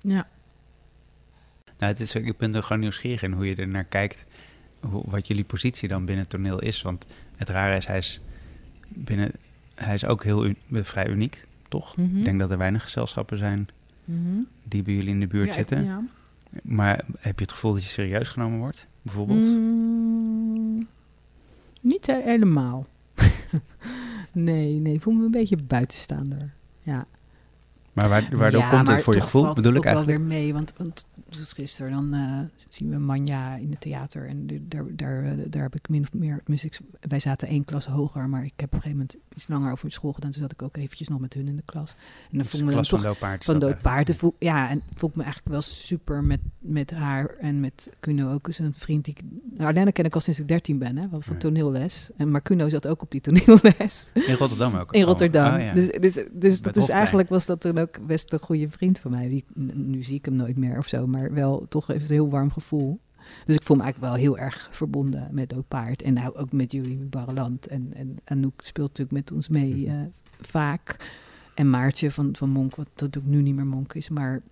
Ja. 0.00 0.28
Nou, 1.78 1.92
het 1.92 2.00
is, 2.00 2.14
ik 2.14 2.36
ben 2.36 2.54
er 2.54 2.62
gewoon 2.62 2.80
nieuwsgierig 2.80 3.22
in 3.22 3.32
hoe 3.32 3.46
je 3.46 3.54
er 3.56 3.68
naar 3.68 3.84
kijkt. 3.84 4.24
Hoe, 4.80 5.02
wat 5.06 5.26
jullie 5.26 5.44
positie 5.44 5.88
dan 5.88 6.04
binnen 6.04 6.22
het 6.24 6.32
toneel 6.32 6.60
is. 6.60 6.82
Want 6.82 7.06
het 7.36 7.48
rare 7.48 7.76
is, 7.76 7.86
hij 7.86 7.98
is, 7.98 8.20
binnen, 8.88 9.32
hij 9.74 9.94
is 9.94 10.04
ook 10.06 10.22
heel 10.24 10.52
vrij 10.70 11.08
uniek, 11.08 11.46
toch? 11.68 11.96
Mhm. 11.96 12.16
Ik 12.18 12.24
denk 12.24 12.38
dat 12.38 12.50
er 12.50 12.58
weinig 12.58 12.82
gezelschappen 12.82 13.38
zijn 13.38 13.68
die 14.62 14.82
bij 14.82 14.94
jullie 14.94 15.10
in 15.10 15.20
de 15.20 15.26
buurt 15.26 15.46
Ja, 15.48 15.52
zitten. 15.52 15.84
ja. 15.84 16.02
Maar 16.62 17.04
heb 17.18 17.38
je 17.38 17.42
het 17.44 17.52
gevoel 17.52 17.72
dat 17.72 17.82
je 17.82 17.88
serieus 17.88 18.28
genomen 18.28 18.58
wordt, 18.58 18.86
bijvoorbeeld? 19.04 19.44
Mm, 19.44 20.86
niet 21.80 22.06
he- 22.06 22.22
helemaal. 22.22 22.86
nee, 24.32 24.78
nee, 24.80 24.94
ik 24.94 25.02
voel 25.02 25.14
me 25.14 25.24
een 25.24 25.30
beetje 25.30 25.56
buitenstaander. 25.56 26.54
Ja. 26.82 27.06
Maar 27.92 28.08
waar, 28.08 28.28
waardoor 28.36 28.60
Ja, 28.60 28.70
komt 28.70 28.88
het 28.88 29.02
voor 29.02 29.14
je 29.14 29.20
gevoel, 29.20 29.42
valt 29.42 29.54
bedoel 29.54 29.74
het 29.74 29.84
ik 29.84 29.88
ook 29.90 29.96
eigenlijk? 29.96 30.18
wel 30.18 30.28
weer 30.28 30.38
mee, 30.42 30.52
want, 30.52 30.72
want 30.76 31.06
gisteren 31.42 31.90
dan 31.92 32.14
eh, 32.14 32.38
zien 32.68 32.90
we 32.90 32.98
Manja 32.98 33.56
in 33.56 33.70
het 33.70 33.80
theater 33.80 34.28
en 34.28 34.46
de- 34.46 34.68
daar, 34.68 34.84
daar, 34.96 35.24
eh, 35.24 35.30
daar 35.48 35.62
heb 35.62 35.74
ik 35.74 35.88
min 35.88 36.02
of 36.02 36.12
meer, 36.12 36.42
ik- 36.46 36.80
wij 37.00 37.18
zaten 37.20 37.48
één 37.48 37.64
klas 37.64 37.86
hoger, 37.86 38.28
maar 38.28 38.44
ik 38.44 38.52
heb 38.56 38.66
op 38.66 38.72
een 38.74 38.80
gegeven 38.80 38.96
moment 38.98 39.16
iets 39.36 39.48
langer 39.48 39.72
over 39.72 39.90
school 39.90 40.12
gedaan, 40.12 40.30
toen 40.30 40.40
zat 40.42 40.52
ik 40.52 40.62
ook 40.62 40.76
eventjes 40.76 41.08
nog 41.08 41.20
met 41.20 41.34
hun 41.34 41.48
in 41.48 41.56
de 41.56 41.62
klas. 41.64 41.90
En 41.90 41.96
dan 42.30 42.40
Het 42.40 42.46
is 42.46 42.50
voel 42.50 42.58
de 42.60 42.64
ik 42.64 42.70
me 42.70 42.74
dan 42.74 42.84
toch 42.84 43.02
Doodpaard. 43.02 43.44
van 43.44 43.58
dood 43.58 43.70
paard. 43.70 43.84
eigenlijk. 43.86 44.18
Voel, 44.20 44.34
ja, 44.38 44.70
en 44.70 44.82
voel 44.94 45.08
ik 45.10 45.16
me 45.16 45.22
eigenlijk 45.22 45.52
wel 45.52 45.62
super 45.62 46.24
met, 46.24 46.40
met 46.58 46.90
haar 46.90 47.26
en 47.26 47.60
met 47.60 47.90
Kuno 48.00 48.32
ook. 48.32 48.46
eens 48.46 48.58
een 48.58 48.74
vriend 48.76 49.04
die 49.04 49.14
ik... 49.16 49.22
Nou, 49.56 49.64
Arlenne 49.68 49.92
ken 49.92 50.04
ik 50.04 50.14
al 50.14 50.20
sinds 50.20 50.40
ik 50.40 50.48
13 50.48 50.78
ben, 50.78 50.96
hè, 50.96 51.02
van 51.10 51.22
Ja. 51.30 51.36
toneelles. 51.36 52.10
En, 52.16 52.30
maar 52.30 52.40
Kuno 52.40 52.68
zat 52.68 52.86
ook 52.86 53.02
op 53.02 53.10
die 53.10 53.20
toneelles. 53.20 54.10
In 54.12 54.34
Rotterdam 54.34 54.74
ook? 54.76 54.92
In 54.92 55.02
Rotterdam. 55.02 55.54
oh, 55.54 55.60
ja. 55.60 55.72
Dus, 55.74 55.90
dus, 55.90 56.18
dus 56.32 56.60
dat 56.62 56.76
is 56.76 56.88
eigenlijk 56.88 57.28
was 57.28 57.46
dat 57.46 57.60
toen 57.60 57.78
ook 57.78 58.06
best 58.06 58.32
een 58.32 58.38
goede 58.38 58.68
vriend 58.68 58.98
van 58.98 59.10
mij. 59.10 59.28
Die, 59.28 59.44
nu 59.74 60.02
zie 60.02 60.14
ik 60.14 60.24
hem 60.24 60.36
nooit 60.36 60.56
meer 60.56 60.78
of 60.78 60.88
zo, 60.88 61.06
maar 61.06 61.23
wel 61.32 61.66
toch 61.68 61.86
heeft 61.86 62.04
een 62.10 62.16
heel 62.16 62.30
warm 62.30 62.50
gevoel. 62.50 63.00
Dus 63.46 63.56
ik 63.56 63.62
voel 63.62 63.76
me 63.76 63.82
eigenlijk 63.82 64.12
wel 64.12 64.22
heel 64.22 64.38
erg 64.38 64.68
verbonden 64.72 65.28
met 65.30 65.48
Dood 65.48 65.68
Paard. 65.68 66.02
En 66.02 66.14
nou 66.14 66.36
ook 66.36 66.52
met 66.52 66.72
jullie 66.72 66.96
Barreland. 66.96 67.66
En, 67.66 67.92
en 67.94 68.16
Anouk 68.24 68.60
speelt 68.64 68.88
natuurlijk 68.88 69.16
met 69.16 69.32
ons 69.32 69.48
mee 69.48 69.74
Mhm. 69.86 69.94
eh, 69.94 70.06
vaak. 70.40 71.12
En 71.54 71.70
Maartje 71.70 72.10
van, 72.10 72.36
van 72.36 72.48
Monk, 72.50 72.76
wat 72.76 72.88
dat 72.94 73.18
ook 73.18 73.24
nu 73.24 73.42
niet 73.42 73.54
meer 73.54 73.66
Monk 73.66 73.94
is. 73.94 74.08
Maar 74.08 74.42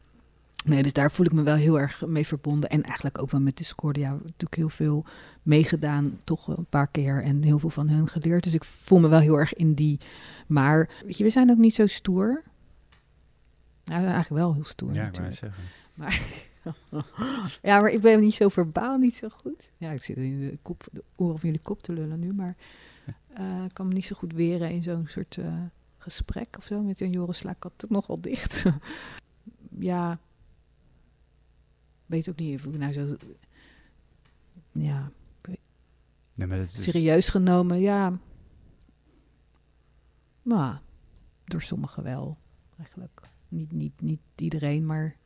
nee, 0.65 0.83
dus 0.83 0.93
daar 0.93 1.11
voel 1.13 1.27
ik 1.27 1.33
me 1.33 1.43
wel 1.43 1.55
heel 1.55 1.79
erg 1.81 2.07
mee 2.07 2.27
verbonden. 2.27 2.71
En 2.71 2.83
eigenlijk 2.83 3.23
ook 3.23 3.31
wel 3.31 3.41
met 3.41 3.57
Discordia. 3.57 4.11
Natuurlijk 4.11 4.55
heel 4.55 4.69
veel 4.69 5.05
meegedaan, 5.43 6.19
toch 6.25 6.49
een 6.49 6.67
paar 6.69 6.89
keer. 6.89 7.23
En 7.23 7.43
heel 7.43 7.59
veel 7.59 7.71
van 7.71 7.89
hen 7.89 8.09
geleerd. 8.09 8.45
Dus 8.45 8.55
ik 8.55 8.65
voel 8.65 8.99
me 8.99 9.09
wel 9.09 9.21
heel 9.21 9.39
erg 9.39 9.55
in 9.55 9.75
die. 9.75 9.99
Maar 10.47 10.89
weet 11.05 11.17
je, 11.19 11.25
we 11.25 11.31
zijn 11.31 11.51
ook 11.51 11.59
niet 11.59 11.75
zo 11.75 11.87
stoer. 11.87 12.43
Nou, 13.85 14.01
eigenlijk 14.05 14.29
wel 14.43 14.55
heel 14.55 14.65
stoer 14.65 14.93
Ja, 14.95 15.07
ik 15.07 15.15
wou 15.15 15.29
net 15.29 15.41
natuurlijk. 15.41 15.61
Ja, 17.63 17.81
maar 17.81 17.91
ik 17.91 18.01
ben 18.01 18.21
niet 18.21 18.35
zo 18.35 18.49
verbaal 18.49 18.99
niet 18.99 19.15
zo 19.15 19.29
goed. 19.29 19.71
Ja, 19.77 19.91
ik 19.91 20.03
zit 20.03 20.17
in 20.17 20.41
de, 20.41 20.59
kop, 20.63 20.85
de 20.93 21.05
oren 21.17 21.39
van 21.39 21.49
jullie 21.49 21.65
kop 21.65 21.83
te 21.83 21.93
lullen 21.93 22.19
nu, 22.19 22.33
maar 22.33 22.57
eh, 23.35 23.65
ik 23.65 23.75
kan 23.75 23.89
me 23.89 23.95
niet 23.95 24.05
zo 24.05 24.17
goed 24.17 24.33
weren 24.33 24.71
in 24.71 24.83
zo'n 24.83 25.07
soort 25.09 25.39
eh, 25.39 25.63
gesprek 25.99 26.57
of 26.59 26.65
zo. 26.65 26.83
Met 26.83 26.99
Jan 26.99 27.11
Joris 27.11 27.39
sla 27.39 27.51
ik 27.51 27.65
altijd 27.65 27.91
nogal 27.91 28.21
dicht. 28.21 28.65
ja, 29.79 30.19
weet 32.07 32.29
ook 32.29 32.39
niet 32.39 32.59
of 32.59 32.67
ik 32.67 32.79
nou 32.79 32.93
zo... 32.93 33.17
Ja, 34.73 35.13
Nee, 36.35 36.47
maar 36.47 36.59
dat 36.59 36.67
is, 36.67 36.83
serieus 36.83 37.29
genomen, 37.29 37.81
ja. 37.81 38.19
Maar 40.43 40.83
door 41.45 41.63
sommigen 41.63 42.03
wel, 42.03 42.39
eigenlijk. 42.79 43.21
Niet, 43.49 43.73
niet, 43.73 44.01
niet 44.01 44.21
iedereen, 44.37 44.87
maar 44.87 45.17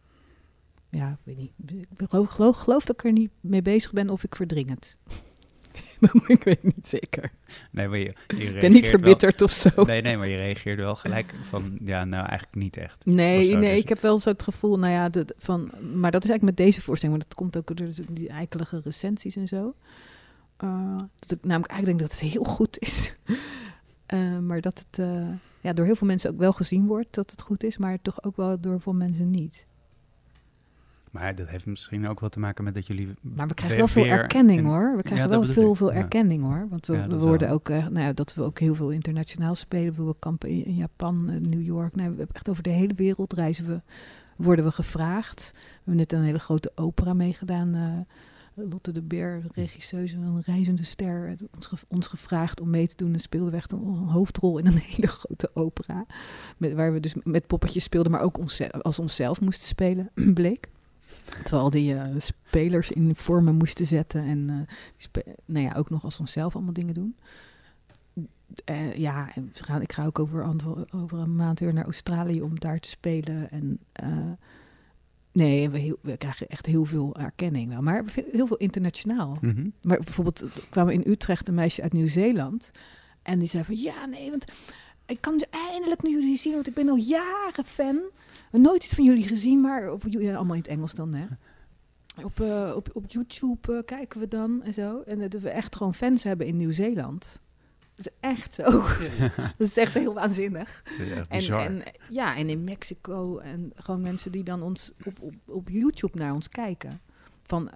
ja, 0.96 1.11
ik 1.11 1.18
weet 1.24 1.37
niet. 1.37 1.52
Ik 1.98 2.09
geloof, 2.09 2.28
geloof, 2.28 2.56
geloof 2.56 2.85
dat 2.85 2.96
ik 2.98 3.04
er 3.04 3.12
niet 3.12 3.30
mee 3.40 3.62
bezig 3.62 3.92
ben 3.92 4.11
of 4.11 4.24
ik 4.24 4.35
verdring 4.35 4.68
het. 4.70 4.96
ik 6.26 6.44
weet 6.44 6.62
niet 6.62 6.87
zeker. 6.87 7.32
nee, 7.70 7.88
maar 7.88 7.98
je, 7.98 8.14
je 8.28 8.37
Ik 8.37 8.61
ben 8.61 8.72
niet 8.72 8.80
wel- 8.82 8.90
verbitterd 8.90 9.42
of 9.42 9.50
zo. 9.50 9.85
Nee, 9.85 10.02
nee, 10.02 10.16
maar 10.16 10.28
je 10.28 10.37
reageerde 10.37 10.82
wel 10.82 10.94
gelijk 10.94 11.35
van, 11.42 11.78
ja, 11.85 12.04
nou 12.04 12.26
eigenlijk 12.26 12.54
niet 12.59 12.76
echt. 12.76 13.04
Nee, 13.04 13.44
zo, 13.44 13.59
nee, 13.59 13.70
dus- 13.70 13.82
ik 13.82 13.88
heb 13.88 14.00
wel 14.00 14.18
zo 14.18 14.30
het 14.30 14.42
gevoel, 14.42 14.78
nou 14.78 14.92
ja, 14.92 15.09
dat, 15.09 15.35
van, 15.38 15.70
maar 15.80 16.11
dat 16.11 16.24
is 16.24 16.30
eigenlijk 16.30 16.42
met 16.42 16.56
deze 16.56 16.82
voorstelling, 16.82 17.18
maar 17.18 17.26
dat 17.28 17.38
komt 17.38 17.56
ook 17.56 17.76
door 17.76 17.88
die 18.11 18.28
eikelige 18.28 18.80
recensies 18.85 19.37
en 19.37 19.48
zo. 19.48 19.74
Eh, 20.56 20.96
dat 21.18 21.30
ik 21.30 21.44
namelijk 21.44 21.72
eigenlijk 21.72 21.98
denk 21.98 22.11
dat 22.11 22.20
het 22.20 22.30
heel 22.30 22.44
goed 22.44 22.78
is. 22.78 23.12
Eh, 24.06 24.38
maar 24.38 24.61
dat 24.61 24.85
het 24.88 24.98
eh, 24.98 25.28
ja, 25.61 25.72
door 25.72 25.85
heel 25.85 25.96
veel 25.96 26.06
mensen 26.06 26.30
ook 26.30 26.38
wel 26.38 26.52
gezien 26.52 26.87
wordt 26.87 27.14
dat 27.14 27.30
het 27.30 27.42
goed 27.42 27.64
is, 27.64 27.76
maar 27.78 28.02
toch 28.02 28.22
ook 28.24 28.37
wel 28.37 28.61
door 28.61 28.80
veel 28.80 28.92
mensen 28.92 29.30
niet. 29.30 29.65
Maar 31.18 31.35
dat 31.35 31.48
heeft 31.48 31.66
misschien 31.66 32.09
ook 32.09 32.20
wel 32.20 32.29
te 32.29 32.38
maken 32.38 32.64
met 32.64 32.74
dat 32.74 32.87
jullie... 32.87 33.09
Maar 33.20 33.46
we 33.48 33.55
krijgen 33.55 33.79
wel 33.79 33.88
veel 33.88 34.05
erkenning 34.07 34.59
in- 34.59 34.64
hoor. 34.64 34.96
We 34.96 35.02
krijgen 35.02 35.29
wel 35.29 35.42
veel, 35.44 35.70
ik, 35.70 35.76
veel 35.76 35.92
ja. 35.92 35.96
erkenning 35.96 36.42
hoor. 36.42 36.66
Want 36.70 36.87
we, 36.87 36.94
Ja, 36.94 37.02
we 37.02 37.09
dat 37.09 37.20
worden 37.20 37.46
wel. 37.48 37.57
ook, 37.57 37.68
eh, 37.68 37.79
nou 37.87 37.98
ja, 38.07 38.12
dat 38.12 38.35
we 38.35 38.42
ook 38.42 38.59
heel 38.59 38.74
veel 38.74 38.90
internationaal 38.90 39.55
spelen. 39.55 40.07
We 40.07 40.14
kampen 40.18 40.48
in, 40.48 40.64
in 40.64 40.74
Japan, 40.74 41.31
eh, 41.31 41.40
New 41.40 41.62
York. 41.62 41.94
Nee, 41.94 42.09
we 42.11 42.16
hebben 42.16 42.35
echt 42.37 42.48
over 42.50 42.62
de 42.62 42.70
hele 42.70 42.94
wereld 42.94 43.33
reizen 43.33 43.66
we, 43.66 43.81
worden 44.37 44.64
we 44.64 44.70
gevraagd. 44.72 45.50
We 45.55 45.61
hebben 45.76 45.96
net 45.96 46.12
een 46.12 46.22
hele 46.22 46.38
grote 46.38 46.72
opera 46.74 47.14
meegedaan. 47.14 47.74
eh, 47.74 48.14
Lotte 48.70 48.92
de 48.92 49.02
Beer, 49.02 49.42
regisseuse, 49.52 50.16
een 50.16 50.42
reizende 50.46 50.85
ster, 50.85 51.37
ons, 51.55 51.66
ge- 51.66 51.76
ons 51.88 52.07
gevraagd 52.07 52.61
om 52.61 52.70
mee 52.70 52.87
te 52.87 52.96
doen. 52.96 53.12
En 53.12 53.20
speelden 53.20 53.50
we 53.50 53.57
echt 53.57 53.72
een, 53.72 53.79
een 53.87 53.94
hoofdrol 54.09 54.59
in 54.59 54.66
een 54.66 54.76
hele 54.94 55.07
grote 55.07 55.50
opera. 55.55 56.07
Met, 56.57 56.72
waar 56.72 56.92
we 56.92 57.00
dus 57.00 57.14
met 57.24 57.46
poppetjes 57.46 57.83
speelden, 57.85 58.12
maar 58.12 58.20
ook 58.20 58.38
ons, 58.38 58.61
als 58.83 58.98
onszelf 58.98 59.40
moesten 59.40 59.66
spelen, 59.68 60.11
bleek. 60.35 60.68
Terwijl 61.42 61.71
die 61.71 61.95
eh, 61.95 62.14
spelers 62.19 62.90
in 62.90 63.14
vormen 63.14 63.55
moesten 63.55 63.87
zetten 63.87 64.25
en 64.25 64.66
eh, 65.12 65.23
nou 65.45 65.64
ja, 65.64 65.75
ook 65.77 65.90
nog 65.90 66.05
als 66.05 66.21
onszelf 66.21 66.55
allemaal 66.55 66.73
dingen 66.73 66.95
doen. 66.95 67.16
Eh, 68.64 68.95
ja, 68.95 69.35
ik 69.81 69.92
ga 69.92 70.07
ook 70.07 70.19
over, 70.19 70.55
over 70.90 71.19
een 71.19 71.37
maand 71.37 71.61
weer 71.61 71.73
naar 71.73 71.85
Australië 71.85 72.42
om 72.42 72.59
daar 72.59 72.79
te 72.81 72.88
spelen. 72.88 73.51
En 73.51 73.79
nee, 75.33 75.71
we, 75.71 75.79
heel- 75.79 75.99
we 76.01 76.16
krijgen 76.16 76.49
echt 76.49 76.66
heel 76.66 76.85
veel 76.85 77.16
erkenning 77.16 77.69
wel. 77.69 77.83
Maar 77.83 78.05
heel 78.33 78.47
veel 78.47 78.57
internationaal. 78.57 79.38
Mhm. 79.40 79.69
Maar 79.83 79.99
bijvoorbeeld 79.99 80.45
kwamen 80.71 80.95
in 80.95 81.05
Utrecht 81.07 81.49
een 81.49 81.55
meisje 81.55 81.83
uit 81.83 81.92
Nieuw-Zeeland. 81.92 82.71
En 83.23 83.38
die 83.38 83.49
zei 83.49 83.64
van, 83.64 83.77
ja, 83.77 84.07
nee, 84.07 84.31
want 84.31 84.45
ik 85.07 85.21
kan 85.21 85.38
ze 85.38 85.47
eindelijk 85.51 86.03
nu 86.03 86.11
jullie 86.11 86.37
zien, 86.37 86.53
want 86.53 86.66
ik 86.66 86.75
ben 86.75 86.88
al 86.88 86.97
jaren 86.97 87.64
fan. 87.64 88.01
Nooit 88.51 88.85
iets 88.85 88.95
van 88.95 89.05
jullie 89.05 89.29
gezien, 89.29 89.61
maar 89.61 89.92
op, 89.92 90.03
ja, 90.09 90.35
allemaal 90.35 90.55
in 90.55 90.61
het 90.61 90.71
Engels 90.71 90.95
dan, 90.95 91.14
hè. 91.14 91.27
Op, 92.25 92.40
eh, 92.40 92.73
op, 92.77 92.88
op 92.92 93.05
YouTube 93.09 93.77
eh, 93.77 93.85
kijken 93.85 94.21
we 94.21 94.29
dan 94.29 94.62
en 94.62 94.75
zo. 94.75 95.03
En 95.07 95.29
dat 95.29 95.42
we 95.42 95.51
echt 95.51 95.77
gewoon 95.77 95.95
fans 95.95 96.23
hebben 96.23 96.47
in 96.47 96.57
Nieuw-Zeeland. 96.57 97.41
Dat 97.95 98.07
is 98.07 98.12
echt 98.20 98.55
zo. 98.55 98.62
dat 99.59 99.68
is 99.68 99.76
echt 99.76 99.95
heel 99.95 100.14
waanzinnig. 100.14 100.83
Echt 101.28 101.49
En, 101.49 101.59
en, 101.59 101.83
ja, 102.11 102.37
en 102.37 102.49
in 102.49 102.64
Mexico 102.64 103.39
en 103.39 103.72
gewoon 103.74 104.01
mensen 104.01 104.33
die 104.33 104.45
dan 104.45 104.62
ons 104.62 104.93
op, 105.05 105.20
op, 105.20 105.35
op 105.45 105.68
YouTube 105.68 106.18
naar 106.18 106.35
ons 106.35 106.49
kijken. 106.49 107.01
Van, 107.43 107.70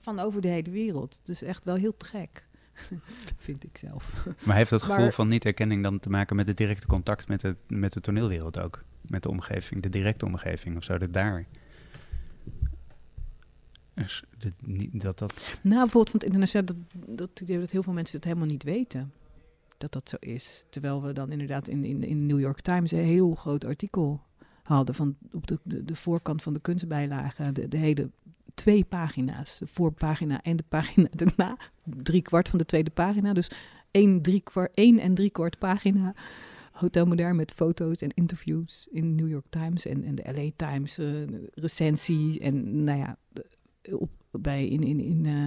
van 0.00 0.18
over 0.18 0.40
de 0.40 0.48
hele 0.48 0.70
wereld. 0.70 1.20
Is 1.24 1.42
echt 1.42 1.64
wel 1.64 1.74
heel 1.74 1.96
te 1.96 2.04
gek. 2.04 2.46
Vind 3.36 3.64
ik 3.64 3.78
zelf. 3.78 4.26
maar 4.44 4.56
heeft 4.56 4.70
dat 4.70 4.82
gevoel 4.82 5.04
maar- 5.04 5.12
van 5.12 5.28
niet-erkenning 5.28 5.82
dan 5.82 6.00
te 6.00 6.10
maken 6.10 6.36
met 6.36 6.46
het 6.46 6.56
directe 6.56 6.86
contact 6.86 7.28
met 7.28 7.40
de, 7.40 7.56
met 7.66 7.92
de 7.92 8.00
toneelwereld 8.00 8.60
ook? 8.60 8.84
met 9.02 9.22
de 9.22 9.28
omgeving, 9.28 9.82
de 9.82 9.88
directe 9.88 10.24
omgeving 10.24 10.76
of 10.76 10.84
zo, 10.84 10.98
dat 10.98 11.12
daar. 11.12 11.46
Dus 13.94 14.24
dat, 14.38 14.52
niet, 14.60 15.00
dat, 15.00 15.18
dat 15.18 15.32
Nou, 15.62 15.80
bijvoorbeeld 15.80 16.10
van 16.10 16.20
het 16.20 16.24
internationaal, 16.24 16.66
dat, 16.66 16.76
dat 17.18 17.58
dat 17.60 17.70
heel 17.70 17.82
veel 17.82 17.92
mensen 17.92 18.16
het 18.16 18.24
helemaal 18.24 18.46
niet 18.46 18.62
weten. 18.62 19.12
Dat 19.78 19.92
dat 19.92 20.08
zo 20.08 20.16
is. 20.20 20.64
Terwijl 20.68 21.02
we 21.02 21.12
dan 21.12 21.30
inderdaad 21.30 21.68
in, 21.68 21.84
in, 21.84 22.04
in 22.04 22.26
New 22.26 22.40
York 22.40 22.60
Times 22.60 22.92
een 22.92 23.04
heel 23.04 23.34
groot 23.34 23.66
artikel 23.66 24.22
hadden 24.62 24.94
van 24.94 25.16
op 25.32 25.46
de, 25.46 25.58
de, 25.62 25.84
de 25.84 25.96
voorkant 25.96 26.42
van 26.42 26.52
de 26.52 26.60
kunstbijlage. 26.60 27.52
De, 27.52 27.68
de 27.68 27.76
hele 27.76 28.10
twee 28.54 28.84
pagina's. 28.84 29.58
De 29.58 29.66
voorpagina 29.66 30.42
en 30.42 30.56
de 30.56 30.64
pagina 30.68 31.08
daarna. 31.24 31.56
Drie 31.84 32.22
kwart 32.22 32.48
van 32.48 32.58
de 32.58 32.64
tweede 32.64 32.90
pagina. 32.90 33.32
Dus 33.32 33.50
één, 33.90 34.22
drie 34.22 34.40
kwart, 34.40 34.74
één 34.74 34.98
en 34.98 35.14
drie 35.14 35.30
kwart 35.30 35.58
pagina. 35.58 36.14
Hotel 36.72 37.06
Modern 37.06 37.36
met 37.36 37.52
foto's 37.52 38.00
en 38.00 38.10
interviews 38.14 38.88
in 38.90 39.14
New 39.14 39.28
York 39.28 39.46
Times 39.48 39.86
en, 39.86 40.04
en 40.04 40.14
de 40.14 40.22
LA 40.34 40.50
Times, 40.68 40.98
eh, 40.98 41.06
recensies 41.54 42.38
en 42.38 42.84
nou 42.84 42.98
ja, 42.98 43.16
de- 43.28 43.46
op, 43.98 44.10
bij 44.30 44.68
in, 44.68 44.82
in, 44.82 45.00
in 45.00 45.26
eh, 45.26 45.46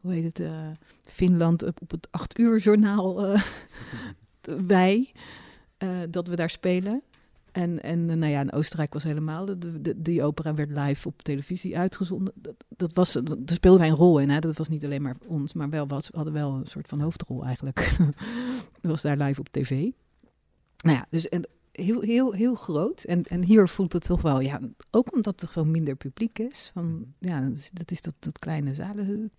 hoe 0.00 0.12
heet 0.12 0.24
het, 0.24 0.40
eh, 0.40 0.68
Finland 1.02 1.62
op, 1.62 1.90
het 1.90 2.08
acht 2.10 2.38
uur 2.38 2.58
journaal 2.58 3.26
eh, 3.26 3.42
wij, 4.66 5.12
eh, 5.76 5.98
dat 6.10 6.28
we 6.28 6.36
daar 6.36 6.50
spelen. 6.50 7.02
En, 7.52 7.82
en 7.82 8.10
eh, 8.10 8.16
nou 8.16 8.32
ja, 8.32 8.40
in 8.40 8.52
Oostenrijk 8.52 8.92
was 8.92 9.02
helemaal, 9.02 9.44
de, 9.44 9.80
de, 9.80 10.02
die 10.02 10.22
opera 10.22 10.54
werd 10.54 10.70
live 10.70 11.08
op 11.08 11.22
televisie 11.22 11.78
uitgezonden. 11.78 12.32
Dat, 12.36 12.64
dat 12.68 12.92
was, 12.92 13.12
dat, 13.12 13.26
daar 13.28 13.56
speelden 13.56 13.80
wij 13.80 13.88
een 13.88 13.96
rol 13.96 14.18
in, 14.18 14.30
hè? 14.30 14.38
dat 14.38 14.56
was 14.56 14.68
niet 14.68 14.84
alleen 14.84 15.02
maar 15.02 15.16
ons, 15.26 15.52
maar 15.52 15.70
wel, 15.70 15.86
was, 15.86 16.08
we 16.08 16.16
hadden 16.16 16.34
wel 16.34 16.54
een 16.54 16.66
soort 16.66 16.88
van 16.88 17.00
hoofdrol 17.00 17.44
eigenlijk. 17.44 17.96
dat 18.80 18.90
was 18.90 19.02
daar 19.02 19.16
live 19.16 19.40
op 19.40 19.48
tv. 19.48 19.70
Nou 20.82 20.96
ja, 20.96 21.06
dus 21.10 21.28
en, 21.28 21.48
heel, 21.72 22.00
heel, 22.00 22.32
heel 22.32 22.54
groot. 22.54 23.02
En, 23.02 23.22
en 23.22 23.44
hier 23.44 23.68
voelt 23.68 23.92
het 23.92 24.04
toch 24.04 24.22
wel, 24.22 24.40
ja, 24.40 24.60
ook 24.90 25.14
omdat 25.14 25.42
er 25.42 25.48
gewoon 25.48 25.70
minder 25.70 25.96
publiek 25.96 26.38
is. 26.38 26.70
Van, 26.74 27.14
ja, 27.18 27.40
dat 27.40 27.58
is 27.58 27.70
dat, 27.72 27.90
is 27.90 28.02
dat, 28.02 28.14
dat 28.18 28.38
kleine 28.38 28.74
zalen, 28.74 29.30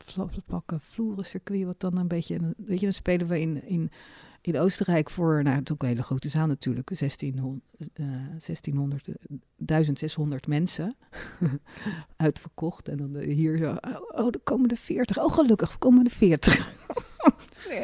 plakken, 0.45 0.79
vloerencircuit, 0.79 1.63
wat 1.63 1.79
dan 1.79 1.97
een 1.97 2.07
beetje, 2.07 2.39
weet 2.57 2.79
je, 2.79 2.85
dan 2.85 2.93
spelen 2.93 3.27
we 3.27 3.39
in, 3.39 3.63
in, 3.67 3.91
in 4.41 4.59
Oostenrijk 4.59 5.09
voor, 5.09 5.43
nou, 5.43 5.55
het 5.55 5.65
is 5.65 5.73
ook 5.73 5.81
een 5.81 5.87
hele 5.87 6.03
grote 6.03 6.29
zaal 6.29 6.47
natuurlijk, 6.47 6.87
1600, 6.97 7.63
eh, 7.93 8.05
1600 8.05 9.07
eh, 9.07 9.13
1600 9.55 10.47
mensen 10.47 10.95
uitverkocht. 12.15 12.87
En 12.87 12.97
dan 12.97 13.15
eh, 13.15 13.33
hier 13.33 13.57
zo, 13.57 13.75
oh, 14.11 14.27
er 14.27 14.39
komen 14.43 14.69
de 14.69 14.75
40. 14.75 15.17
Oh, 15.17 15.33
gelukkig, 15.33 15.71
er 15.71 15.77
komen 15.77 16.03
de 16.03 16.09
40. 16.09 16.79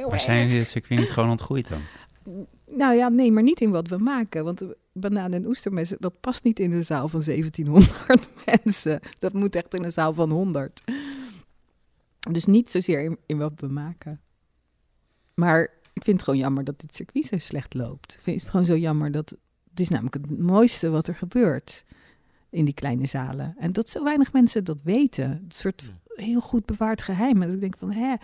Maar 0.09 0.19
zijn 0.19 0.43
jullie 0.43 0.59
het 0.59 0.69
circuit 0.69 0.99
niet 0.99 1.09
gewoon 1.09 1.29
ontgroeid 1.29 1.69
dan? 1.69 1.81
Nou 2.65 2.95
ja, 2.95 3.09
nee, 3.09 3.31
maar 3.31 3.43
niet 3.43 3.61
in 3.61 3.71
wat 3.71 3.87
we 3.87 3.97
maken. 3.97 4.43
Want 4.43 4.59
de 4.59 4.77
bananen- 4.93 5.43
en 5.43 5.47
oestermessen, 5.47 5.97
dat 5.99 6.19
past 6.19 6.43
niet 6.43 6.59
in 6.59 6.71
een 6.71 6.85
zaal 6.85 7.07
van 7.07 7.21
1700 7.23 8.29
mensen. 8.63 8.99
Dat 9.19 9.33
moet 9.33 9.55
echt 9.55 9.73
in 9.73 9.83
een 9.83 9.91
zaal 9.91 10.13
van 10.13 10.29
100. 10.29 10.83
Dus 12.31 12.45
niet 12.45 12.71
zozeer 12.71 13.03
in, 13.03 13.17
in 13.25 13.37
wat 13.37 13.53
we 13.55 13.67
maken. 13.67 14.21
Maar 15.33 15.69
ik 15.97 16.03
vind 16.03 16.17
het 16.17 16.23
gewoon 16.23 16.39
jammer 16.39 16.63
dat 16.63 16.79
dit 16.79 16.95
circuit 16.95 17.25
zo 17.25 17.37
slecht 17.37 17.73
loopt. 17.73 18.13
Ik 18.13 18.19
vind 18.19 18.41
het 18.41 18.49
gewoon 18.49 18.65
zo 18.65 18.77
jammer 18.77 19.11
dat... 19.11 19.37
Het 19.69 19.79
is 19.79 19.89
namelijk 19.89 20.15
het 20.15 20.39
mooiste 20.39 20.89
wat 20.89 21.07
er 21.07 21.15
gebeurt 21.15 21.85
in 22.49 22.65
die 22.65 22.73
kleine 22.73 23.05
zalen. 23.05 23.55
En 23.57 23.71
dat 23.71 23.89
zo 23.89 24.03
weinig 24.03 24.33
mensen 24.33 24.63
dat 24.63 24.81
weten. 24.81 25.29
Een 25.31 25.45
soort 25.47 25.91
heel 26.07 26.41
goed 26.41 26.65
bewaard 26.65 27.01
geheim. 27.01 27.41
En 27.41 27.47
dat 27.47 27.55
ik 27.55 27.61
denk 27.61 27.77
van, 27.77 27.91
hè, 27.91 28.15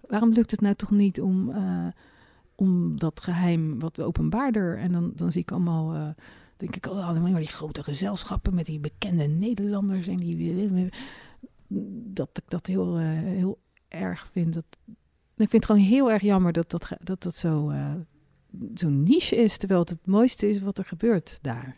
waarom 0.00 0.32
lukt 0.32 0.50
het 0.50 0.60
nou 0.60 0.74
toch 0.74 0.90
niet 0.90 1.20
om... 1.20 1.50
eh, 1.50 1.86
om 2.54 2.98
dat 2.98 3.20
geheim 3.20 3.78
wat 3.78 4.00
openbaarder. 4.00 4.78
En 4.78 4.92
dan, 4.92 5.12
dan 5.14 5.32
zie 5.32 5.40
ik 5.40 5.50
allemaal, 5.50 5.94
eh, 5.94 6.08
denk 6.56 6.76
ik, 6.76 6.86
oh, 6.86 7.08
allemaal 7.08 7.34
die 7.34 7.46
grote 7.46 7.82
gezelschappen 7.82 8.54
met 8.54 8.66
die 8.66 8.80
bekende 8.80 9.24
Nederlanders 9.24 10.06
en 10.06 10.16
die. 10.16 10.90
Dat 12.12 12.28
ik 12.32 12.50
dat 12.50 12.66
heel, 12.66 12.98
eh, 12.98 13.04
heel 13.06 13.58
erg 13.88 14.28
vind. 14.32 14.54
Dat, 14.54 14.64
ik 15.42 15.50
vind 15.50 15.62
het 15.62 15.72
gewoon 15.72 15.88
heel 15.88 16.10
erg 16.10 16.22
jammer 16.22 16.52
dat 16.52 16.70
dat, 16.70 16.88
dat, 17.02 17.22
dat 17.22 17.36
zo, 17.36 17.70
eh, 17.70 17.90
zo'n 18.74 19.02
niche 19.02 19.36
is, 19.36 19.56
terwijl 19.56 19.80
het 19.80 19.88
het 19.88 20.06
mooiste 20.06 20.50
is 20.50 20.60
wat 20.60 20.78
er 20.78 20.84
gebeurt 20.84 21.38
daar. 21.42 21.74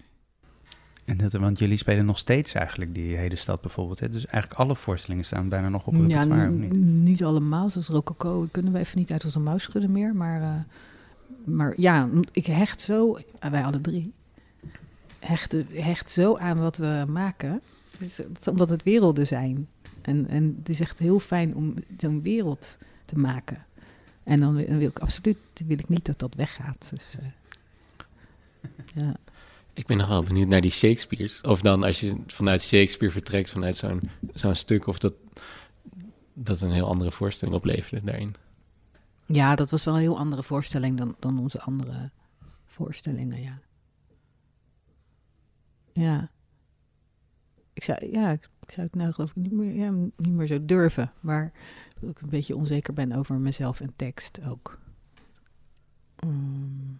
En 1.05 1.17
dat, 1.17 1.33
want 1.33 1.59
jullie 1.59 1.77
spelen 1.77 2.05
nog 2.05 2.19
steeds 2.19 2.55
eigenlijk 2.55 2.95
die 2.95 3.17
hele 3.17 3.37
stad 3.37 3.61
bijvoorbeeld. 3.61 4.01
Hè? 4.01 4.09
Dus 4.09 4.27
eigenlijk 4.27 4.61
alle 4.61 4.77
voorstellingen 4.77 5.25
staan 5.25 5.49
bijna 5.49 5.69
nog 5.69 5.87
op 5.87 5.95
het 5.95 6.11
ja, 6.11 6.47
of 6.47 6.51
niet? 6.51 6.73
niet 6.83 7.25
allemaal, 7.25 7.71
zoals 7.71 7.89
Rococo 7.89 8.49
kunnen 8.51 8.73
we 8.73 8.79
even 8.79 8.99
niet 8.99 9.13
uit 9.13 9.25
onze 9.25 9.41
mouw 9.41 9.59
schudden 9.59 9.93
meer. 9.93 10.15
Maar, 10.15 10.43
eh, 10.43 10.49
maar 11.45 11.81
ja, 11.81 12.09
ik 12.33 12.47
hecht 12.47 12.81
zo, 12.81 13.19
eh, 13.39 13.51
wij 13.51 13.65
alle 13.65 13.81
drie, 13.81 14.13
hechten, 15.19 15.67
hecht 15.71 16.11
zo 16.11 16.37
aan 16.37 16.59
wat 16.59 16.77
we 16.77 17.05
maken. 17.09 17.61
Dus 17.99 18.17
het 18.17 18.39
is 18.41 18.49
omdat 18.49 18.69
het 18.69 18.83
werelden 18.83 19.27
zijn. 19.27 19.69
En, 20.03 20.29
en 20.29 20.55
het 20.59 20.69
is 20.69 20.81
echt 20.81 20.99
heel 20.99 21.19
fijn 21.19 21.55
om 21.55 21.75
zo'n 21.99 22.23
wereld 22.23 22.79
te 23.05 23.19
maken. 23.19 23.67
En 24.23 24.41
dan, 24.41 24.55
wil- 24.55 24.67
dan 24.67 24.79
wil 24.79 24.89
ik 24.89 24.99
absoluut 24.99 25.39
wil 25.67 25.79
ik 25.79 25.89
niet 25.89 26.05
dat 26.07 26.19
dat 26.19 26.35
weggaat. 26.35 26.91
Dus, 26.91 27.15
eh, 27.21 27.27
ja. 29.03 29.17
Ik 29.73 29.87
ben 29.87 29.97
nog 29.97 30.09
wel 30.09 30.23
benieuwd 30.23 30.49
naar 30.49 30.61
die 30.61 30.71
Shakespeare's. 30.71 31.41
Of 31.41 31.61
dan 31.61 31.83
als 31.83 32.01
je 32.01 32.17
vanuit 32.27 32.63
Shakespeare 32.63 33.13
vertrekt, 33.13 33.51
vanuit 33.51 33.77
zo'n 33.77 34.01
zo'n 34.35 34.55
stuk, 34.55 34.87
of 34.87 34.99
dat, 34.99 35.15
dat 36.33 36.61
een 36.61 36.71
heel 36.71 36.89
andere 36.89 37.11
voorstelling 37.13 37.57
opleverde 37.57 38.05
daarin. 38.07 38.35
ja, 39.27 39.55
dat 39.55 39.71
was 39.71 39.85
wel 39.85 39.95
een 39.95 40.01
heel 40.01 40.19
andere 40.19 40.43
voorstelling 40.43 40.99
dan, 40.99 41.17
dan 41.19 41.39
onze 41.39 41.61
andere 41.61 42.11
voorstellingen, 42.67 43.43
ja. 43.43 43.59
Ja. 45.93 46.31
Ik 47.73 47.85
zou, 47.85 48.07
ja, 48.11 48.31
ik, 48.31 48.49
ik 48.67 48.71
zou 48.71 48.87
het 48.87 48.97
nou 48.97 49.13
geloof 49.13 49.31
ik 49.31 49.37
niet 49.37 49.53
meer, 49.53 49.75
ja, 49.75 49.91
niet 50.17 50.33
meer 50.33 50.47
zo 50.47 50.65
durven. 50.65 51.13
Maar 51.21 51.53
dat 52.01 52.11
ik 52.11 52.21
een 52.21 52.29
beetje 52.29 52.57
onzeker 52.57 52.95
ben 52.95 53.13
over 53.13 53.35
mezelf 53.35 53.81
en 53.81 53.93
tekst 53.97 54.41
ook. 54.45 54.79
Mm. 56.27 56.99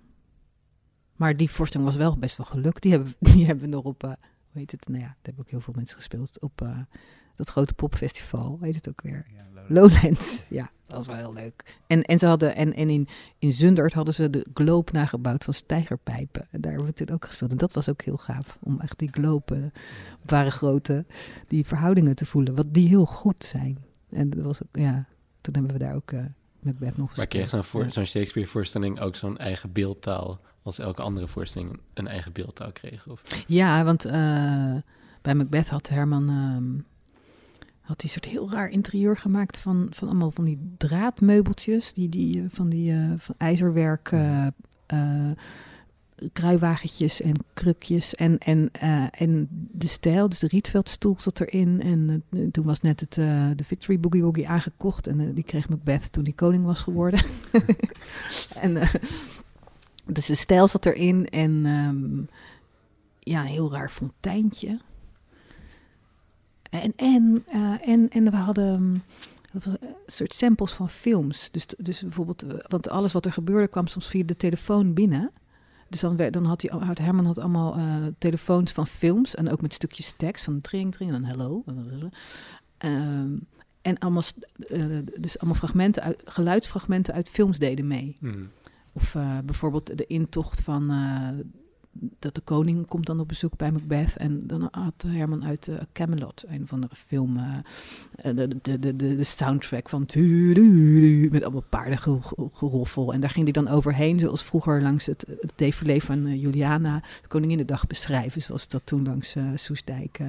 Maar 1.17 1.37
die 1.37 1.51
voorstelling 1.51 1.91
was 1.91 1.99
wel 1.99 2.19
best 2.19 2.37
wel 2.37 2.47
gelukt. 2.47 2.83
Die 2.83 2.91
hebben, 2.91 3.15
die 3.33 3.47
hebben 3.47 3.65
we 3.65 3.71
nog 3.71 3.85
op, 3.85 4.05
eh, 4.05 4.09
hoe 4.11 4.61
heet 4.61 4.71
het? 4.71 4.89
Nou 4.89 5.01
ja, 5.01 5.07
daar 5.07 5.17
hebben 5.23 5.45
ook 5.45 5.51
heel 5.51 5.61
veel 5.61 5.75
mensen 5.77 5.97
gespeeld. 5.97 6.41
Op 6.41 6.63
eh, 6.63 6.79
dat 7.35 7.51
grote 7.51 7.75
popfestival, 7.75 8.59
heet 8.61 8.75
het 8.75 8.89
ook 8.89 9.03
weer? 9.03 9.27
Lowlands, 9.69 10.47
ja, 10.51 10.71
dat 10.87 10.97
was 10.97 11.07
wel 11.07 11.17
heel 11.17 11.33
leuk. 11.33 11.79
En, 11.87 12.03
en, 12.03 12.19
ze 12.19 12.27
hadden, 12.27 12.57
en, 12.57 12.75
en 12.75 12.89
in, 12.91 13.09
in 13.39 13.53
Zundert 13.53 13.93
hadden 13.93 14.15
ze 14.15 14.31
de 14.31 14.47
globe 14.55 14.93
nagebouwd 14.93 15.45
van 15.45 15.55
stijgerpijpen. 15.55 16.47
En 16.51 16.61
daar 16.61 16.73
hebben 16.73 16.91
we 16.91 17.05
toen 17.05 17.15
ook 17.15 17.25
gespeeld. 17.25 17.51
En 17.51 17.57
dat 17.57 17.73
was 17.73 17.89
ook 17.89 18.03
heel 18.03 18.17
gaaf, 18.17 18.59
om 18.63 18.81
echt 18.81 18.99
die 18.99 19.11
eh, 19.13 19.33
op 19.33 19.51
ware 20.31 20.51
grootte, 20.51 21.05
die 21.49 21.67
verhoudingen 21.67 22.17
te 22.17 22.27
voelen. 22.27 22.55
Wat 22.55 22.75
die 22.75 22.89
heel 22.89 23.07
goed 23.07 23.45
zijn. 23.45 23.79
En 24.11 24.31
dat 24.31 24.45
was 24.45 24.63
ook, 24.63 24.77
ja, 24.77 25.05
toen 25.41 25.55
hebben 25.55 25.73
we 25.73 25.79
daar 25.79 25.95
ook 25.95 26.11
eh 26.13 26.21
Macbeth 26.61 26.97
nog 26.97 27.17
Maar 27.17 27.27
kreeg 27.27 27.43
gespeeld. 27.43 27.65
zo'n 27.65 27.71
voor- 27.73 27.85
Ja. 27.85 27.91
zo'n 27.91 28.05
Shakespeare-voorstelling 28.07 29.01
ook 29.01 29.17
zo'n 29.17 29.37
eigen 29.39 29.73
beeldtaal, 29.73 30.41
als 30.63 30.79
elke 30.79 31.03
andere 31.03 31.29
voorstelling 31.29 31.81
een 31.95 32.07
eigen 32.07 32.33
beeldtaal 32.33 32.73
kreeg? 32.73 33.07
Of? 33.09 33.23
Ja, 33.47 33.85
want 33.85 34.05
eh, 34.05 34.13
bij 35.23 35.35
Macbeth 35.35 35.69
had 35.69 35.89
Herman 35.89 36.29
ehm, 36.29 36.79
had 37.85 38.03
hij 38.03 38.11
een 38.11 38.21
soort 38.21 38.25
heel 38.25 38.51
raar 38.51 38.69
interieur 38.69 39.17
gemaakt 39.17 39.59
van, 39.59 39.87
van 39.91 40.09
allemaal 40.09 40.31
van 40.31 40.45
die 40.45 40.75
draadmeubeltjes, 40.77 41.93
die, 41.93 42.09
die 42.09 42.41
eh, 42.41 42.45
van 42.49 42.69
die 42.69 42.93
eh, 42.93 43.13
van 43.17 43.35
ijzerwerk, 43.39 44.13
eh, 44.87 45.31
kruiwagentjes 46.33 47.21
en 47.21 47.35
krukjes 47.55 48.15
en, 48.15 48.39
en, 48.39 48.71
en 49.11 49.49
de 49.51 49.89
stijl, 49.89 50.29
dus 50.29 50.39
de 50.39 50.47
Rietveldstoel 50.47 51.17
zat 51.19 51.41
erin 51.41 51.81
en 51.83 52.25
toen 52.51 52.65
was 52.65 52.81
net 52.81 53.01
het, 53.01 53.15
de 53.59 53.65
Victory 53.65 54.01
Boogie 54.01 54.23
Woogie 54.23 54.49
aangekocht 54.49 55.07
en 55.07 55.35
die 55.35 55.45
kreeg 55.45 55.69
Macbeth 55.69 56.13
toen 56.13 56.25
hij 56.25 56.33
koning 56.33 56.65
was 56.65 56.81
geworden. 56.81 57.21
en 58.61 58.89
dus 60.07 60.27
de 60.27 60.35
stijl 60.35 60.69
zat 60.69 60.87
erin 60.87 61.29
en 61.29 61.67
ehm, 61.67 62.23
ja, 63.19 63.41
een 63.41 63.47
heel 63.47 63.73
raar 63.73 63.91
fonteintje. 63.91 64.81
En, 66.83 66.93
en, 66.97 67.45
eh, 67.47 67.89
en, 67.89 68.09
en 68.09 68.31
we 68.31 68.37
hadden 68.37 68.83
mm, 68.83 69.03
een 69.53 69.79
soort 70.07 70.35
samples 70.35 70.73
van 70.73 70.89
films. 70.91 71.51
Dus, 71.51 71.67
dus 71.79 72.01
bijvoorbeeld, 72.01 72.43
eh, 72.43 72.59
want 72.69 72.89
alles 72.89 73.13
wat 73.13 73.25
er 73.25 73.33
gebeurde 73.33 73.69
kwam 73.69 73.87
soms 73.87 74.07
via 74.07 74.25
de 74.25 74.37
telefoon 74.37 74.95
binnen. 74.95 75.31
Dus 75.89 76.01
dan, 76.01 76.17
werd, 76.17 76.33
dan 76.33 76.45
had, 76.45 76.63
hij, 76.63 76.79
had 76.79 76.99
Herman 76.99 77.27
had 77.27 77.39
allemaal 77.39 77.77
eh, 77.77 77.97
telefoons 78.19 78.73
van 78.73 78.87
films 78.87 79.35
en 79.35 79.51
ook 79.51 79.61
met 79.61 79.73
stukjes 79.73 80.15
tekst 80.17 80.45
van 80.45 80.61
tring, 80.61 80.93
tring 80.93 81.13
en 81.13 81.23
dan 81.23 81.31
hello. 81.31 81.65
Ehm, 82.79 83.37
en 83.83 83.99
allemaal, 83.99 84.23
dus 85.21 85.39
allemaal 85.39 85.59
fragmenten 85.59 86.03
uit, 86.03 86.23
geluidsfragmenten 86.25 87.15
uit 87.15 87.29
films 87.29 87.59
deden 87.59 87.87
mee. 87.87 88.17
Hmm. 88.19 88.49
Of 88.93 89.17
bijvoorbeeld 89.45 89.99
de 89.99 90.07
intocht 90.07 90.61
van, 90.61 90.91
dat 92.19 92.35
de 92.35 92.41
koning 92.41 92.87
komt 92.87 93.07
dan 93.07 93.21
op 93.21 93.29
bezoek 93.29 93.57
bij 93.57 93.73
Macbeth. 93.73 94.17
En 94.17 94.47
dan 94.47 94.69
had 94.71 95.05
Herman 95.07 95.45
uit 95.45 95.69
eh, 95.69 95.77
Camelot, 95.93 96.45
een 96.49 96.89
film, 96.93 97.37
eh, 97.37 97.45
eh, 98.17 98.37
de, 98.37 98.49
de, 98.63 98.79
de, 98.79 98.97
de, 98.97 99.15
de 99.15 99.25
soundtrack 99.25 99.89
van 99.89 100.07
tu-du-du, 100.07 101.29
met 101.31 101.43
allemaal 101.43 101.65
paardengeroffel. 101.69 103.13
En 103.13 103.21
daar 103.21 103.31
ging 103.31 103.45
hij 103.45 103.53
dan 103.53 103.69
overheen, 103.69 104.19
zoals 104.19 104.45
vroeger 104.45 104.83
langs 104.83 105.07
het, 105.07 105.27
het 105.41 106.03
van 106.03 106.39
Juliana, 106.39 107.03
de 107.23 107.29
Koninginnedag 107.29 107.87
beschrijven, 107.87 108.43
zoals 108.43 108.69
dat 108.69 108.83
toen 108.85 109.05
langs 109.05 109.37
Soesdijk, 109.55 110.19
eh, 110.19 110.29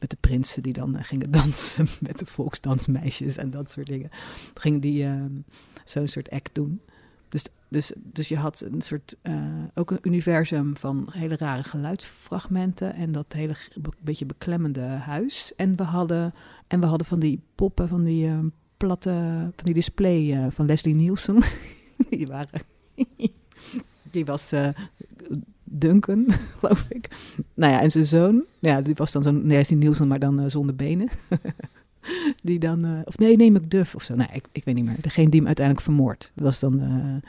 met 0.00 0.10
de 0.10 0.16
prinsen 0.20 0.62
die 0.62 0.72
dan 0.72 1.04
gingen 1.04 1.30
dansen 1.40 1.86
met 2.00 2.18
de 2.18 2.26
volksdansmeisjes 2.26 3.36
en 3.36 3.50
dat 3.50 3.72
soort 3.72 3.86
dingen. 3.86 4.10
Ging 4.54 4.82
die 4.82 5.06
zo'n 5.84 6.08
soort 6.08 6.30
act 6.30 6.54
doen. 6.54 6.80
Dus, 7.70 7.92
dus, 7.96 8.28
je 8.28 8.36
had 8.36 8.64
een 8.70 8.82
soort, 8.82 9.16
eh, 9.22 9.34
ook 9.74 9.90
een 9.90 9.98
universum 10.02 10.76
van 10.76 11.08
hele 11.12 11.36
rare 11.36 11.62
geluidsfragmenten 11.62 12.94
en 12.94 13.12
dat 13.12 13.32
hele 13.32 13.54
beetje 14.00 14.26
beklemmende 14.26 14.80
huis. 14.80 15.52
En 15.56 15.76
we 15.76 15.82
hadden, 15.82 16.34
en 16.66 16.80
we 16.80 16.86
hadden 16.86 17.06
van 17.06 17.18
die 17.18 17.40
poppen, 17.54 17.88
van 17.88 18.04
die 18.04 18.26
eh, 18.26 18.38
platte, 18.76 19.10
van 19.56 19.64
die 19.64 19.74
display 19.74 20.32
eh, 20.32 20.46
van 20.50 20.66
Leslie 20.66 20.94
Nielsen. 20.94 21.42
die 22.10 22.26
waren, 22.26 22.60
die 24.10 24.24
was 24.24 24.52
eh, 24.52 24.68
Duncan, 25.64 26.26
geloof 26.58 26.86
ik. 26.88 27.08
Nou 27.54 27.72
ja, 27.72 27.80
en 27.80 27.90
zijn 27.90 28.06
zoon, 28.06 28.44
ja, 28.58 28.80
die 28.80 28.94
was 28.94 29.12
dan 29.12 29.22
zo'n 29.22 29.46
Leslie 29.46 29.78
Nielsen, 29.78 30.08
maar 30.08 30.18
dan 30.18 30.50
zonder 30.50 30.76
benen. 30.76 31.08
die 32.42 32.58
dan, 32.58 33.02
of 33.04 33.18
nee, 33.18 33.36
nee, 33.36 33.52
Macduff 33.52 33.94
of 33.94 34.02
zo. 34.02 34.14
Nee, 34.14 34.28
ik, 34.32 34.44
ik 34.52 34.64
weet 34.64 34.74
niet 34.74 34.84
meer. 34.84 35.00
Degene 35.00 35.28
die 35.28 35.38
hem 35.38 35.46
uiteindelijk 35.46 35.86
vermoord. 35.86 36.32
Was 36.34 36.60
dan. 36.60 37.22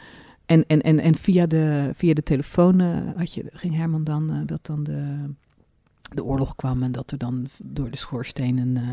En, 0.45 0.65
en, 0.67 0.81
en, 0.81 0.99
en 0.99 1.15
via 1.15 1.45
de, 1.45 1.91
via 1.93 2.13
de 2.13 2.23
telefoon 2.23 2.79
eh, 2.79 2.97
had 3.15 3.33
je, 3.33 3.43
ging 3.53 3.75
Herman 3.75 4.03
dan 4.03 4.31
eh, 4.31 4.37
dat 4.45 4.65
dan 4.65 4.83
de, 4.83 5.29
de 6.15 6.23
oorlog 6.23 6.55
kwam 6.55 6.83
en 6.83 6.91
dat 6.91 7.11
er 7.11 7.17
dan 7.17 7.47
door 7.63 7.89
de 7.89 7.97
schoorsteen 7.97 8.57
een, 8.57 8.77
eh, 8.77 8.83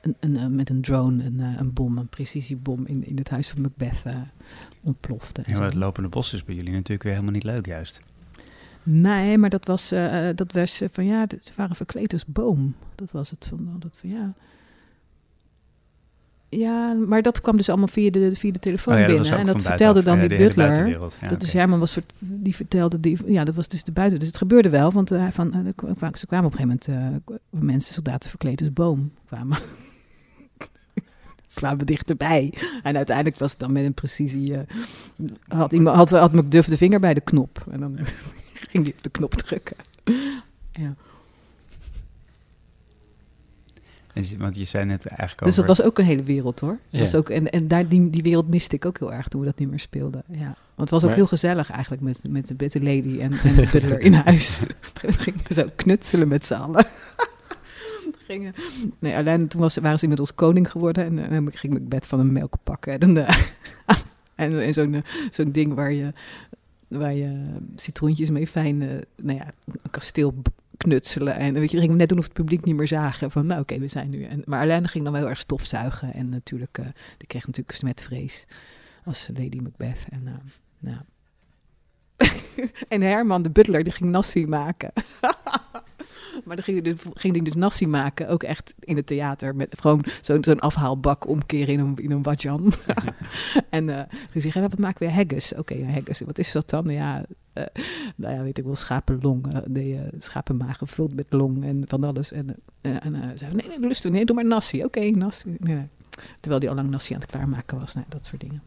een, 0.00 0.16
een, 0.20 0.36
eh, 0.36 0.46
met 0.46 0.70
een 0.70 0.82
drone 0.82 1.24
een, 1.24 1.38
een 1.38 1.72
bom, 1.72 1.98
een 1.98 2.08
precisiebom 2.08 2.86
in, 2.86 3.06
in 3.06 3.16
het 3.16 3.28
huis 3.28 3.48
van 3.48 3.60
Macbeth 3.60 4.02
ontplofte. 4.80 5.42
Ja, 5.46 5.54
maar 5.54 5.64
het 5.64 5.74
lopende 5.74 6.08
bos 6.08 6.32
is 6.32 6.44
bij 6.44 6.54
jullie 6.54 6.72
natuurlijk 6.72 7.02
weer 7.02 7.12
helemaal 7.12 7.34
niet 7.34 7.44
leuk 7.44 7.66
juist. 7.66 8.00
Nee, 8.82 9.38
maar 9.38 9.50
dat 9.50 9.66
was, 9.66 9.88
dat 10.34 10.52
was 10.52 10.82
van 10.92 11.04
ja, 11.04 11.26
ze 11.28 11.52
waren 11.56 11.76
verkleed 11.76 12.12
als 12.12 12.26
boom. 12.26 12.74
Dat 12.94 13.10
was 13.10 13.30
het 13.30 13.46
van, 13.48 13.76
dat 13.78 13.96
van 13.96 14.08
ja. 14.08 14.34
Ja, 16.56 16.92
maar 16.92 17.22
dat 17.22 17.40
kwam 17.40 17.56
dus 17.56 17.68
allemaal 17.68 17.88
via 17.88 18.10
de, 18.10 18.36
via 18.36 18.52
de 18.52 18.58
telefoon 18.58 18.94
Oh 18.94 19.00
ja, 19.00 19.06
binnen. 19.06 19.38
en 19.38 19.46
dat 19.46 19.62
vertelde 19.62 20.02
dan 20.02 20.20
Ja, 20.20 20.28
die 20.28 20.38
butler. 20.38 20.88
Ja, 20.88 21.28
dat 21.28 21.42
is 21.42 21.48
oké. 21.48 21.58
Herman 21.58 21.78
was 21.78 21.92
soort, 21.92 22.12
die 22.18 22.54
vertelde, 22.56 23.00
die, 23.00 23.18
ja, 23.26 23.44
dat 23.44 23.54
was 23.54 23.68
dus 23.68 23.84
de 23.84 23.92
buiten. 23.92 24.18
Dus 24.18 24.28
het 24.28 24.36
gebeurde 24.36 24.68
wel, 24.68 24.92
want 24.92 25.10
eh, 25.10 25.26
van, 25.30 25.54
eh, 25.54 26.08
ze 26.14 26.26
kwamen 26.26 26.46
op 26.46 26.58
een 26.58 26.58
gegeven 26.58 26.80
moment, 26.86 26.88
eh, 26.88 27.60
mensen, 27.60 27.94
soldaten 27.94 28.30
verkleed 28.30 28.60
als 28.60 28.72
boom, 28.72 29.12
kwamen, 29.26 29.58
kwamen 31.54 31.86
dichterbij. 31.86 32.54
En 32.82 32.96
uiteindelijk 32.96 33.38
was 33.38 33.50
het 33.50 33.60
dan 33.60 33.72
met 33.72 33.84
een 33.84 33.94
precisie, 33.94 34.54
had, 35.48 35.72
iemand, 35.72 35.96
had, 35.96 36.10
had 36.10 36.32
Macduff 36.32 36.68
de 36.68 36.76
vinger 36.76 37.00
bij 37.00 37.14
de 37.14 37.20
knop. 37.20 37.66
En 37.70 37.80
dan 37.80 37.98
ging 38.70 38.84
hij 38.84 38.92
op 38.96 39.02
de 39.02 39.10
knop 39.10 39.34
drukken. 39.34 39.76
Ja. 40.72 40.94
En 44.12 44.24
Want 44.38 44.56
je 44.56 44.64
zei 44.64 44.84
net 44.84 45.06
eigenlijk 45.06 45.44
Dus 45.44 45.54
dat 45.54 45.66
was 45.66 45.82
ook 45.82 45.98
een 45.98 46.04
hele 46.04 46.22
wereld 46.22 46.60
hoor. 46.60 46.78
Ja. 46.88 46.98
was 46.98 47.14
ook, 47.14 47.28
en 47.30 47.50
en 47.50 47.68
daar, 47.68 47.88
die, 47.88 48.10
die 48.10 48.22
wereld 48.22 48.48
miste 48.48 48.74
ik 48.74 48.84
ook 48.84 48.98
heel 48.98 49.12
erg 49.12 49.28
toen 49.28 49.40
we 49.40 49.46
dat 49.46 49.58
niet 49.58 49.70
meer 49.70 49.80
speelden. 49.80 50.22
Ja. 50.28 50.38
Want 50.44 50.56
het 50.76 50.90
was 50.90 51.02
ook 51.02 51.08
Maar- 51.08 51.16
heel 51.18 51.26
gezellig 51.26 51.70
eigenlijk 51.70 52.02
met, 52.02 52.20
met 52.28 52.48
de 52.48 52.54
Betty 52.54 52.78
Lady 52.78 53.20
en, 53.20 53.32
en 53.32 53.54
de 53.54 53.68
butler 53.72 54.00
in 54.00 54.12
huis. 54.24 54.60
We 55.02 55.12
gingen 55.12 55.40
zo 55.48 55.70
knutselen 55.76 56.28
met 56.28 56.44
z'n 56.46 56.54
allen. 56.54 56.86
Gingen, 58.26 58.54
nee, 58.98 59.16
alleen 59.16 59.48
toen 59.48 59.60
was, 59.60 59.76
waren 59.76 59.96
ze 59.96 60.02
inmiddels 60.02 60.34
koning 60.34 60.70
geworden 60.70 61.04
en 61.04 61.30
dan 61.44 61.52
ging 61.54 61.76
ik 61.76 61.88
bed 61.88 62.06
van 62.06 62.20
een 62.20 62.32
melk 62.32 62.54
pakken. 62.62 62.98
En, 62.98 63.26
eh, 63.26 63.38
en, 64.34 64.62
en 64.62 64.72
zo'n 64.74 64.94
eh, 64.94 65.00
zo'n 65.30 65.52
ding 65.52 65.74
waar 65.74 65.92
je, 65.92 66.12
waar 66.88 67.14
je 67.14 67.56
citroentjes 67.76 68.30
mee 68.30 68.46
fijn, 68.46 68.82
eh, 68.82 68.88
nou 69.22 69.38
ja, 69.38 69.46
een 69.66 69.90
kasteel 69.90 70.34
knutselen. 70.76 71.34
En 71.34 71.54
weet 71.54 71.70
je, 71.70 71.80
we 71.80 71.86
net 71.86 72.08
doen 72.08 72.18
of 72.18 72.24
het 72.24 72.32
publiek 72.32 72.64
niet 72.64 72.76
meer 72.76 72.86
zagen. 72.86 73.30
Van 73.30 73.46
nou 73.46 73.60
oké, 73.60 73.78
we 73.78 73.86
zijn 73.86 74.10
nu. 74.10 74.24
En, 74.24 74.42
maar 74.44 74.60
Alain 74.60 74.88
ging 74.88 75.04
dan 75.04 75.12
wel 75.12 75.22
heel 75.22 75.30
erg 75.30 75.40
stofzuigen. 75.40 76.14
En 76.14 76.28
natuurlijk, 76.28 76.78
eh, 76.78 76.86
die 77.16 77.26
kreeg 77.26 77.46
natuurlijk 77.46 77.76
smetvrees 77.76 78.46
als 79.04 79.28
Lady 79.34 79.58
Macbeth. 79.58 80.04
En, 80.10 80.22
eh, 80.26 80.34
nou. 80.78 81.00
en 82.88 83.00
Herman, 83.00 83.42
de 83.42 83.50
butler, 83.50 83.84
die 83.84 83.92
ging 83.92 84.10
nasi 84.10 84.46
maken. 84.46 84.92
maar 86.44 86.56
dan 86.56 86.64
ging 86.64 86.82
hij, 86.82 86.92
dus, 86.92 87.02
ging 87.14 87.34
hij 87.34 87.44
dus 87.44 87.54
nasi 87.54 87.86
maken, 87.86 88.28
ook 88.28 88.42
echt 88.42 88.74
in 88.78 88.96
het 88.96 89.06
theater. 89.06 89.56
Met 89.56 89.80
gewoon 89.80 90.04
zo'n 90.20 90.44
zo'n 90.44 90.60
afhaalbak 90.60 91.28
omkeren 91.28 91.74
in 91.74 91.80
een, 91.80 91.96
in 91.96 92.10
een 92.10 92.22
wadjan. 92.22 92.72
en 93.70 93.88
eh 93.88 94.18
toen 94.32 94.52
zei 94.52 94.68
wat 94.68 94.78
maken 94.78 95.06
we? 95.06 95.12
Haggis. 95.12 95.54
Oké, 95.54 95.74
ja, 95.74 95.86
haggis. 95.86 96.20
Wat 96.20 96.38
is 96.38 96.52
dat 96.52 96.70
dan? 96.70 96.88
Ja, 96.88 97.24
nou 98.16 98.34
ja, 98.34 98.42
weet 98.42 98.58
ik 98.58 98.64
wel, 98.64 98.74
schapenlong. 98.74 99.52
eh, 99.52 99.56
nee, 99.66 100.00
schapenmaag 100.18 100.78
gevuld 100.78 101.14
met 101.14 101.26
long 101.28 101.64
en 101.64 101.84
van 101.88 102.04
alles. 102.04 102.32
En, 102.32 102.56
eh, 102.80 103.04
en 103.04 103.38
zei 103.38 103.54
nee, 103.54 103.68
nee, 103.68 103.80
lust 103.80 104.08
nee, 104.08 104.24
doe 104.24 104.36
maar 104.36 104.46
nasi. 104.46 104.84
Oké, 104.84 105.00
nasi. 105.10 105.56
Ja. 105.62 105.88
Terwijl 106.40 106.60
hij 106.60 106.70
al 106.70 106.76
lang 106.76 106.90
nasi 106.90 107.14
aan 107.14 107.20
het 107.20 107.30
klaarmaken 107.30 107.78
was. 107.78 107.94
Nou, 107.94 108.06
dat 108.08 108.26
soort 108.26 108.40
dingen. 108.40 108.62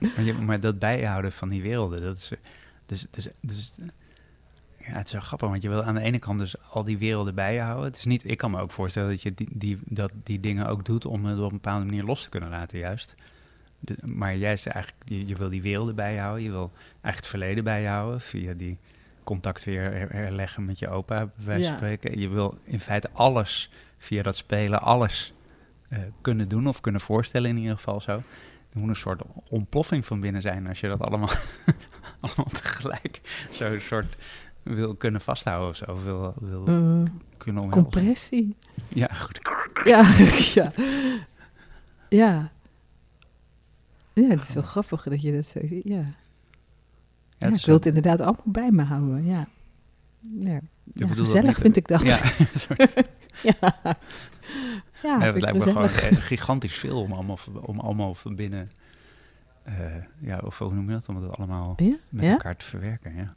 Maar, 0.00 0.24
je, 0.24 0.32
maar 0.34 0.60
dat 0.60 0.78
bijhouden 0.78 1.32
van 1.32 1.48
die 1.48 1.62
werelden, 1.62 2.02
dat 2.02 2.16
is... 2.16 2.32
Dus, 2.86 3.06
dus, 3.10 3.28
dus, 3.40 3.72
ja, 4.78 4.92
het 4.92 5.04
is 5.04 5.10
zo 5.10 5.20
grappig, 5.20 5.48
want 5.48 5.62
je 5.62 5.68
wil 5.68 5.82
aan 5.82 5.94
de 5.94 6.00
ene 6.00 6.18
kant 6.18 6.38
dus 6.38 6.54
al 6.70 6.84
die 6.84 6.98
werelden 6.98 7.34
bijhouden. 7.34 7.84
Het 7.84 7.96
is 7.96 8.04
niet, 8.04 8.30
ik 8.30 8.38
kan 8.38 8.50
me 8.50 8.60
ook 8.60 8.70
voorstellen 8.70 9.08
dat 9.08 9.22
je 9.22 9.34
die, 9.34 9.48
die, 9.52 9.78
dat 9.84 10.12
die 10.22 10.40
dingen 10.40 10.66
ook 10.66 10.84
doet 10.84 11.06
om 11.06 11.24
het 11.24 11.38
op 11.38 11.44
een 11.44 11.50
bepaalde 11.50 11.84
manier 11.84 12.04
los 12.04 12.22
te 12.22 12.28
kunnen 12.28 12.50
laten, 12.50 12.78
juist. 12.78 13.14
De- 13.80 13.96
maar 14.04 14.34
juist 14.34 14.66
eigenlijk, 14.66 15.02
je, 15.08 15.26
je 15.26 15.34
wil 15.36 15.48
die 15.50 15.62
werelden 15.62 15.94
bijhouden, 15.94 16.42
je 16.44 16.50
wil 16.50 16.72
eigenlijk 17.06 17.16
het 17.16 17.26
verleden 17.26 17.64
bijhouden 17.64 18.20
via 18.20 18.52
die 18.54 18.78
contact 19.24 19.64
weer 19.64 19.82
her- 19.82 20.12
herleggen 20.12 20.64
met 20.64 20.78
je 20.78 20.88
opa, 20.88 21.26
bij 21.36 21.44
wijze 21.44 21.62
van 21.62 21.70
Ja. 21.72 21.76
spreken. 21.76 22.20
Je 22.20 22.28
wil 22.28 22.58
in 22.64 22.80
feite 22.80 23.10
alles 23.12 23.70
via 23.98 24.22
dat 24.22 24.36
spelen, 24.36 24.80
alles 24.82 25.32
eh, 25.88 25.98
kunnen 26.20 26.48
doen 26.48 26.66
of 26.66 26.80
kunnen 26.80 27.00
voorstellen 27.00 27.50
in 27.50 27.56
ieder 27.56 27.76
geval 27.76 28.00
zo. 28.00 28.12
Er 28.72 28.78
moet 28.82 28.88
een 28.88 28.96
soort 28.96 29.22
ontploffing 29.48 30.06
van 30.06 30.20
binnen 30.20 30.42
zijn 30.42 30.66
als 30.66 30.80
je 30.80 30.88
dat 30.88 31.00
allemaal, 31.00 31.28
allemaal 32.20 32.46
tegelijk 32.52 33.20
zo'n 33.50 33.80
soort 33.80 34.16
wil 34.62 34.94
kunnen 34.94 35.20
vasthouden 35.20 35.68
of 35.68 35.76
zo. 35.76 36.02
Wil, 36.04 36.34
wil 36.40 36.66
Eh, 36.66 37.02
kunnen 37.36 37.62
omhelzen. 37.62 37.70
compressie. 37.90 38.56
Ja, 38.88 39.06
goed. 39.12 39.40
Ja, 39.84 40.14
ja. 40.54 40.72
Ja. 42.08 42.50
Ja, 44.12 44.28
het 44.28 44.48
is 44.48 44.54
wel 44.54 44.62
grappig 44.62 45.02
dat 45.02 45.22
je 45.22 45.32
dat 45.32 45.46
zo 45.46 45.60
ziet. 45.64 45.84
Ja, 45.84 46.04
Ja, 47.38 47.46
ik 47.46 47.64
wil 47.64 47.74
het 47.74 47.86
inderdaad 47.86 48.20
allemaal 48.20 48.42
bij 48.44 48.70
me 48.70 48.82
houden. 48.82 49.24
Ja, 49.24 49.46
ja. 50.40 50.60
gezellig 50.92 51.58
vind 51.58 51.76
ik 51.76 51.88
dat. 51.88 52.02
Ja, 52.02 52.22
een 52.52 52.60
soort- 52.60 52.94
ja. 53.42 53.56
ja 55.02 55.20
het 55.20 55.40
lijkt 55.40 55.58
me 55.58 55.62
gewoon 55.62 55.88
gigantisch 56.18 56.74
veel 56.78 57.00
om 57.02 57.12
allemaal, 57.12 57.38
om 57.60 57.80
allemaal 57.80 58.14
van 58.14 58.34
binnen, 58.34 58.68
eh, 59.62 59.74
ja, 60.18 60.38
of 60.44 60.58
hoe 60.58 60.74
noem 60.74 60.86
je 60.86 60.92
dat, 60.92 61.08
om 61.08 61.16
het 61.16 61.36
allemaal 61.36 61.74
Ja? 61.76 61.96
met 62.08 62.24
elkaar 62.24 62.56
te 62.56 62.64
verwerken. 62.64 63.14
Ja. 63.14 63.34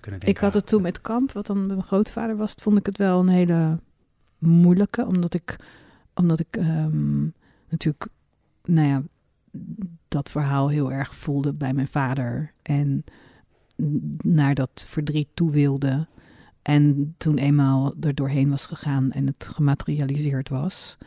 Kunnen 0.00 0.20
Ik 0.20 0.38
had 0.38 0.54
het 0.54 0.66
toen 0.66 0.82
met 0.82 1.00
Kamp, 1.00 1.32
wat 1.32 1.46
dan 1.46 1.66
mijn 1.66 1.82
grootvader 1.82 2.36
was, 2.36 2.54
vond 2.62 2.78
ik 2.78 2.86
het 2.86 2.98
wel 2.98 3.20
een 3.20 3.28
hele 3.28 3.78
moeilijke. 4.38 5.06
Omdat 5.06 5.34
ik, 5.34 5.56
omdat 6.14 6.40
ik 6.40 6.56
ehm, 6.56 7.22
natuurlijk, 7.68 8.06
nou 8.64 8.88
ja, 8.88 9.02
dat 10.08 10.30
verhaal 10.30 10.68
heel 10.68 10.92
erg 10.92 11.14
voelde 11.14 11.52
bij 11.52 11.72
mijn 11.72 11.88
vader. 11.88 12.52
En 12.62 13.04
naar 14.22 14.54
dat 14.54 14.84
verdriet 14.88 15.28
toe 15.34 15.50
wilde. 15.50 16.06
En 16.62 17.14
toen 17.18 17.36
eenmaal 17.36 17.94
er 18.00 18.14
doorheen 18.14 18.50
was 18.50 18.66
gegaan 18.66 19.10
en 19.12 19.26
het 19.26 19.48
gematerialiseerd 19.52 20.48
was. 20.48 20.98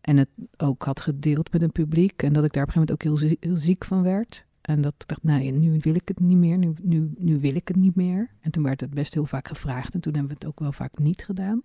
En 0.00 0.16
het 0.16 0.28
ook 0.56 0.84
had 0.84 1.00
gedeeld 1.00 1.52
met 1.52 1.62
een 1.62 1.72
publiek. 1.72 2.22
En 2.22 2.32
dat 2.32 2.44
ik 2.44 2.52
daar 2.52 2.62
op 2.62 2.68
een 2.68 2.74
gegeven 2.74 2.96
moment 3.06 3.20
ook 3.20 3.30
heel, 3.30 3.38
heel 3.40 3.56
ziek 3.56 3.84
van 3.84 4.02
werd. 4.02 4.46
En 4.60 4.80
dat 4.80 4.94
ik 4.98 5.08
dacht, 5.08 5.22
nou, 5.22 5.50
nu 5.50 5.78
wil 5.80 5.94
ik 5.94 6.08
het 6.08 6.20
niet 6.20 6.36
meer. 6.36 6.58
Nu, 6.58 6.72
nu, 6.82 7.10
nu 7.18 7.40
wil 7.40 7.54
ik 7.54 7.68
het 7.68 7.76
niet 7.76 7.94
meer. 7.94 8.30
En 8.40 8.50
toen 8.50 8.62
werd 8.62 8.80
het 8.80 8.94
best 8.94 9.14
heel 9.14 9.26
vaak 9.26 9.48
gevraagd. 9.48 9.94
En 9.94 10.00
toen 10.00 10.12
hebben 10.12 10.30
we 10.30 10.38
het 10.38 10.48
ook 10.48 10.60
wel 10.60 10.72
vaak 10.72 10.98
niet 10.98 11.24
gedaan. 11.24 11.62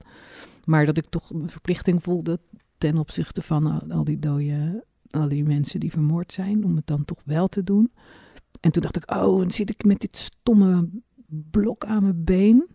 Maar 0.65 0.85
dat 0.85 0.97
ik 0.97 1.05
toch 1.05 1.29
een 1.29 1.49
verplichting 1.49 2.03
voelde 2.03 2.39
ten 2.77 2.97
opzichte 2.97 3.41
van 3.41 3.91
al 3.91 4.03
die 4.03 4.19
dode, 4.19 4.85
al 5.09 5.27
die 5.27 5.43
mensen 5.43 5.79
die 5.79 5.91
vermoord 5.91 6.31
zijn. 6.31 6.63
Om 6.63 6.75
het 6.75 6.87
dan 6.87 7.05
toch 7.05 7.21
wel 7.25 7.47
te 7.47 7.63
doen. 7.63 7.91
En 8.61 8.71
toen 8.71 8.81
dacht 8.81 8.95
ik, 8.95 9.11
oh, 9.11 9.39
dan 9.39 9.51
zit 9.51 9.69
ik 9.69 9.83
met 9.83 9.99
dit 9.99 10.17
stomme 10.17 10.89
blok 11.27 11.85
aan 11.85 12.03
mijn 12.03 12.23
been. 12.23 12.67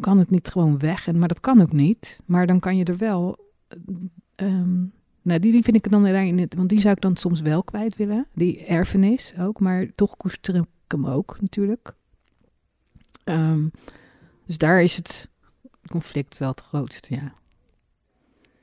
Kan 0.00 0.18
het 0.18 0.30
niet 0.30 0.48
gewoon 0.48 0.78
weg? 0.78 1.06
En, 1.06 1.18
maar 1.18 1.28
dat 1.28 1.40
kan 1.40 1.60
ook 1.60 1.72
niet. 1.72 2.20
Maar 2.26 2.46
dan 2.46 2.60
kan 2.60 2.76
je 2.76 2.84
er 2.84 2.96
wel. 2.96 3.38
ehm, 4.34 4.84
nou, 5.22 5.40
die, 5.40 5.52
die 5.52 5.62
vind 5.62 5.76
ik 5.76 5.90
dan 5.90 6.02
daarin. 6.02 6.48
Want 6.56 6.68
die 6.68 6.80
zou 6.80 6.94
ik 6.94 7.00
dan 7.00 7.16
soms 7.16 7.40
wel 7.40 7.64
kwijt 7.64 7.96
willen. 7.96 8.26
Die 8.34 8.64
erfenis 8.64 9.34
ook. 9.38 9.60
Maar 9.60 9.92
toch 9.94 10.16
koester 10.16 10.54
ik 10.54 10.64
hem 10.86 11.06
ook 11.06 11.36
natuurlijk. 11.40 11.94
Ehm, 13.24 13.68
dus 14.46 14.58
daar 14.58 14.82
is 14.82 14.96
het 14.96 15.28
conflict 15.90 16.38
wel 16.38 16.50
het 16.50 16.60
grootst, 16.60 17.06
ja. 17.06 17.34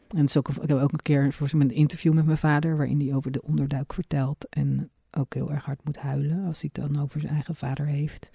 En 0.08 0.24
ik 0.24 0.48
heb 0.48 0.72
ook 0.72 0.92
een 0.92 1.02
keer 1.02 1.34
voor 1.34 1.50
een 1.52 1.72
interview 1.72 2.14
met 2.14 2.26
mijn 2.26 2.38
vader, 2.38 2.78
waarin 2.78 3.00
hij 3.00 3.16
over 3.16 3.32
de 3.32 3.42
onderduik 3.42 3.94
vertelt. 3.94 4.50
En 4.50 4.90
ook 5.18 5.34
heel 5.34 5.52
erg 5.52 5.66
hard 5.66 5.86
moet 5.86 5.98
huilen 5.98 6.46
als 6.46 6.62
hij 6.62 6.70
het 6.74 6.84
dan 6.84 7.04
over 7.04 7.20
zijn 7.20 7.34
eigen 7.34 7.56
vader 7.56 7.86
heeft, 7.86 8.30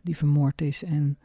die 0.00 0.16
vermoord 0.16 0.60
is. 0.60 0.84
En, 0.84 1.18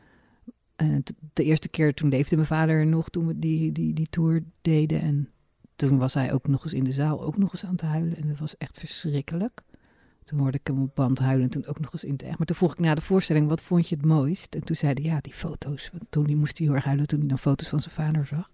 de 1.33 1.43
eerste 1.43 1.69
keer 1.69 1.93
toen 1.93 2.09
leefde 2.09 2.35
mijn 2.35 2.47
vader 2.47 2.85
nog, 2.85 3.09
toen 3.09 3.27
we 3.27 3.39
die, 3.39 3.71
die, 3.71 3.93
die 3.93 4.07
tour 4.09 4.43
deden. 4.61 5.01
En 5.01 5.29
toen 5.75 5.97
was 5.97 6.13
hij 6.13 6.33
ook 6.33 6.47
nog 6.47 6.63
eens 6.63 6.73
in 6.73 6.83
de 6.83 6.91
zaal, 6.91 7.23
ook 7.23 7.37
nog 7.37 7.51
eens 7.51 7.65
aan 7.65 7.71
het 7.71 7.81
huilen. 7.81 8.17
En 8.17 8.27
dat 8.27 8.37
was 8.37 8.57
echt 8.57 8.79
verschrikkelijk. 8.79 9.61
Toen 10.23 10.39
hoorde 10.39 10.57
ik 10.57 10.67
hem 10.67 10.81
op 10.81 10.95
band 10.95 11.19
huilen 11.19 11.43
en 11.43 11.49
toen 11.49 11.65
ook 11.65 11.79
nog 11.79 11.93
eens 11.93 12.03
in 12.03 12.11
het 12.11 12.23
echt. 12.23 12.37
Maar 12.37 12.47
toen 12.47 12.55
vroeg 12.55 12.71
ik 12.71 12.79
na 12.79 12.95
de 12.95 13.01
voorstelling, 13.01 13.47
wat 13.47 13.61
vond 13.61 13.89
je 13.89 13.95
het 13.95 14.05
mooist? 14.05 14.55
En 14.55 14.63
toen 14.63 14.75
zei 14.75 14.93
hij, 14.93 15.03
ja, 15.03 15.19
die 15.21 15.33
foto's. 15.33 15.91
Toen 16.09 16.23
die 16.23 16.35
moest 16.35 16.57
hij 16.57 16.67
heel 16.67 16.75
erg 16.75 16.85
huilen 16.85 17.07
toen 17.07 17.19
hij 17.19 17.27
dan 17.27 17.39
foto's 17.39 17.69
van 17.69 17.79
zijn 17.79 17.93
vader 17.95 18.25
zag. 18.25 18.51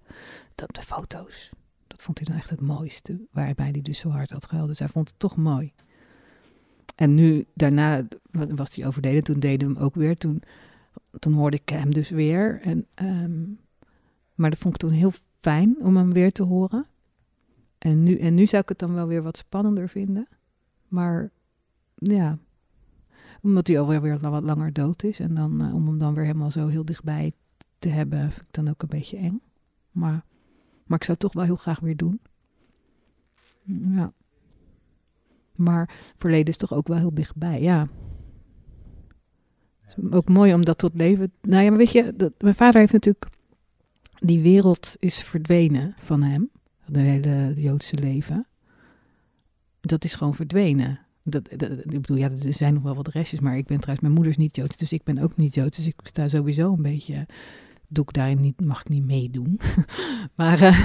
Dat, 0.55 0.75
de 0.75 0.81
foto's, 0.81 1.49
dat 1.87 2.01
vond 2.01 2.17
hij 2.17 2.27
dan 2.27 2.37
echt 2.37 2.49
het 2.49 2.61
mooiste. 2.61 3.25
Waarbij 3.31 3.69
hij 3.71 3.81
dus 3.81 3.99
zo 3.99 4.09
hard 4.09 4.29
had 4.29 4.45
gehuild. 4.45 4.69
Dus 4.69 4.79
hij 4.79 4.87
vond 4.87 5.07
het 5.09 5.19
toch 5.19 5.35
mooi. 5.35 5.73
En 6.95 7.15
nu, 7.15 7.45
daarna 7.53 8.07
was 8.31 8.75
hij 8.75 8.87
overleden. 8.87 9.23
Toen 9.23 9.39
deden 9.39 9.67
we 9.67 9.73
hem 9.73 9.83
ook 9.83 9.95
weer. 9.95 10.15
Toen, 10.15 10.41
toen 11.19 11.33
hoorde 11.33 11.57
ik 11.57 11.69
hem 11.69 11.93
dus 11.93 12.09
weer. 12.09 12.61
En, 12.61 12.85
ehm, 12.93 13.41
maar 14.35 14.49
dat 14.49 14.59
vond 14.59 14.73
ik 14.73 14.79
toen 14.79 14.89
heel 14.89 15.11
fijn 15.39 15.75
om 15.79 15.97
hem 15.97 16.13
weer 16.13 16.31
te 16.31 16.43
horen. 16.43 16.85
En 17.77 18.03
nu, 18.03 18.17
en 18.17 18.33
nu 18.33 18.45
zou 18.45 18.61
ik 18.61 18.69
het 18.69 18.79
dan 18.79 18.93
wel 18.93 19.07
weer 19.07 19.21
wat 19.21 19.37
spannender 19.37 19.89
vinden. 19.89 20.27
Maar 20.87 21.31
ja, 21.95 22.37
omdat 23.41 23.67
hij 23.67 23.79
alweer 23.79 24.01
weer 24.01 24.19
wat 24.19 24.43
langer 24.43 24.73
dood 24.73 25.03
is. 25.03 25.19
En 25.19 25.33
dan, 25.33 25.61
uh, 25.61 25.75
om 25.75 25.87
hem 25.87 25.97
dan 25.97 26.13
weer 26.13 26.25
helemaal 26.25 26.51
zo 26.51 26.67
heel 26.67 26.85
dichtbij 26.85 27.31
te 27.79 27.89
hebben, 27.89 28.31
vind 28.31 28.45
ik 28.45 28.53
dan 28.53 28.69
ook 28.69 28.81
een 28.81 28.89
beetje 28.89 29.17
eng. 29.17 29.41
Maar, 29.91 30.25
maar 30.85 30.97
ik 30.97 31.03
zou 31.03 31.11
het 31.11 31.19
toch 31.19 31.33
wel 31.33 31.43
heel 31.43 31.55
graag 31.55 31.79
weer 31.79 31.97
doen. 31.97 32.21
Ja. 33.63 34.13
Maar 35.55 35.89
verleden 36.15 36.47
is 36.47 36.57
toch 36.57 36.73
ook 36.73 36.87
wel 36.87 36.97
heel 36.97 37.13
dichtbij, 37.13 37.61
ja. 37.61 37.87
ook 40.11 40.29
mooi 40.29 40.53
om 40.53 40.65
dat 40.65 40.77
tot 40.77 40.91
leven... 40.95 41.31
Nou 41.41 41.63
ja, 41.63 41.69
maar 41.69 41.77
weet 41.77 41.91
je, 41.91 42.13
dat, 42.15 42.33
mijn 42.37 42.55
vader 42.55 42.79
heeft 42.79 42.93
natuurlijk... 42.93 43.27
Die 44.19 44.41
wereld 44.41 44.95
is 44.99 45.23
verdwenen 45.23 45.95
van 45.99 46.23
hem. 46.23 46.49
De 46.85 46.99
hele 46.99 47.53
Joodse 47.55 47.95
leven. 47.95 48.47
Dat 49.81 50.03
is 50.03 50.15
gewoon 50.15 50.35
verdwenen. 50.35 50.99
Dat, 51.23 51.49
dat, 51.57 51.71
ik 51.71 52.01
bedoel, 52.01 52.17
ja, 52.17 52.29
er 52.29 52.53
zijn 52.53 52.73
nog 52.73 52.83
wel 52.83 52.95
wat 52.95 53.07
restjes, 53.07 53.39
maar 53.39 53.57
ik 53.57 53.65
ben 53.65 53.77
trouwens, 53.77 54.01
mijn 54.01 54.13
moeder 54.13 54.31
is 54.31 54.37
niet 54.37 54.55
Joods, 54.55 54.77
dus 54.77 54.93
ik 54.93 55.03
ben 55.03 55.17
ook 55.17 55.35
niet 55.35 55.53
Joods. 55.53 55.77
Dus 55.77 55.87
ik 55.87 55.99
sta 56.03 56.27
sowieso 56.27 56.73
een 56.73 56.81
beetje, 56.81 57.27
doe 57.87 58.03
ik 58.03 58.13
daarin 58.13 58.41
niet, 58.41 58.61
mag 58.61 58.79
ik 58.79 58.89
niet 58.89 59.05
meedoen. 59.05 59.59
maar, 60.35 60.61
uh, 60.61 60.79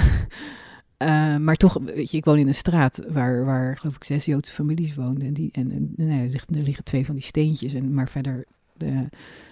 uh, 1.03 1.37
maar 1.37 1.55
toch, 1.55 1.77
weet 1.83 2.11
je, 2.11 2.17
ik 2.17 2.25
woon 2.25 2.37
in 2.37 2.47
een 2.47 2.55
straat 2.55 3.01
waar, 3.07 3.45
waar 3.45 3.77
geloof 3.77 3.95
ik 3.95 4.03
zes 4.03 4.25
Joodse 4.25 4.53
families 4.53 4.95
woonden. 4.95 5.27
En, 5.27 5.33
die, 5.33 5.49
en, 5.51 5.71
en 5.71 5.93
er, 5.97 6.29
liggen, 6.29 6.55
er 6.55 6.63
liggen 6.63 6.83
twee 6.83 7.05
van 7.05 7.15
die 7.15 7.23
steentjes, 7.23 7.73
en, 7.73 7.93
maar 7.93 8.09
verder 8.09 8.45
de, 8.77 9.07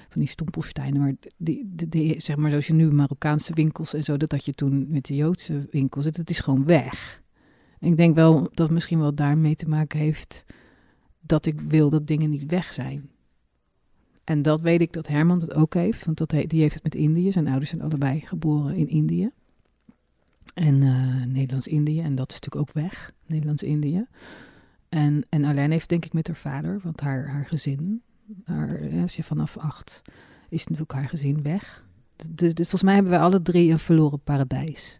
van 0.10 0.22
die 0.22 0.30
stompelsteinen. 0.30 1.02
Maar 1.02 1.14
die, 1.38 1.72
die, 1.76 1.89
die, 1.89 2.22
zeg 2.22 2.36
maar, 2.36 2.50
zoals 2.50 2.68
je 2.68 2.74
nu 2.74 2.91
Marokkaanse 2.91 3.54
winkels 3.54 3.93
en 3.93 4.04
zo, 4.04 4.18
dat 4.18 4.32
had 4.32 4.45
je 4.45 4.54
toen 4.54 4.86
met 4.89 5.06
de 5.06 5.16
Joodse 5.16 5.68
winkels, 5.72 6.06
het, 6.06 6.18
het 6.18 6.30
is 6.30 6.39
gewoon 6.39 6.66
weg. 6.66 7.22
En 7.80 7.88
ik 7.88 7.98
denk 7.98 8.16
wel 8.16 8.50
dat 8.54 8.70
misschien 8.70 9.00
wel 9.00 9.16
daarmee 9.16 9.56
te 9.56 9.70
maken 9.70 10.00
heeft 10.00 10.45
dat 11.20 11.45
ik 11.45 11.62
wil 11.62 11.89
dat 11.89 12.08
dingen 12.08 12.30
niet 12.30 12.45
weg 12.45 12.74
zijn. 12.74 13.10
En 14.24 14.41
dat 14.41 14.62
weet 14.62 14.82
ik 14.82 14.93
dat 14.93 15.08
Herman 15.08 15.39
het 15.39 15.54
ook 15.54 15.74
heeft, 15.74 16.06
want 16.06 16.18
dat 16.18 16.30
die 16.30 16.62
heeft 16.62 16.74
het 16.74 16.84
met 16.84 16.95
Indië. 16.95 17.32
Zijn 17.32 17.48
ouders 17.48 17.70
zijn 17.70 17.82
allebei 17.82 18.20
geboren 18.20 18.76
in 18.76 18.88
Indië. 18.88 19.30
En 20.54 20.82
uh, 20.82 21.26
Nederlands-Indië, 21.26 22.02
en 22.02 22.16
dat 22.16 22.30
is 22.32 22.39
natuurlijk 22.39 22.70
ook 22.70 22.84
weg, 22.84 23.12
Nederlands-Indië. 23.26 24.06
En, 24.89 25.26
en 25.30 25.45
Alain 25.45 25.72
heeft 25.72 25.89
denk 25.89 26.06
ik 26.06 26.14
met 26.14 26.28
haar 26.28 26.36
vader, 26.36 26.80
want 26.84 27.02
haar, 27.02 27.28
haar 27.28 27.45
gezin, 27.45 28.02
haar, 28.43 28.82
als 29.02 29.16
je 29.16 29.24
vanaf 29.24 29.58
acht, 29.58 30.02
is 30.50 30.64
natuurlijk 30.64 30.91
haar 30.91 31.10
gezin 31.10 31.41
weg. 31.41 31.86
Dus, 32.16 32.54
dus 32.54 32.68
volgens 32.68 32.84
mij 32.84 32.93
hebben 32.93 33.12
wij 33.12 33.22
alle 33.22 33.41
drie 33.41 33.72
een 33.72 33.80
verloren 33.80 34.20
paradijs. 34.20 35.00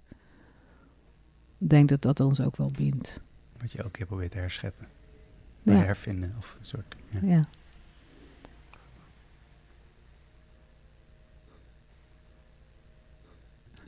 Ik 1.58 1.70
denk 1.70 1.89
dat 1.89 2.02
dat 2.02 2.20
ons 2.20 2.41
ook 2.41 2.56
wel 2.56 2.72
bindt. 2.78 3.22
Wat 3.58 3.72
je 3.72 3.78
elke 3.78 3.91
keer 3.91 4.06
probeert 4.06 4.32
te 4.32 4.38
herscheppen 4.38 4.88
ja. 5.74 5.84
hervinden. 5.84 6.34
Of 6.38 6.58
een 6.60 6.66
soort, 6.66 6.95
ja. 7.10 7.20
ja. 7.24 7.50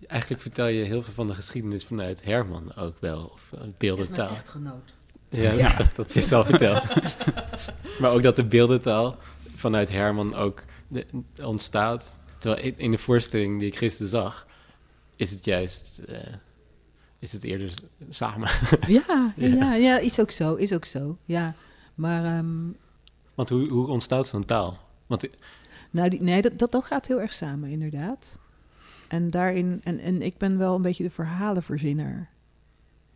Eigenlijk 0.09 0.41
vertel 0.41 0.67
je 0.67 0.83
heel 0.83 1.01
veel 1.01 1.13
van 1.13 1.27
de 1.27 1.33
geschiedenis 1.33 1.85
vanuit 1.85 2.23
Herman 2.23 2.75
ook 2.75 2.99
wel. 2.99 3.29
Of 3.33 3.51
uh, 3.55 3.61
beeldentaal. 3.77 4.31
Is 4.31 4.37
echtgenoot. 4.37 4.93
Ja, 5.29 5.51
ja. 5.51 5.75
Dat, 5.77 5.95
dat 5.95 6.15
is 6.15 6.33
al 6.33 6.45
verteld. 6.45 6.83
maar 7.99 8.11
ook 8.11 8.23
dat 8.23 8.35
de 8.35 8.45
beeldentaal 8.45 9.17
vanuit 9.55 9.89
Herman 9.89 10.35
ook 10.35 10.63
de, 10.87 11.05
ontstaat. 11.41 12.19
Terwijl 12.37 12.73
in 12.77 12.91
de 12.91 12.97
voorstelling 12.97 13.59
die 13.59 13.67
ik 13.67 13.77
gisteren 13.77 14.09
zag, 14.09 14.47
is 15.15 15.31
het 15.31 15.45
juist... 15.45 16.01
Uh, 16.09 16.17
is 17.19 17.31
het 17.31 17.43
eerder 17.43 17.73
samen. 18.09 18.49
ja, 18.87 19.03
ja, 19.35 19.47
ja, 19.47 19.73
ja, 19.73 19.97
is 19.97 20.19
ook 20.19 20.31
zo, 20.31 20.55
is 20.55 20.73
ook 20.73 20.85
zo, 20.85 21.17
ja. 21.25 21.55
Maar, 21.95 22.37
um, 22.37 22.75
Want 23.35 23.49
hoe, 23.49 23.67
hoe 23.67 23.87
ontstaat 23.87 24.27
zo'n 24.27 24.45
taal? 24.45 24.79
Want, 25.07 25.27
nou, 25.91 26.09
die, 26.09 26.21
nee, 26.21 26.41
dat, 26.41 26.59
dat, 26.59 26.71
dat 26.71 26.85
gaat 26.85 27.07
heel 27.07 27.21
erg 27.21 27.33
samen, 27.33 27.69
inderdaad. 27.69 28.39
En 29.09 29.29
daarin, 29.29 29.81
en, 29.83 29.99
en 29.99 30.21
ik 30.21 30.37
ben 30.37 30.57
wel 30.57 30.75
een 30.75 30.81
beetje 30.81 31.03
de 31.03 31.09
verhalenverzinner. 31.09 32.29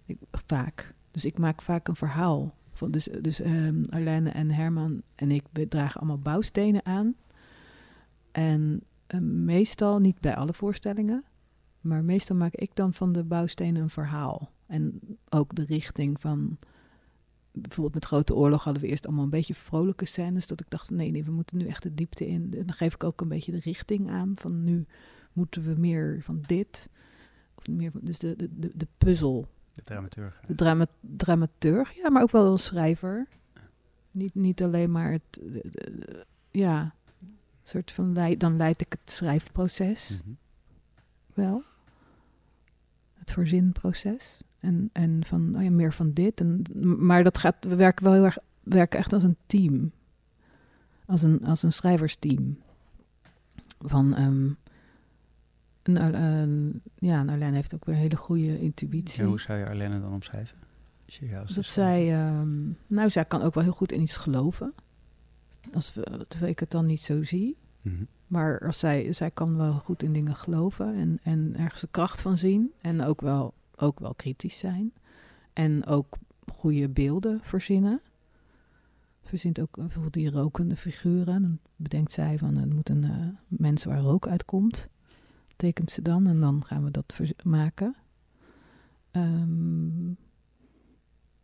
Ik, 0.06 0.18
vaak. 0.46 0.94
Dus 1.12 1.26
ik 1.26 1.38
maak 1.38 1.62
vaak 1.62 1.88
een 1.88 1.96
verhaal. 1.96 2.54
Van, 2.72 2.92
dus 2.92 3.10
dus 3.22 3.40
um, 3.40 3.84
en 3.86 4.52
Herman 4.52 5.02
en 5.16 5.32
ik 5.32 5.44
dragen 5.70 6.00
allemaal 6.00 6.20
bouwstenen 6.20 6.86
aan. 6.86 7.16
En 8.32 8.84
um, 9.08 9.46
meestal, 9.46 10.00
niet 10.00 10.20
bij 10.20 10.36
alle 10.36 10.54
voorstellingen, 10.54 11.24
maar 11.82 12.04
meestal 12.04 12.36
maak 12.36 12.56
ik 12.56 12.76
dan 12.76 12.94
van 12.94 13.12
de 13.12 13.24
bouwstenen 13.24 13.82
een 13.82 13.90
verhaal. 13.90 14.52
En 14.66 15.00
ook 15.30 15.56
de 15.56 15.66
richting 15.66 16.22
van 16.22 16.58
bijvoorbeeld 17.52 17.94
met 17.94 18.06
Grote 18.06 18.36
Oorlog 18.36 18.64
hadden 18.64 18.82
we 18.82 18.90
eerst 18.90 19.06
allemaal 19.06 19.24
een 19.24 19.30
beetje 19.30 19.56
vrolijke 19.56 20.06
scènes. 20.06 20.48
Dat 20.48 20.60
ik 20.60 20.70
dacht, 20.70 20.90
nee, 20.90 21.12
nee, 21.12 21.24
we 21.24 21.32
moeten 21.32 21.58
nu 21.58 21.68
echt 21.68 21.84
de 21.84 21.94
diepte 21.94 22.28
in. 22.28 22.50
Dan 22.50 22.74
geef 22.74 22.94
ik 22.94 23.04
ook 23.04 23.22
een 23.22 23.28
beetje 23.28 23.52
de 23.52 23.60
richting 23.60 24.10
aan. 24.10 24.34
Van 24.36 24.64
nu 24.64 24.86
moeten 25.34 25.64
we 25.64 25.80
meer 25.80 26.20
van 26.22 26.42
dit. 26.46 26.90
Of 27.56 27.68
meer 27.68 27.92
dus 27.94 28.20
de, 28.20 28.36
de, 28.36 28.50
de, 28.60 28.72
de 28.76 28.88
puzzel. 28.98 29.48
De 29.74 29.82
dramaturg. 29.82 30.42
De 30.48 30.56
drama, 30.56 30.86
dramaturg, 31.00 31.92
ja, 31.92 32.10
maar 32.10 32.22
ook 32.22 32.32
wel 32.32 32.52
een 32.52 32.60
schrijver. 32.60 33.28
Niet, 34.12 34.36
niet 34.36 34.64
alleen 34.64 34.92
maar 34.92 35.12
het, 35.12 35.40
ja, 36.52 36.94
soort 37.64 37.92
van, 37.92 38.14
leid, 38.14 38.40
dan 38.40 38.58
leid 38.58 38.82
ik 38.82 38.92
het 38.92 39.12
schrijfproces. 39.12 40.10
Mm 40.10 40.22
-hmm. 40.24 40.38
Wel. 41.34 41.64
Het 43.14 43.32
voorzinproces. 43.32 44.42
En, 44.60 44.90
en 44.92 45.26
van, 45.26 45.56
oh 45.56 45.64
ja, 45.64 45.70
meer 45.70 45.94
van 45.94 46.14
dit. 46.14 46.40
En, 46.40 46.62
maar 47.06 47.24
dat 47.24 47.38
gaat, 47.38 47.66
we 47.66 47.76
werken 47.76 48.04
wel 48.04 48.14
heel 48.14 48.24
erg, 48.24 48.38
werken 48.64 49.00
echt 49.00 49.14
als 49.14 49.24
een 49.24 49.38
team. 49.46 49.92
Als 51.06 51.22
een, 51.22 51.46
als 51.46 51.64
een 51.64 51.74
schrijversteam. 51.74 52.58
Van, 53.80 54.20
um, 54.20 54.58
en, 55.84 55.96
uh, 55.98 57.10
ja, 57.10 57.20
en 57.20 57.30
Arlene 57.30 57.56
heeft 57.56 57.76
ook 57.76 57.86
weer 57.86 57.96
een 57.96 58.02
hele 58.02 58.18
goede 58.18 58.60
intuïtie. 58.60 59.24
Hoe 59.24 59.40
zou 59.40 59.60
je 59.60 59.68
Arlene 59.68 60.02
dan 60.02 60.14
omschrijven? 60.14 60.58
Dat 61.56 61.66
zij, 61.66 62.30
um, 62.40 62.78
nou, 62.88 63.10
zij 63.10 63.26
kan 63.26 63.42
ook 63.42 63.54
wel 63.54 63.64
heel 63.64 63.74
goed 63.74 63.92
in 63.92 64.02
iets 64.02 64.18
geloven. 64.18 64.74
Als 65.74 65.94
we, 65.94 66.26
terwijl 66.28 66.52
ik 66.52 66.60
het 66.60 66.72
dan 66.72 66.86
niet 66.86 67.02
zo 67.02 67.24
zie. 67.24 67.58
Mm 67.82 67.96
-hmm. 67.96 68.08
Maar 68.28 68.60
als 68.60 68.80
zij, 68.80 69.14
zij 69.14 69.32
kan 69.32 69.58
wel 69.58 69.74
goed 69.74 70.04
in 70.04 70.14
dingen 70.14 70.36
geloven 70.36 70.96
en, 70.96 71.20
en 71.24 71.54
ergens 71.58 71.82
de 71.82 71.88
kracht 71.92 72.22
van 72.22 72.38
zien. 72.38 72.72
En 72.82 73.04
ook 73.04 73.22
wel 73.22 73.54
ook 73.76 74.00
wel 74.00 74.14
kritisch 74.14 74.58
zijn. 74.58 74.94
En 75.54 75.86
ook 75.86 76.18
goede 76.54 76.90
beelden 76.90 77.40
verzinnen. 77.44 78.02
Verzint 79.22 79.60
ook 79.60 79.76
bijvoorbeeld 79.76 80.14
die 80.14 80.32
rokende 80.32 80.76
figuren. 80.76 81.42
Dan 81.42 81.60
bedenkt 81.76 82.12
zij 82.12 82.38
van 82.38 82.56
het 82.56 82.74
moet 82.74 82.90
een 82.90 83.04
uh, 83.04 83.28
mens 83.48 83.84
waar 83.84 84.00
rook 84.00 84.28
uitkomt. 84.28 84.90
Tekent 85.64 85.92
ze 85.92 86.02
dan 86.02 86.28
en 86.28 86.40
dan 86.40 86.64
gaan 86.66 86.84
we 86.84 86.92
dat 86.92 87.20
maken. 87.44 87.96
Um, 89.12 90.18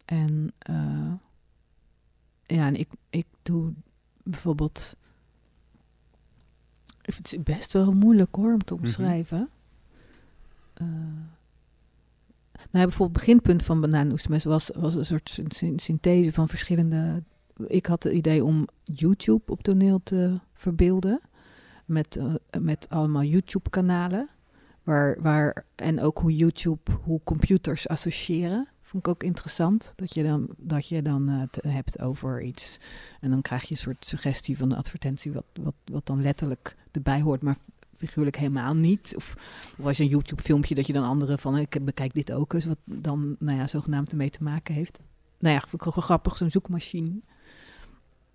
en 0.05 0.53
uh, 0.69 1.13
ja, 2.45 2.67
en 2.67 2.75
ik, 2.75 2.89
ik 3.09 3.25
doe 3.41 3.73
bijvoorbeeld. 4.23 4.95
Het 7.01 7.33
is 7.33 7.43
best 7.43 7.73
wel 7.73 7.93
moeilijk 7.93 8.35
hoor 8.35 8.53
om 8.53 8.63
te 8.63 8.73
omschrijven. 8.73 9.39
Mm 9.39 9.49
-hmm. 10.73 10.87
uh, 10.87 11.23
nou, 12.71 12.85
bijvoorbeeld 12.85 13.19
het 13.19 13.25
beginpunt 13.25 13.63
van 13.63 13.81
Bananoesmes 13.81 14.43
was, 14.43 14.69
was 14.75 14.95
een 14.95 15.05
soort 15.05 15.41
synthese 15.75 16.33
van 16.33 16.47
verschillende... 16.47 17.23
Ik 17.67 17.85
had 17.85 18.03
het 18.03 18.13
idee 18.13 18.43
om 18.43 18.67
YouTube 18.83 19.51
op 19.51 19.63
toneel 19.63 19.99
te 20.03 20.39
verbeelden. 20.53 21.21
Met, 21.89 22.15
eh, 22.15 22.33
met 22.61 22.89
allemaal 22.89 23.23
YouTube-kanalen. 23.23 24.29
Waar, 24.83 25.21
waar, 25.21 25.65
en 25.75 26.01
ook 26.01 26.19
hoe 26.19 26.35
YouTube, 26.35 26.91
hoe 27.03 27.21
computers 27.23 27.87
associëren. 27.87 28.67
Vond 28.81 29.07
ik 29.07 29.13
ook 29.13 29.23
interessant. 29.23 29.93
Dat 29.95 30.13
je 30.13 30.23
dan, 30.23 30.47
dat 30.57 30.87
je 30.87 31.01
dan 31.01 31.29
eh, 31.29 31.39
het 31.39 31.59
hebt 31.67 31.99
over 31.99 32.41
iets. 32.41 32.79
En 33.21 33.29
dan 33.29 33.41
krijg 33.41 33.63
je 33.63 33.71
een 33.71 33.77
soort 33.77 34.05
suggestie 34.05 34.57
van 34.57 34.69
de 34.69 34.75
advertentie, 34.75 35.31
wat, 35.31 35.45
wat, 35.61 35.75
wat 35.85 36.05
dan 36.05 36.21
letterlijk 36.21 36.75
erbij 36.91 37.21
hoort, 37.21 37.41
maar 37.41 37.57
figuurlijk 37.95 38.37
helemaal 38.37 38.75
niet. 38.75 39.13
Of, 39.15 39.35
of 39.77 39.85
als 39.85 39.97
je 39.97 40.03
een 40.03 40.09
YouTube-filmpje 40.09 40.75
dat 40.75 40.87
je 40.87 40.93
dan 40.93 41.03
anderen 41.03 41.39
van 41.39 41.57
ik 41.57 41.85
bekijk 41.85 42.13
dit 42.13 42.31
ook 42.31 42.53
eens, 42.53 42.65
wat 42.65 42.79
dan 42.85 43.35
nou 43.39 43.57
ja, 43.57 43.67
zogenaamd 43.67 44.11
ermee 44.11 44.29
te 44.29 44.43
maken 44.43 44.73
heeft. 44.73 44.99
Nou 45.39 45.53
ja, 45.53 45.59
vind 45.59 45.85
ik 45.85 45.93
wel 45.93 46.03
grappig, 46.03 46.37
zo'n 46.37 46.51
zoekmachine. 46.51 47.21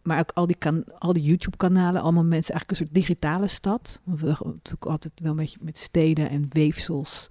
Maar 0.04 0.18
ook 0.18 0.30
al 0.34 0.46
die, 0.46 0.56
kan, 0.56 0.84
al 0.98 1.12
die 1.12 1.22
YouTube-kanalen, 1.22 2.02
allemaal 2.02 2.24
mensen, 2.24 2.54
eigenlijk 2.54 2.70
een 2.70 2.86
soort 2.86 2.94
digitale 2.94 3.48
stad. 3.48 4.00
We 4.04 4.26
natuurlijk 4.26 4.84
altijd 4.84 5.12
wel 5.22 5.30
een 5.30 5.36
beetje 5.36 5.58
met 5.60 5.78
steden 5.78 6.28
en 6.28 6.46
weefsels 6.48 7.30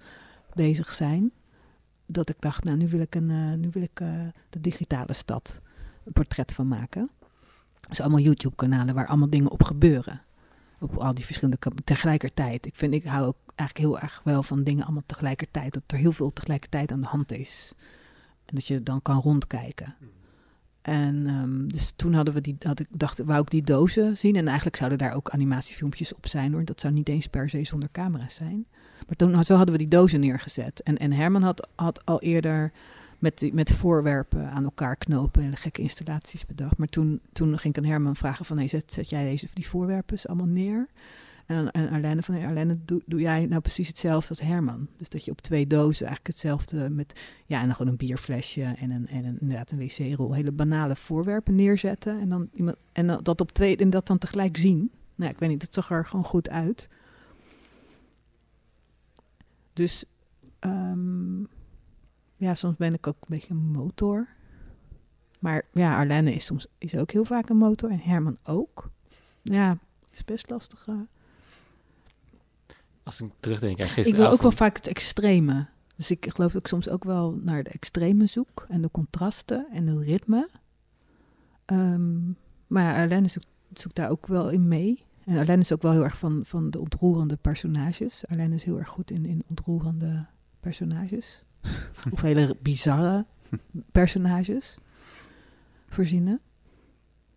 bezig 0.54 0.92
zijn. 0.92 1.32
Dat 2.06 2.28
ik 2.28 2.36
dacht, 2.38 2.64
nou, 2.64 2.76
nu 2.76 2.88
wil 2.88 3.00
ik, 3.00 3.14
een, 3.14 3.30
uh, 3.30 3.52
nu 3.52 3.68
wil 3.72 3.82
ik 3.82 4.00
uh, 4.00 4.08
de 4.50 4.60
digitale 4.60 5.12
stad 5.12 5.60
een 6.04 6.12
portret 6.12 6.52
van 6.52 6.68
maken. 6.68 7.10
Dus 7.88 8.00
allemaal 8.00 8.18
YouTube-kanalen 8.18 8.94
waar 8.94 9.06
allemaal 9.06 9.30
dingen 9.30 9.50
op 9.50 9.62
gebeuren. 9.62 10.22
Op 10.80 10.96
al 10.96 11.14
die 11.14 11.24
verschillende 11.24 11.58
tegelijkertijd. 11.84 12.66
Ik 12.66 12.74
vind, 12.74 12.94
ik 12.94 13.04
hou 13.04 13.26
ook 13.26 13.36
eigenlijk 13.54 13.88
heel 13.88 14.00
erg 14.00 14.20
wel 14.24 14.42
van 14.42 14.62
dingen 14.62 14.84
allemaal 14.84 15.02
tegelijkertijd. 15.06 15.74
Dat 15.74 15.82
er 15.86 15.98
heel 15.98 16.12
veel 16.12 16.32
tegelijkertijd 16.32 16.92
aan 16.92 17.00
de 17.00 17.06
hand 17.06 17.32
is. 17.32 17.72
En 18.44 18.54
dat 18.54 18.66
je 18.66 18.82
dan 18.82 19.02
kan 19.02 19.20
rondkijken. 19.20 19.94
En 20.86 21.28
um, 21.28 21.72
dus 21.72 21.92
toen 21.96 22.14
hadden 22.14 22.34
we 22.34 22.40
die, 22.40 22.56
had 22.58 22.80
ik 22.80 22.86
dacht, 22.90 23.18
wou 23.18 23.40
ik 23.40 23.50
die 23.50 23.62
dozen 23.62 24.16
zien. 24.16 24.36
En 24.36 24.46
eigenlijk 24.46 24.76
zouden 24.76 24.98
daar 24.98 25.14
ook 25.14 25.30
animatiefilmpjes 25.30 26.14
op 26.14 26.26
zijn 26.26 26.52
hoor. 26.52 26.64
Dat 26.64 26.80
zou 26.80 26.92
niet 26.92 27.08
eens 27.08 27.26
per 27.26 27.48
se 27.48 27.64
zonder 27.64 27.88
camera's 27.92 28.34
zijn. 28.34 28.66
Maar 29.06 29.16
toen 29.16 29.44
zo 29.44 29.54
hadden 29.54 29.72
we 29.74 29.80
die 29.80 29.88
dozen 29.88 30.20
neergezet. 30.20 30.82
En, 30.82 30.98
en 30.98 31.12
Herman 31.12 31.42
had, 31.42 31.68
had 31.74 32.06
al 32.06 32.20
eerder 32.20 32.72
met, 33.18 33.50
met 33.52 33.72
voorwerpen 33.72 34.50
aan 34.50 34.64
elkaar 34.64 34.96
knopen 34.96 35.42
en 35.42 35.56
gekke 35.56 35.82
installaties 35.82 36.46
bedacht. 36.46 36.78
Maar 36.78 36.88
toen, 36.88 37.20
toen 37.32 37.58
ging 37.58 37.76
ik 37.76 37.84
aan 37.84 37.90
Herman 37.90 38.16
vragen 38.16 38.44
van, 38.44 38.56
hey, 38.56 38.68
zet, 38.68 38.92
zet 38.92 39.10
jij 39.10 39.24
deze 39.24 39.48
die 39.52 39.68
voorwerpen 39.68 40.18
allemaal 40.26 40.46
neer? 40.46 40.86
En, 41.46 41.70
en 41.70 41.90
Arlene 41.90 42.22
van, 42.22 42.44
Arlene, 42.44 42.78
doe, 42.84 43.20
jij 43.20 43.46
nou 43.46 43.60
precies 43.60 43.88
hetzelfde 43.88 44.28
als 44.28 44.40
Herman? 44.40 44.88
Dus 44.96 45.08
dat 45.08 45.24
je 45.24 45.30
op 45.30 45.40
twee 45.40 45.66
dozen 45.66 46.06
eigenlijk 46.06 46.26
hetzelfde 46.26 46.90
met, 46.90 47.20
ja, 47.46 47.60
en 47.60 47.66
dan 47.66 47.74
gewoon 47.74 47.90
een 47.90 47.98
bierflesje 47.98 48.62
en, 48.62 48.90
een, 48.90 49.06
en 49.06 49.24
een, 49.24 49.40
inderdaad 49.40 49.70
een 49.70 49.78
wc-rol, 49.78 50.32
hele 50.32 50.52
banale 50.52 50.96
voorwerpen 50.96 51.54
neerzetten. 51.54 52.20
En 52.20 52.28
dan, 52.28 52.48
iemand, 52.52 52.76
en 52.92 53.06
dat 53.06 53.40
op 53.40 53.52
twee, 53.52 53.76
en 53.76 53.90
dat 53.90 54.06
dan 54.06 54.18
tegelijk 54.18 54.56
zien. 54.56 54.90
Nou, 55.14 55.30
ik 55.30 55.38
weet 55.38 55.48
niet, 55.48 55.60
dat 55.60 55.74
zag 55.74 55.90
er 55.90 56.06
gewoon 56.06 56.24
goed 56.24 56.50
uit. 56.50 56.88
Dus 59.72 60.04
um, 60.60 61.48
ja, 62.36 62.54
soms 62.54 62.76
ben 62.76 62.94
ik 62.94 63.06
ook 63.06 63.16
een 63.20 63.26
beetje 63.28 63.54
een 63.54 63.70
motor. 63.70 64.28
Maar 65.38 65.62
ja, 65.72 65.96
Arlene 65.96 66.32
is 66.32 66.44
soms 66.44 66.66
is 66.78 66.96
ook 66.96 67.10
heel 67.10 67.24
vaak 67.24 67.48
een 67.48 67.56
motor 67.56 67.90
en 67.90 68.00
Herman 68.00 68.38
ook. 68.44 68.90
Ja, 69.42 69.78
is 70.10 70.24
best 70.24 70.50
lastig. 70.50 70.88
Als 73.04 73.20
ik 73.20 73.30
terugdenk 73.40 73.80
aan 73.80 73.86
gisteravond... 73.86 74.14
Ik 74.14 74.20
wil 74.20 74.30
ook 74.30 74.42
wel 74.42 74.52
vaak 74.52 74.76
het 74.76 74.86
extreme. 74.86 75.66
Dus 75.96 76.10
ik 76.10 76.26
geloof 76.34 76.52
dat 76.52 76.60
ik 76.60 76.66
soms 76.66 76.88
ook 76.88 77.04
wel 77.04 77.38
naar 77.42 77.62
de 77.62 77.70
extreme 77.70 78.26
zoek. 78.26 78.66
En 78.68 78.82
de 78.82 78.90
contrasten 78.90 79.66
en 79.72 79.86
het 79.86 80.06
ritme. 80.06 80.48
Um, 81.66 82.36
maar 82.66 82.94
Arlene 82.94 83.28
zoekt, 83.28 83.46
zoekt 83.72 83.96
daar 83.96 84.10
ook 84.10 84.26
wel 84.26 84.48
in 84.48 84.68
mee. 84.68 85.04
En 85.24 85.38
Arlene 85.38 85.60
is 85.60 85.72
ook 85.72 85.82
wel 85.82 85.92
heel 85.92 86.04
erg 86.04 86.18
van, 86.18 86.40
van 86.44 86.70
de 86.70 86.78
ontroerende 86.78 87.36
personages. 87.36 88.26
Arlene 88.26 88.54
is 88.54 88.64
heel 88.64 88.78
erg 88.78 88.88
goed 88.88 89.10
in, 89.10 89.26
in 89.26 89.44
ontroerende 89.48 90.26
personages. 90.60 91.42
of 92.12 92.20
hele 92.20 92.56
bizarre 92.62 93.26
personages 93.92 94.78
voorzienen. 95.88 96.40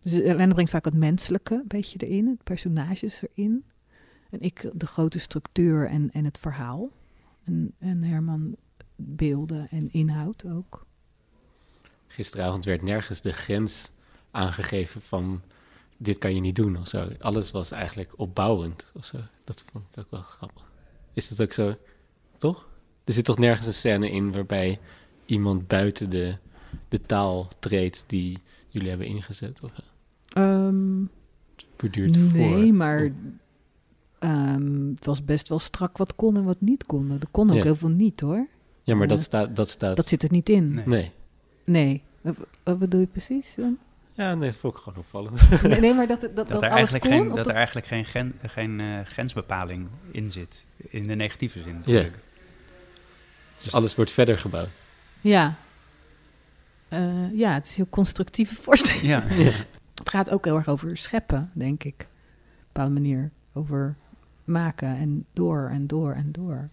Dus 0.00 0.24
Arlene 0.24 0.52
brengt 0.52 0.70
vaak 0.70 0.84
het 0.84 0.94
menselijke 0.94 1.54
een 1.54 1.64
beetje 1.66 1.98
erin, 1.98 2.26
het 2.26 2.44
personages 2.44 3.22
erin. 3.22 3.64
En 4.30 4.40
ik 4.40 4.70
de 4.72 4.86
grote 4.86 5.18
structuur 5.18 5.86
en, 5.86 6.10
en 6.12 6.24
het 6.24 6.38
verhaal. 6.38 6.90
En, 7.44 7.72
en 7.78 8.02
Herman 8.02 8.56
beelden 8.96 9.68
en 9.70 9.92
inhoud 9.92 10.44
ook. 10.46 10.86
Gisteravond 12.06 12.64
werd 12.64 12.82
nergens 12.82 13.20
de 13.20 13.32
grens 13.32 13.92
aangegeven 14.30 15.00
van 15.00 15.42
dit 15.96 16.18
kan 16.18 16.34
je 16.34 16.40
niet 16.40 16.56
doen 16.56 16.76
of 16.76 16.88
zo. 16.88 17.08
Alles 17.18 17.50
was 17.50 17.70
eigenlijk 17.70 18.12
opbouwend 18.16 18.92
of 18.94 19.04
zo. 19.04 19.18
Dat 19.44 19.64
vond 19.72 19.84
ik 19.90 19.98
ook 19.98 20.10
wel 20.10 20.20
grappig. 20.20 20.72
Is 21.12 21.28
dat 21.28 21.42
ook 21.42 21.52
zo? 21.52 21.76
Toch? 22.36 22.68
Er 23.04 23.12
zit 23.12 23.24
toch 23.24 23.38
nergens 23.38 23.66
een 23.66 23.72
scène 23.72 24.10
in 24.10 24.32
waarbij 24.32 24.80
iemand 25.26 25.66
buiten 25.66 26.10
de, 26.10 26.36
de 26.88 27.00
taal 27.00 27.48
treedt 27.58 28.04
die 28.06 28.38
jullie 28.68 28.88
hebben 28.88 29.06
ingezet? 29.06 29.60
Of, 29.62 29.72
um, 30.34 31.10
nee, 31.80 32.12
voor? 32.12 32.38
Nee, 32.38 32.72
maar 32.72 33.12
um, 34.20 34.92
het 34.96 35.06
was 35.06 35.24
best 35.24 35.48
wel 35.48 35.58
strak 35.58 35.96
wat 35.96 36.16
kon 36.16 36.36
en 36.36 36.44
wat 36.44 36.60
niet 36.60 36.86
kon. 36.86 37.10
Er 37.10 37.18
kon 37.30 37.50
ook 37.50 37.56
Ja. 37.56 37.62
heel 37.62 37.76
veel 37.76 37.88
niet 37.88 38.20
hoor. 38.20 38.46
Ja, 38.82 38.94
maar 38.94 39.02
Uh, 39.06 39.08
dat, 39.08 39.20
staat, 39.22 39.56
dat 39.56 39.68
staat... 39.68 39.96
Dat 39.96 40.06
zit 40.06 40.22
er 40.22 40.30
niet 40.32 40.48
in. 40.48 40.72
Nee. 40.74 40.84
Nee. 40.86 41.12
Nee. 41.64 42.02
Wat, 42.62 42.78
bedoel 42.78 43.00
je 43.00 43.06
precies 43.06 43.54
dan? 43.56 43.78
Ja, 44.12 44.34
nee, 44.34 44.50
dat 44.50 44.58
vond 44.58 44.74
ik 44.74 44.80
gewoon 44.80 44.98
opvallend. 44.98 45.62
Nee, 45.62 45.80
nee 45.80 45.94
maar 45.94 46.06
dat, 46.06 46.20
dat, 46.20 46.36
dat, 46.36 46.48
Dat, 46.48 46.62
er 46.62 46.70
alles 46.70 46.92
eigenlijk, 46.92 47.04
kon? 47.04 47.26
geen, 47.26 47.36
dat 47.36 47.46
er 47.46 47.54
eigenlijk 47.54 47.86
geen, 47.86 48.04
gen, 48.04 48.34
geen 48.46 48.80
eh, 48.80 49.00
grensbepaling 49.04 49.86
in 50.10 50.32
zit. 50.32 50.64
In 50.76 51.06
de 51.06 51.14
negatieve 51.14 51.62
zin. 51.62 51.74
natuurlijk. 51.78 52.18
Dus 53.56 53.72
alles 53.72 53.94
wordt 53.94 54.10
verder 54.10 54.38
gebouwd. 54.38 54.68
Ja. 55.20 55.56
Eh, 56.88 57.32
ja, 57.38 57.52
het 57.52 57.66
is 57.66 57.76
heel 57.76 57.88
constructieve 57.90 58.54
voorstelling. 58.62 59.02
Ja. 59.02 59.22
Het 59.94 60.08
gaat 60.08 60.30
ook 60.30 60.44
heel 60.44 60.56
erg 60.56 60.68
over 60.68 60.96
scheppen, 60.96 61.50
denk 61.54 61.84
ik. 61.84 61.94
Op 61.98 62.06
een 62.06 62.66
bepaalde 62.72 62.92
manier. 62.92 63.30
Over 63.52 63.96
maken 64.48 64.88
en 64.96 65.24
door 65.32 65.68
en 65.72 65.86
door 65.86 66.12
en 66.12 66.32
door. 66.32 66.68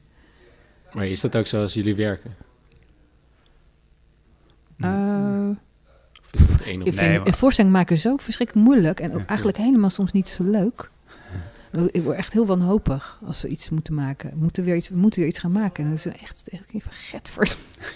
Maar 0.93 1.07
is 1.07 1.21
dat 1.21 1.36
ook 1.36 1.47
zo 1.47 1.61
als 1.61 1.73
jullie 1.73 1.95
werken? 1.95 2.36
Eh, 4.78 5.49
Of 6.34 6.41
is 6.41 6.47
het 6.47 6.61
één 6.61 6.82
op 6.82 6.88
ik 6.88 6.95
Nee, 6.95 7.21
vind 7.21 7.36
voorstelling 7.36 7.73
maken 7.73 7.97
zo 7.97 8.17
verschrikkelijk 8.17 8.65
moeilijk. 8.67 8.99
En 8.99 9.13
ook 9.13 9.19
Ja. 9.19 9.26
eigenlijk 9.28 9.57
helemaal 9.57 9.89
soms 9.89 10.11
niet 10.11 10.28
zo 10.28 10.43
leuk. 10.43 10.89
Ik 11.91 12.03
word 12.03 12.17
echt 12.17 12.34
heel 12.34 12.45
wanhopig 12.45 13.19
als 13.26 13.39
ze 13.39 13.47
iets 13.47 13.69
moeten 13.69 13.93
maken. 13.93 14.30
We 14.30 14.36
moeten 14.38 14.63
weer 14.63 14.76
iets, 14.76 14.89
we 14.89 14.95
moeten 14.95 15.19
weer 15.19 15.30
iets 15.30 15.39
gaan 15.39 15.51
maken. 15.51 15.84
En 15.84 15.89
dan 15.89 15.97
is 15.97 16.03
het 16.03 16.17
echt, 16.21 16.47
echt 16.47 16.63
even 16.73 16.91
get 16.91 17.30
voor. 17.30 17.43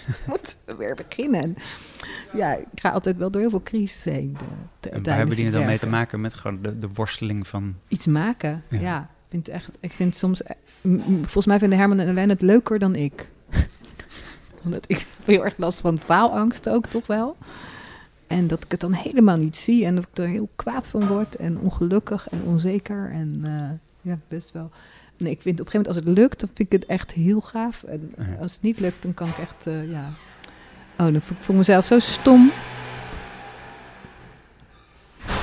We 0.06 0.14
moeten 0.26 0.56
weer 0.78 0.94
beginnen. 0.94 1.40
En 1.42 1.56
ja, 2.32 2.54
ik 2.54 2.66
ga 2.74 2.90
altijd 2.90 3.16
wel 3.16 3.30
door 3.30 3.40
heel 3.40 3.50
veel 3.50 3.62
crisis 3.62 4.04
heen. 4.04 4.32
De, 4.32 4.44
de, 4.80 4.88
En 4.90 5.02
waar 5.02 5.16
hebben 5.16 5.36
die 5.36 5.44
het 5.44 5.54
dan 5.54 5.64
mee 5.66 5.78
te 5.78 5.86
maken 5.86 6.20
met 6.20 6.34
gewoon 6.34 6.62
de, 6.62 6.78
de 6.78 6.88
worsteling 6.94 7.46
van... 7.48 7.74
Iets 7.88 8.06
maken, 8.06 8.62
Ja. 8.68 8.80
ja. 8.80 9.10
Ik 9.30 9.36
vind, 9.36 9.48
echt, 9.48 9.70
ik 9.80 9.92
vind 9.92 10.14
soms... 10.16 10.42
eh, 10.42 10.56
Volgens 11.20 11.46
mij 11.46 11.58
vinden 11.58 11.78
Herman 11.78 11.98
en 12.00 12.06
Helene 12.06 12.32
het 12.32 12.42
leuker 12.42 12.78
dan 12.78 12.94
ik. 12.94 13.30
Omdat 14.64 14.84
ik 14.86 15.06
heel 15.24 15.44
erg 15.44 15.54
last 15.56 15.80
van 15.80 15.98
faalangst 15.98 16.68
ook, 16.68 16.86
toch 16.86 17.06
wel. 17.06 17.36
En 18.26 18.46
dat 18.46 18.64
ik 18.64 18.70
het 18.70 18.80
dan 18.80 18.92
helemaal 18.92 19.36
niet 19.36 19.56
zie. 19.56 19.84
En 19.84 19.94
dat 19.94 20.06
ik 20.12 20.18
er 20.18 20.28
heel 20.28 20.48
kwaad 20.56 20.88
van 20.88 21.06
word. 21.06 21.36
En 21.36 21.58
ongelukkig 21.58 22.28
en 22.28 22.42
onzeker. 22.46 23.10
En 23.12 23.40
eh, 23.44 24.10
ja, 24.12 24.18
best 24.28 24.50
wel... 24.52 24.70
Nee, 25.16 25.30
ik 25.32 25.42
vind 25.42 25.60
op 25.60 25.66
een 25.66 25.72
gegeven 25.72 25.92
moment 25.92 26.06
als 26.08 26.14
het 26.16 26.24
lukt, 26.24 26.40
dan 26.40 26.48
vind 26.54 26.72
ik 26.72 26.80
het 26.80 26.86
echt 26.90 27.10
heel 27.12 27.40
gaaf. 27.40 27.82
En 27.82 28.14
als 28.40 28.52
het 28.52 28.62
niet 28.62 28.80
lukt, 28.80 29.02
dan 29.02 29.14
kan 29.14 29.28
ik 29.28 29.38
echt, 29.38 29.66
eh, 29.66 29.90
ja... 29.90 30.08
Oh, 30.98 31.12
dan 31.12 31.20
voel 31.20 31.36
ik 31.48 31.56
mezelf 31.56 31.86
zo 31.86 31.98
stom. 31.98 32.50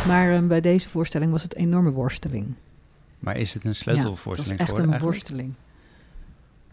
Maar 0.08 0.34
eh, 0.36 0.48
bij 0.48 0.62
deze 0.62 0.90
voorstelling 0.90 1.32
was 1.32 1.44
het 1.44 1.56
een 1.56 1.62
enorme 1.62 1.92
worsteling. 1.92 2.54
Maar 3.20 3.38
is 3.38 3.54
het 3.54 3.64
een 3.64 3.70
Ja, 3.70 3.76
sleutelvoorstelling 3.76 4.60
het 4.60 4.60
was 4.60 4.68
echt 4.68 4.70
geworden 4.70 4.94
een 4.94 5.02
worsteling. 5.02 5.54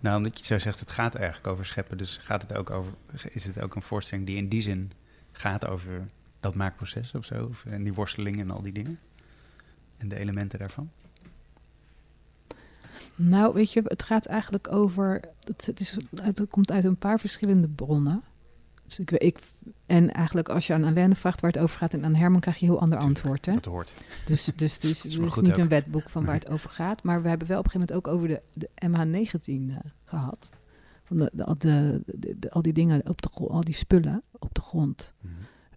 Nou, 0.00 0.16
omdat 0.16 0.38
je 0.38 0.44
zo 0.44 0.58
zegt, 0.58 0.80
het 0.80 0.90
gaat 0.90 1.14
eigenlijk 1.14 1.46
over 1.46 1.66
scheppen. 1.66 1.98
Dus 1.98 2.16
gaat 2.16 2.42
het 2.42 2.54
ook 2.54 2.70
over, 2.70 2.92
is 3.30 3.44
het 3.44 3.60
ook 3.60 3.74
een 3.74 3.82
voorstelling 3.82 4.26
die 4.26 4.36
in 4.36 4.48
die 4.48 4.62
zin 4.62 4.92
gaat 5.32 5.66
over 5.66 6.08
dat 6.40 6.54
maakproces 6.54 7.14
of 7.14 7.24
zo? 7.24 7.46
Of, 7.50 7.64
en 7.64 7.82
die 7.82 7.94
worsteling 7.94 8.40
en 8.40 8.50
al 8.50 8.62
die 8.62 8.72
dingen? 8.72 8.98
En 9.96 10.08
de 10.08 10.16
elementen 10.16 10.58
daarvan? 10.58 10.90
Nou, 13.14 13.54
weet 13.54 13.72
je, 13.72 13.82
het 13.84 14.02
gaat 14.02 14.26
eigenlijk 14.26 14.72
over. 14.72 15.20
Het, 15.40 15.66
het, 15.66 15.80
is, 15.80 15.96
het 16.14 16.44
komt 16.50 16.72
uit 16.72 16.84
een 16.84 16.96
paar 16.96 17.20
verschillende 17.20 17.68
bronnen. 17.68 18.22
Dus 18.84 18.98
ik, 18.98 19.10
ik, 19.10 19.38
en 19.86 20.12
eigenlijk 20.12 20.48
als 20.48 20.66
je 20.66 20.74
aan 20.74 20.84
Alain 20.84 21.16
vraagt 21.16 21.40
waar 21.40 21.50
het 21.50 21.60
over 21.60 21.78
gaat 21.78 21.94
en 21.94 22.04
aan 22.04 22.14
Herman 22.14 22.40
krijg 22.40 22.56
je 22.56 22.66
een 22.66 22.72
heel 22.72 22.80
ander 22.80 22.98
antwoord. 22.98 23.46
Hè? 23.46 23.54
Dat 23.54 23.64
hoort. 23.64 23.94
Dus, 24.26 24.44
dus 24.56 24.74
het 24.74 24.84
is, 24.84 24.90
is 24.90 25.02
het 25.02 25.12
is 25.12 25.36
niet 25.36 25.52
ook. 25.52 25.56
een 25.56 25.68
wetboek 25.68 26.10
van 26.10 26.24
waar 26.24 26.34
het 26.34 26.50
over 26.50 26.70
gaat. 26.70 27.02
Maar 27.02 27.22
we 27.22 27.28
hebben 27.28 27.48
wel 27.48 27.58
op 27.58 27.64
een 27.64 27.70
gegeven 27.70 27.94
moment 27.96 28.06
ook 28.06 28.14
over 28.14 28.28
de, 28.28 28.42
de 28.52 28.70
MH19 28.88 29.70
eh, 29.70 29.90
gehad. 30.04 30.50
Van 31.04 31.16
de, 31.16 31.30
de, 31.58 32.50
al 32.50 32.62
die 32.62 32.72
dingen 32.72 33.08
op 33.08 33.22
de 33.22 33.28
al 33.30 33.60
die 33.60 33.74
spullen 33.74 34.22
op 34.38 34.54
de 34.54 34.60
grond. 34.60 35.14
Mhm. 35.20 35.32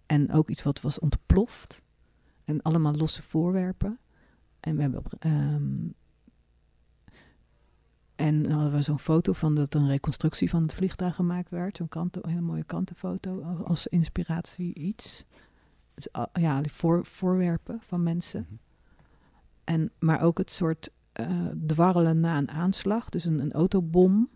En 0.06 0.32
ook 0.32 0.50
iets 0.50 0.62
wat 0.62 0.80
was 0.80 0.98
ontploft. 0.98 1.82
En 2.44 2.62
allemaal 2.62 2.94
losse 2.94 3.22
voorwerpen. 3.22 3.98
En 4.60 4.76
we 4.76 4.82
hebben 4.82 5.00
op, 5.04 5.14
ehm, 5.18 5.86
En 8.18 8.42
dan 8.42 8.52
hadden 8.52 8.72
we 8.72 8.82
zo'n 8.82 8.98
foto 8.98 9.32
van 9.32 9.54
dat 9.54 9.74
een 9.74 9.86
reconstructie 9.86 10.50
van 10.50 10.62
het 10.62 10.74
vliegtuig 10.74 11.14
gemaakt 11.14 11.50
werd. 11.50 11.76
Zo'n 11.76 11.88
kant, 11.88 12.16
een 12.16 12.30
hele 12.30 12.40
mooie 12.40 12.64
kantenfoto 12.64 13.42
als 13.42 13.86
inspiratie 13.86 14.74
iets. 14.74 15.24
Dus, 15.94 16.08
ja, 16.32 16.60
die 16.60 16.72
voor, 16.72 17.06
voorwerpen 17.06 17.80
van 17.86 18.02
mensen. 18.02 18.46
Mhm. 18.48 18.54
En, 19.64 19.90
maar 19.98 20.22
ook 20.22 20.38
het 20.38 20.50
soort 20.50 20.90
eh, 21.12 21.46
dwarrelen 21.66 22.20
na 22.20 22.38
een 22.38 22.50
aanslag. 22.50 23.08
Dus 23.08 23.24
een, 23.24 23.38
een 23.38 23.52
autobom 23.52 24.28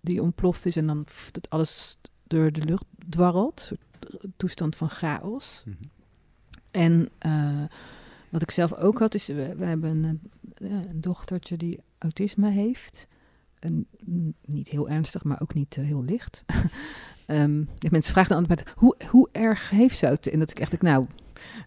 die 0.00 0.22
ontploft 0.22 0.66
is 0.66 0.76
en 0.76 0.86
dan 0.86 1.04
pff, 1.04 1.30
dat 1.30 1.50
alles 1.50 1.96
door 2.26 2.52
de 2.52 2.64
lucht 2.64 2.86
dwarrelt. 3.08 3.70
Een 3.70 3.78
soort 4.10 4.26
toestand 4.36 4.76
van 4.76 4.88
chaos. 4.88 5.62
Mhm. 5.66 5.76
En 6.70 7.08
eh, 7.18 7.64
wat 8.28 8.42
ik 8.42 8.50
zelf 8.50 8.74
ook 8.74 8.98
had, 8.98 9.14
is 9.14 9.26
we, 9.26 9.54
we 9.56 9.64
hebben 9.64 10.04
een, 10.04 10.20
eh, 10.54 10.70
een 10.70 11.00
dochtertje 11.00 11.56
die 11.56 11.80
autisme 11.98 12.50
heeft. 12.50 13.08
En, 13.60 13.86
niet 14.46 14.68
heel 14.68 14.88
ernstig, 14.88 15.24
maar 15.24 15.40
ook 15.40 15.54
niet 15.54 15.76
eh, 15.76 15.84
heel 15.84 16.04
licht. 16.04 16.44
Ehm, 17.26 17.58
ja, 17.58 17.88
mensen 17.90 18.12
vragen 18.12 18.30
dan 18.30 18.46
altijd, 18.48 18.72
hoe, 18.74 18.96
hoe 19.10 19.28
erg 19.32 19.70
heeft 19.70 19.98
ze 19.98 20.06
het? 20.06 20.26
En 20.26 20.38
dat 20.38 20.50
ik 20.50 20.60
echt, 20.60 20.70
denk, 20.70 20.82
nou, 20.82 21.06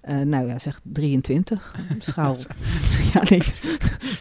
eh, 0.02 0.20
nou 0.20 0.48
ja, 0.48 0.60
zeg 0.60 0.80
23, 0.84 1.76
schaal. 2.00 2.36
ja, 3.14 3.24
nee, 3.30 3.42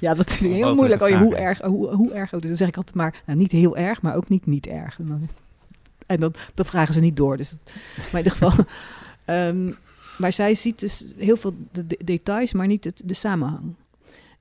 ja, 0.01 0.15
dat 0.15 0.31
is 0.31 0.37
heel 0.39 0.51
Mogelijke 0.51 0.75
moeilijk. 0.75 1.03
Oh, 1.03 1.09
ja, 1.09 1.19
hoe 1.23 1.37
erg, 1.37 1.61
hoe, 1.61 1.89
hoe 1.95 2.13
erg? 2.13 2.31
Dus 2.31 2.41
dan 2.43 2.57
zeg 2.57 2.69
ik 2.69 2.77
altijd 2.77 2.97
maar, 2.97 3.23
nou, 3.27 3.39
niet 3.39 3.53
heel 3.53 3.77
erg, 3.77 4.03
maar 4.03 4.15
ook 4.17 4.29
niet 4.29 4.47
niet 4.47 4.67
erg. 4.67 4.99
En 4.99 5.07
dan, 5.07 5.29
en 6.07 6.21
dan, 6.21 6.35
dan 6.55 6.67
vragen 6.67 6.95
ze 6.95 7.01
niet 7.01 7.17
door. 7.17 7.37
Dus, 7.37 7.53
maar 7.97 8.07
in 8.13 8.17
ieder 8.17 8.33
geval... 8.33 8.65
ehm, 9.25 9.73
maar 10.19 10.33
zij 10.33 10.55
ziet 10.55 10.79
dus 10.81 11.13
heel 11.17 11.37
veel 11.37 11.55
de, 11.73 11.87
de- 11.87 12.01
details, 12.05 12.53
maar 12.53 12.67
niet 12.67 12.85
het, 12.85 13.03
de 13.05 13.15
samenhang. 13.15 13.75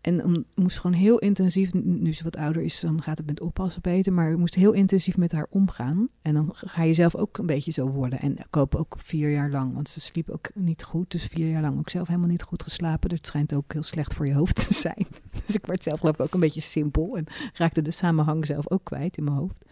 En 0.02 0.24
om, 0.24 0.45
moest 0.56 0.80
gewoon 0.80 0.97
heel 0.97 1.20
intensief, 1.20 1.74
nu 1.74 2.14
ze 2.14 2.24
wat 2.24 2.36
ouder 2.36 2.62
is, 2.62 2.80
dan 2.80 3.02
gaat 3.02 3.18
het 3.18 3.28
met 3.28 3.41
oppassen 3.41 3.82
beter. 3.82 4.14
Maar 4.14 4.32
we 4.32 4.38
moesten 4.38 4.62
heel 4.62 4.72
intensief 4.72 5.18
met 5.18 5.32
haar 5.32 5.47
omgaan. 5.50 6.10
En 6.22 6.34
dan 6.34 6.50
ga 6.52 6.84
je 6.84 6.93
zelf 6.93 7.16
ook 7.16 7.38
een 7.38 7.45
beetje 7.45 7.72
zo 7.72 7.88
worden. 7.88 8.20
En 8.20 8.38
ik 8.38 8.47
hoop 8.52 8.76
ook 8.76 8.95
vier 9.04 9.32
jaar 9.32 9.50
lang, 9.50 9.74
want 9.74 9.89
ze 9.89 10.00
sliep 10.00 10.30
ook 10.30 10.50
niet 10.54 10.84
goed. 10.84 11.12
Dus 11.12 11.26
vier 11.26 11.50
jaar 11.50 11.62
lang 11.62 11.80
ook 11.80 11.89
zelf 11.89 12.08
helemaal 12.08 12.30
niet 12.30 12.43
goed 12.43 12.64
geslapen. 12.64 13.14
Het 13.14 13.28
schijnt 13.28 13.54
ook 13.54 13.74
heel 13.74 13.84
slecht 13.84 14.14
voor 14.14 14.28
je 14.28 14.34
hoofd 14.34 14.68
te 14.68 14.74
zijn. 14.88 15.08
Dus 15.45 15.56
ik 15.56 15.66
werd 15.66 15.84
zelf 15.84 16.00
geloof 16.00 16.16
ik 16.16 16.22
ook 16.22 16.34
een 16.34 16.39
beetje 16.39 16.62
simpel. 16.62 17.18
En 17.18 17.26
raakte 17.54 17.82
de 17.82 17.91
samenhang 17.91 18.45
zelf 18.45 18.70
ook 18.70 18.84
kwijt 18.84 19.18
in 19.18 19.24
mijn 19.24 19.38
hoofd. 19.38 19.66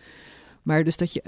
Maar 0.61 0.83
dus 0.83 0.97
dat 0.97 1.13
je, 1.13 1.23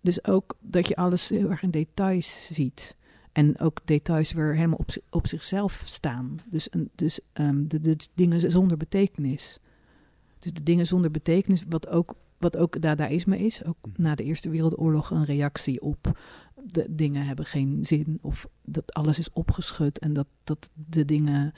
dus 0.00 0.24
ook 0.24 0.56
dat 0.60 0.88
je 0.88 0.96
alles 0.96 1.28
heel 1.28 1.50
erg 1.50 1.62
in 1.62 1.70
details 1.70 2.48
ziet. 2.52 2.96
En 3.36 3.58
ook 3.60 3.80
details 3.84 4.32
weer 4.32 4.54
helemaal 4.54 4.78
op, 4.78 4.90
op 5.10 5.26
zichzelf 5.26 5.82
staan. 5.84 6.40
Dus, 6.50 6.68
een, 6.70 6.90
dus 6.94 7.20
ehm, 7.32 7.66
de, 7.66 7.80
de 7.80 7.96
dingen 8.14 8.50
zonder 8.50 8.76
betekenis. 8.76 9.58
Dus 10.38 10.52
de 10.52 10.62
dingen 10.62 10.86
zonder 10.86 11.10
betekenis, 11.10 11.64
wat 11.68 11.88
ook, 11.88 12.14
wat 12.38 12.56
ook 12.56 12.80
dadaïsme 12.80 13.38
is. 13.38 13.64
Ook 13.64 13.76
Mhm. 13.82 14.02
na 14.02 14.14
de 14.14 14.22
Eerste 14.22 14.48
Wereldoorlog 14.50 15.10
een 15.10 15.24
reactie 15.24 15.80
op 15.80 16.18
de 16.54 16.86
dingen 16.90 17.26
hebben 17.26 17.44
geen 17.44 17.86
zin. 17.86 18.18
Of 18.22 18.48
dat 18.64 18.94
alles 18.94 19.18
is 19.18 19.32
opgeschud 19.32 19.98
en 19.98 20.12
dat, 20.12 20.26
dat 20.44 20.70
de 20.74 21.04
dingen... 21.04 21.54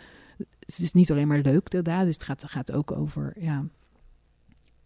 Het 0.58 0.78
is 0.78 0.92
niet 0.92 1.10
alleen 1.10 1.28
maar 1.28 1.40
leuk, 1.40 1.70
de 1.70 1.82
daad. 1.82 2.04
Dus 2.04 2.14
het 2.14 2.22
gaat, 2.22 2.44
gaat 2.44 2.72
ook 2.72 2.92
over... 2.92 3.32
Ja, 3.40 3.64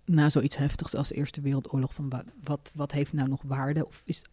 na 0.04 0.30
zoiets 0.30 0.56
heftigs 0.56 0.94
als 0.94 1.08
de 1.08 1.14
Eerste 1.14 1.40
Wereldoorlog... 1.40 1.94
Van 1.94 2.08
wat, 2.08 2.24
wat, 2.42 2.72
wat 2.74 2.92
heeft 2.92 3.12
nou 3.12 3.28
nog 3.28 3.42
waarde? 3.42 3.86
Of 3.86 4.02
is 4.04 4.24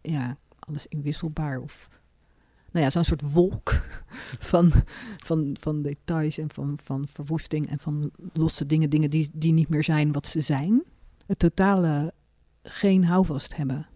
ja, 0.00 0.36
alles 0.58 0.86
inwisselbaar? 0.86 1.60
Of 1.60 1.88
nou 2.70 2.84
ja, 2.84 2.90
zo'n 2.90 3.04
soort 3.04 3.32
wolk 3.32 3.82
van, 4.50 4.72
van, 5.16 5.56
van 5.60 5.82
details 5.82 6.38
en 6.38 6.50
van, 6.50 6.78
van 6.82 7.08
verwoesting 7.08 7.68
en 7.68 7.78
van 7.78 8.10
losse 8.32 8.66
dingen, 8.66 8.90
dingen 8.90 9.10
die, 9.10 9.30
die 9.32 9.52
niet 9.52 9.68
meer 9.68 9.84
zijn 9.84 10.12
wat 10.12 10.26
ze 10.26 10.40
zijn. 10.40 10.82
Het 11.26 11.38
totale 11.38 12.12
geen 12.62 13.04
houvast 13.04 13.56
hebben. 13.56 13.86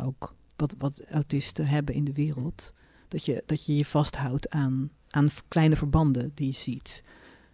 Ook 0.00 0.34
wat, 0.56 0.74
wat 0.78 1.04
autisten 1.10 1.66
hebben 1.66 1.94
in 1.94 2.04
de 2.04 2.12
wereld. 2.12 2.74
Dat 3.08 3.24
je 3.24 3.42
dat 3.46 3.66
je, 3.66 3.76
je 3.76 3.84
vasthoudt 3.84 4.50
aan, 4.50 4.90
aan 5.10 5.28
kleine 5.48 5.76
verbanden 5.76 6.30
die 6.34 6.46
je 6.46 6.52
ziet. 6.52 7.04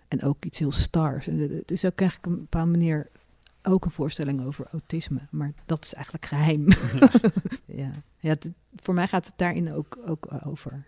En 0.09 0.23
ook 0.23 0.45
iets 0.45 0.59
heel 0.59 0.71
stars. 0.71 1.27
Het 1.27 1.71
is 1.71 1.85
ook 1.85 2.01
eigenlijk 2.01 2.33
een 2.33 2.41
bepaalde 2.41 2.71
manier 2.71 3.11
ook 3.69 3.85
een 3.85 3.91
voorstelling 3.91 4.45
over 4.47 4.66
autisme. 4.73 5.21
Maar 5.31 5.53
dat 5.66 5.85
is 5.85 5.95
eigenlijk 5.95 6.27
geheim. 6.27 6.66
ja, 7.81 7.91
ja 8.19 8.29
het- 8.29 8.51
voor 8.77 8.95
mij 8.95 9.07
gaat 9.07 9.27
het 9.27 9.35
daarin 9.37 9.73
ook, 9.73 9.99
ook 10.07 10.27
over. 10.47 10.85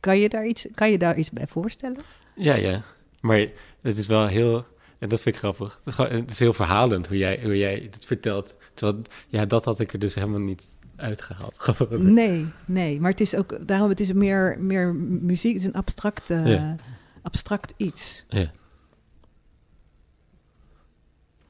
Kan 0.00 0.18
je, 0.18 0.28
daar 0.28 0.46
iets, 0.46 0.66
kan 0.74 0.90
je 0.90 0.98
daar 0.98 1.18
iets 1.18 1.30
bij 1.30 1.46
voorstellen? 1.46 1.98
Ja, 2.34 2.54
ja. 2.54 2.82
Maar 3.20 3.38
het 3.80 3.96
is 3.96 4.06
wel 4.06 4.26
heel... 4.26 4.66
En 4.98 5.08
dat 5.08 5.20
vind 5.20 5.34
ik 5.34 5.40
grappig. 5.40 5.80
Het 5.96 6.30
is, 6.30 6.38
heel 6.38 6.52
verhalend 6.52 7.06
hoe 7.08 7.16
jij, 7.16 7.40
hoe 7.42 7.58
jij 7.58 7.88
het 7.90 8.04
vertelt. 8.06 8.56
Terwijl, 8.74 9.02
ja, 9.28 9.46
dat 9.46 9.64
had 9.64 9.80
ik 9.80 9.92
er 9.92 9.98
dus 9.98 10.14
helemaal 10.14 10.40
niet 10.40 10.76
uitgehaald. 10.96 11.88
Nee, 11.98 12.46
nee. 12.66 13.00
Maar 13.00 13.10
het 13.10 13.20
is 13.20 13.34
ook, 13.36 13.66
daarom, 13.66 13.88
het 13.88 14.00
is 14.00 14.12
meer, 14.12 14.56
meer 14.60 14.94
muziek. 14.94 15.52
Het 15.52 15.62
is 15.62 15.68
een 15.68 15.74
abstract, 15.74 16.28
Ja. 16.28 16.74
abstract 17.22 17.74
iets. 17.76 18.24
Ja. 18.28 18.50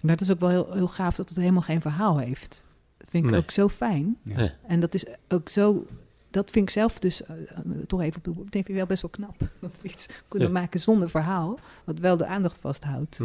Maar 0.01 0.11
het 0.12 0.20
is 0.20 0.30
ook 0.30 0.40
wel 0.40 0.48
heel, 0.48 0.72
heel 0.72 0.88
gaaf 0.88 1.14
dat 1.16 1.28
het 1.28 1.38
helemaal 1.38 1.62
geen 1.62 1.80
verhaal 1.80 2.18
heeft. 2.18 2.64
Dat 2.96 3.09
vind 3.11 3.24
ik 3.24 3.30
Nee. 3.30 3.40
ook 3.40 3.51
zo 3.51 3.68
fijn. 3.68 4.16
Ja. 4.22 4.51
En 4.66 4.80
dat 4.80 4.94
is 4.94 5.05
ook 5.28 5.48
zo... 5.48 5.86
Dat 6.30 6.51
vind 6.51 6.64
ik 6.68 6.70
zelf 6.70 6.98
dus 6.98 7.24
eh, 7.24 7.36
eh, 7.51 7.59
toch 7.86 8.01
even 8.01 8.16
op 8.26 8.34
de... 8.34 8.42
Ik 8.42 8.53
denk 8.53 8.68
ik 8.68 8.74
wel 8.74 8.86
best 8.86 9.03
wel 9.03 9.11
knap. 9.11 9.34
Dat 9.61 9.78
we 9.82 9.88
iets 9.88 10.07
kunnen 10.28 10.48
Ja. 10.48 10.55
maken 10.55 10.80
zonder 10.80 11.11
verhaal. 11.11 11.59
Wat 11.84 11.98
wel 11.98 12.16
de 12.16 12.26
aandacht 12.26 12.59
vasthoudt. 12.59 13.16
Hm. 13.16 13.24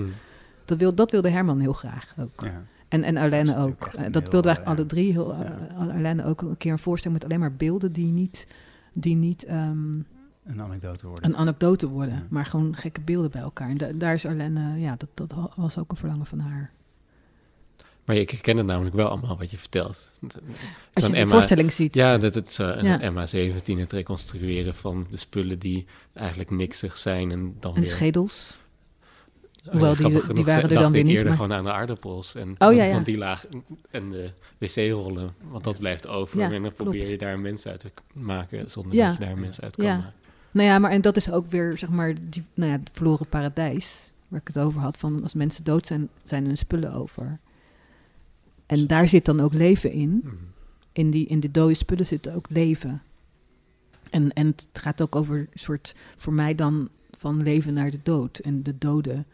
Dat, 0.66 0.78
wil, 0.78 0.96
dat 0.96 1.12
wilde 1.12 1.30
Herman 1.30 1.60
heel 1.60 1.74
graag 1.74 2.16
ook. 2.20 2.42
Ja. 2.42 2.64
En, 2.88 3.04
en 3.04 3.14
Dat 3.14 3.24
Arlenne 3.24 3.42
is 3.52 3.56
natuurlijk 3.56 3.86
ook. 3.86 3.94
Eh, 3.94 4.12
dat 4.12 4.22
heel, 4.22 4.32
wilden 4.32 4.52
eigenlijk 4.56 4.78
alle 4.80 4.88
drie. 4.88 5.12
Heel, 5.12 5.36
ja. 5.36 5.58
Arlenne 5.78 6.26
ook 6.26 6.42
een 6.42 6.58
keer 6.58 6.72
een 6.72 6.80
voorstelling 6.80 7.20
met 7.20 7.30
alleen 7.30 7.42
maar 7.42 7.56
beelden 7.56 7.92
die 7.92 8.12
niet, 8.12 8.48
die 8.94 9.16
niet 9.16 9.46
ehm, 9.46 10.00
Een 10.46 10.62
anekdote 10.62 11.08
worden. 11.08 11.26
een 11.26 11.38
anekdote 11.38 11.88
worden. 11.88 12.14
Ja. 12.16 12.26
Maar 12.30 12.46
gewoon 12.46 12.76
gekke 12.76 13.02
beelden 13.02 13.32
bij 13.32 13.42
elkaar. 13.42 13.70
En 13.70 13.78
da- 13.78 13.92
daar 13.96 14.14
is 14.14 14.26
Arlenne, 14.26 14.80
ja, 14.80 14.96
dat, 14.98 15.10
dat 15.30 15.50
was 15.56 15.78
ook 15.78 15.92
een 15.92 15.98
verlangen 15.98 16.26
van 16.26 16.40
haar. 16.40 16.72
Maar 18.06 18.16
ik 18.16 18.30
herken 18.30 18.58
het 18.58 18.66
namelijk 18.66 18.96
wel 18.96 19.08
allemaal 19.08 19.38
wat 19.38 19.52
je 19.52 19.58
vertelt. 19.58 20.12
Als 20.94 21.06
je 21.06 21.12
de 21.12 21.18
Emma- 21.18 21.32
voorstelling 21.34 21.72
ziet. 21.74 21.96
Ja, 21.96 22.18
dat 22.18 22.34
het 22.34 22.52
zo, 22.52 22.64
een 22.70 22.86
Ja. 22.86 23.12
MH17, 23.12 23.80
het 23.80 23.92
reconstrueren 23.92 24.76
van 24.76 25.08
de 25.10 25.18
spullen 25.18 25.60
die 25.60 25.86
eigenlijk 26.14 26.50
niksig 26.50 26.98
zijn 26.98 27.32
en 27.32 27.56
dan 27.60 27.76
en 27.76 27.82
weer... 27.82 27.90
schedels. 27.90 28.58
Ja, 29.54 29.72
Hoewel, 29.72 29.96
die- 29.96 30.08
die 30.08 30.20
genoeg 30.20 30.46
waren 30.46 30.62
er 30.64 30.68
dan 30.70 30.78
dacht 30.78 30.92
weer 30.92 31.00
ik 31.00 31.06
niet, 31.06 31.14
eerder 31.16 31.28
maar- 31.30 31.38
gewoon 31.38 31.54
aan 31.58 31.64
de 31.64 31.72
aardappels. 31.72 32.36
En, 32.36 32.56
Oh, 32.60 32.74
ja, 32.74 32.84
ja. 32.84 32.94
Want 32.94 33.06
die 33.06 33.18
laag 33.18 33.46
en 33.92 34.10
de 34.10 34.32
wc-rollen, 34.58 35.34
want 35.50 35.64
dat 35.64 35.80
blijft 35.80 36.08
over. 36.08 36.40
Ja, 36.40 36.52
en 36.52 36.62
dan 36.62 36.74
probeer 36.74 36.94
klopt. 36.94 37.10
je 37.10 37.18
daar 37.18 37.34
een 37.34 37.42
mens 37.42 37.68
uit 37.68 37.80
te 37.80 37.92
maken 38.14 38.70
zonder 38.70 38.94
Ja. 38.96 39.08
dat 39.08 39.18
je 39.18 39.24
daar 39.24 39.32
een 39.34 39.40
mens 39.40 39.62
uit 39.62 39.76
kan 39.76 39.86
Ja. 39.86 39.96
maken. 39.96 40.14
Nou 40.56 40.68
ja, 40.68 40.80
maar 40.80 40.92
en 40.92 41.02
dat 41.02 41.18
is 41.18 41.32
ook 41.32 41.50
weer, 41.50 41.78
zeg 41.78 41.90
maar, 41.90 42.14
die, 42.30 42.44
nou 42.54 42.72
ja, 42.72 42.78
het 42.78 42.90
verloren 42.94 43.28
paradijs. 43.28 44.12
Waar 44.28 44.40
ik 44.40 44.48
het 44.48 44.58
over 44.58 44.82
had. 44.82 44.98
Van 44.98 45.24
als 45.24 45.34
mensen 45.34 45.64
dood 45.64 45.86
zijn, 45.86 46.10
zijn 46.24 46.46
hun 46.46 46.58
spullen 46.58 46.94
over. 46.94 47.40
En 48.66 48.88
daar 48.88 49.08
zit 49.08 49.26
dan 49.26 49.40
ook 49.40 49.54
leven 49.54 49.92
in. 49.92 50.22
Mhm. 50.24 50.36
in 50.92 51.12
die, 51.12 51.28
in 51.28 51.40
die 51.40 51.52
dode 51.52 51.74
spullen 51.74 52.06
zit 52.06 52.30
ook 52.30 52.50
leven. 52.50 53.02
En, 54.10 54.34
en 54.34 54.48
het 54.48 54.68
gaat 54.74 55.02
ook 55.02 55.16
over 55.16 55.38
een 55.38 55.48
soort, 55.54 55.96
voor 56.16 56.34
mij 56.34 56.56
dan, 56.56 56.90
van 57.18 57.44
leven 57.44 57.74
naar 57.74 57.92
de 57.92 58.00
dood. 58.04 58.38
En 58.38 58.64
de 58.64 58.78
doden. 58.78 59.26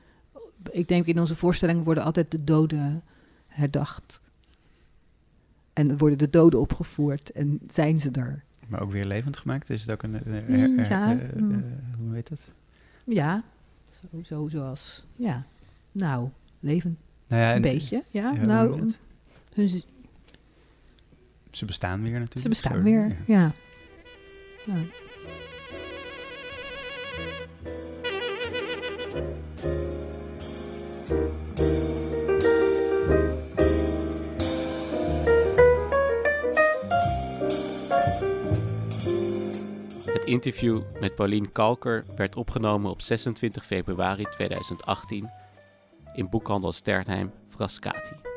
Ik 0.72 0.88
denk 0.88 1.06
in 1.06 1.20
onze 1.20 1.36
voorstellingen 1.36 1.84
worden 1.84 2.04
altijd 2.04 2.32
de 2.32 2.44
doden 2.44 3.04
herdacht. 3.48 4.22
En 5.74 5.98
worden 5.98 6.18
de 6.18 6.30
doden 6.30 6.60
opgevoerd 6.60 7.32
en 7.32 7.60
zijn 7.68 8.00
ze 8.00 8.12
er. 8.12 8.44
Maar 8.72 8.82
ook 8.82 8.92
weer 8.92 9.06
levend 9.06 9.38
gemaakt? 9.38 9.70
Is 9.70 9.82
het 9.82 9.92
ook 9.92 10.04
een... 10.04 10.16
eh, 10.16 10.48
Mm, 10.48 10.80
eh, 10.80 10.90
ja, 10.90 11.12
eh, 11.20 11.36
mm. 11.42 11.52
eh, 11.52 11.98
hoe 11.98 12.14
heet 12.14 12.30
het? 12.30 12.52
Ja, 13.04 13.44
zo, 13.92 14.24
zo 14.24 14.48
zoals, 14.48 15.06
ja, 15.16 15.44
nou, 15.92 16.30
leven 16.60 16.98
Nou 17.28 17.42
ja, 17.42 17.50
een 17.50 17.56
en- 17.56 17.62
beetje. 17.62 18.04
Ja, 18.10 18.32
nou, 18.32 18.80
hun 19.56 19.68
Ze 21.52 21.66
bestaan 21.66 22.02
weer 22.02 22.12
natuurlijk. 22.20 22.42
ze 22.42 22.50
bestaan 22.50 22.84
weer, 22.84 23.16
ja. 23.28 23.52
ja. 24.66 24.74
Interview 40.32 40.82
met 41.00 41.16
Paulien 41.16 41.52
Kalker 41.52 42.04
werd 42.16 42.36
opgenomen 42.36 42.92
op 42.92 43.02
26 43.02 43.66
februari 43.66 44.24
2018 44.24 45.30
in 46.14 46.30
boekhandel 46.30 46.72
Sternheim 46.72 47.32
Frascati. 47.50 48.31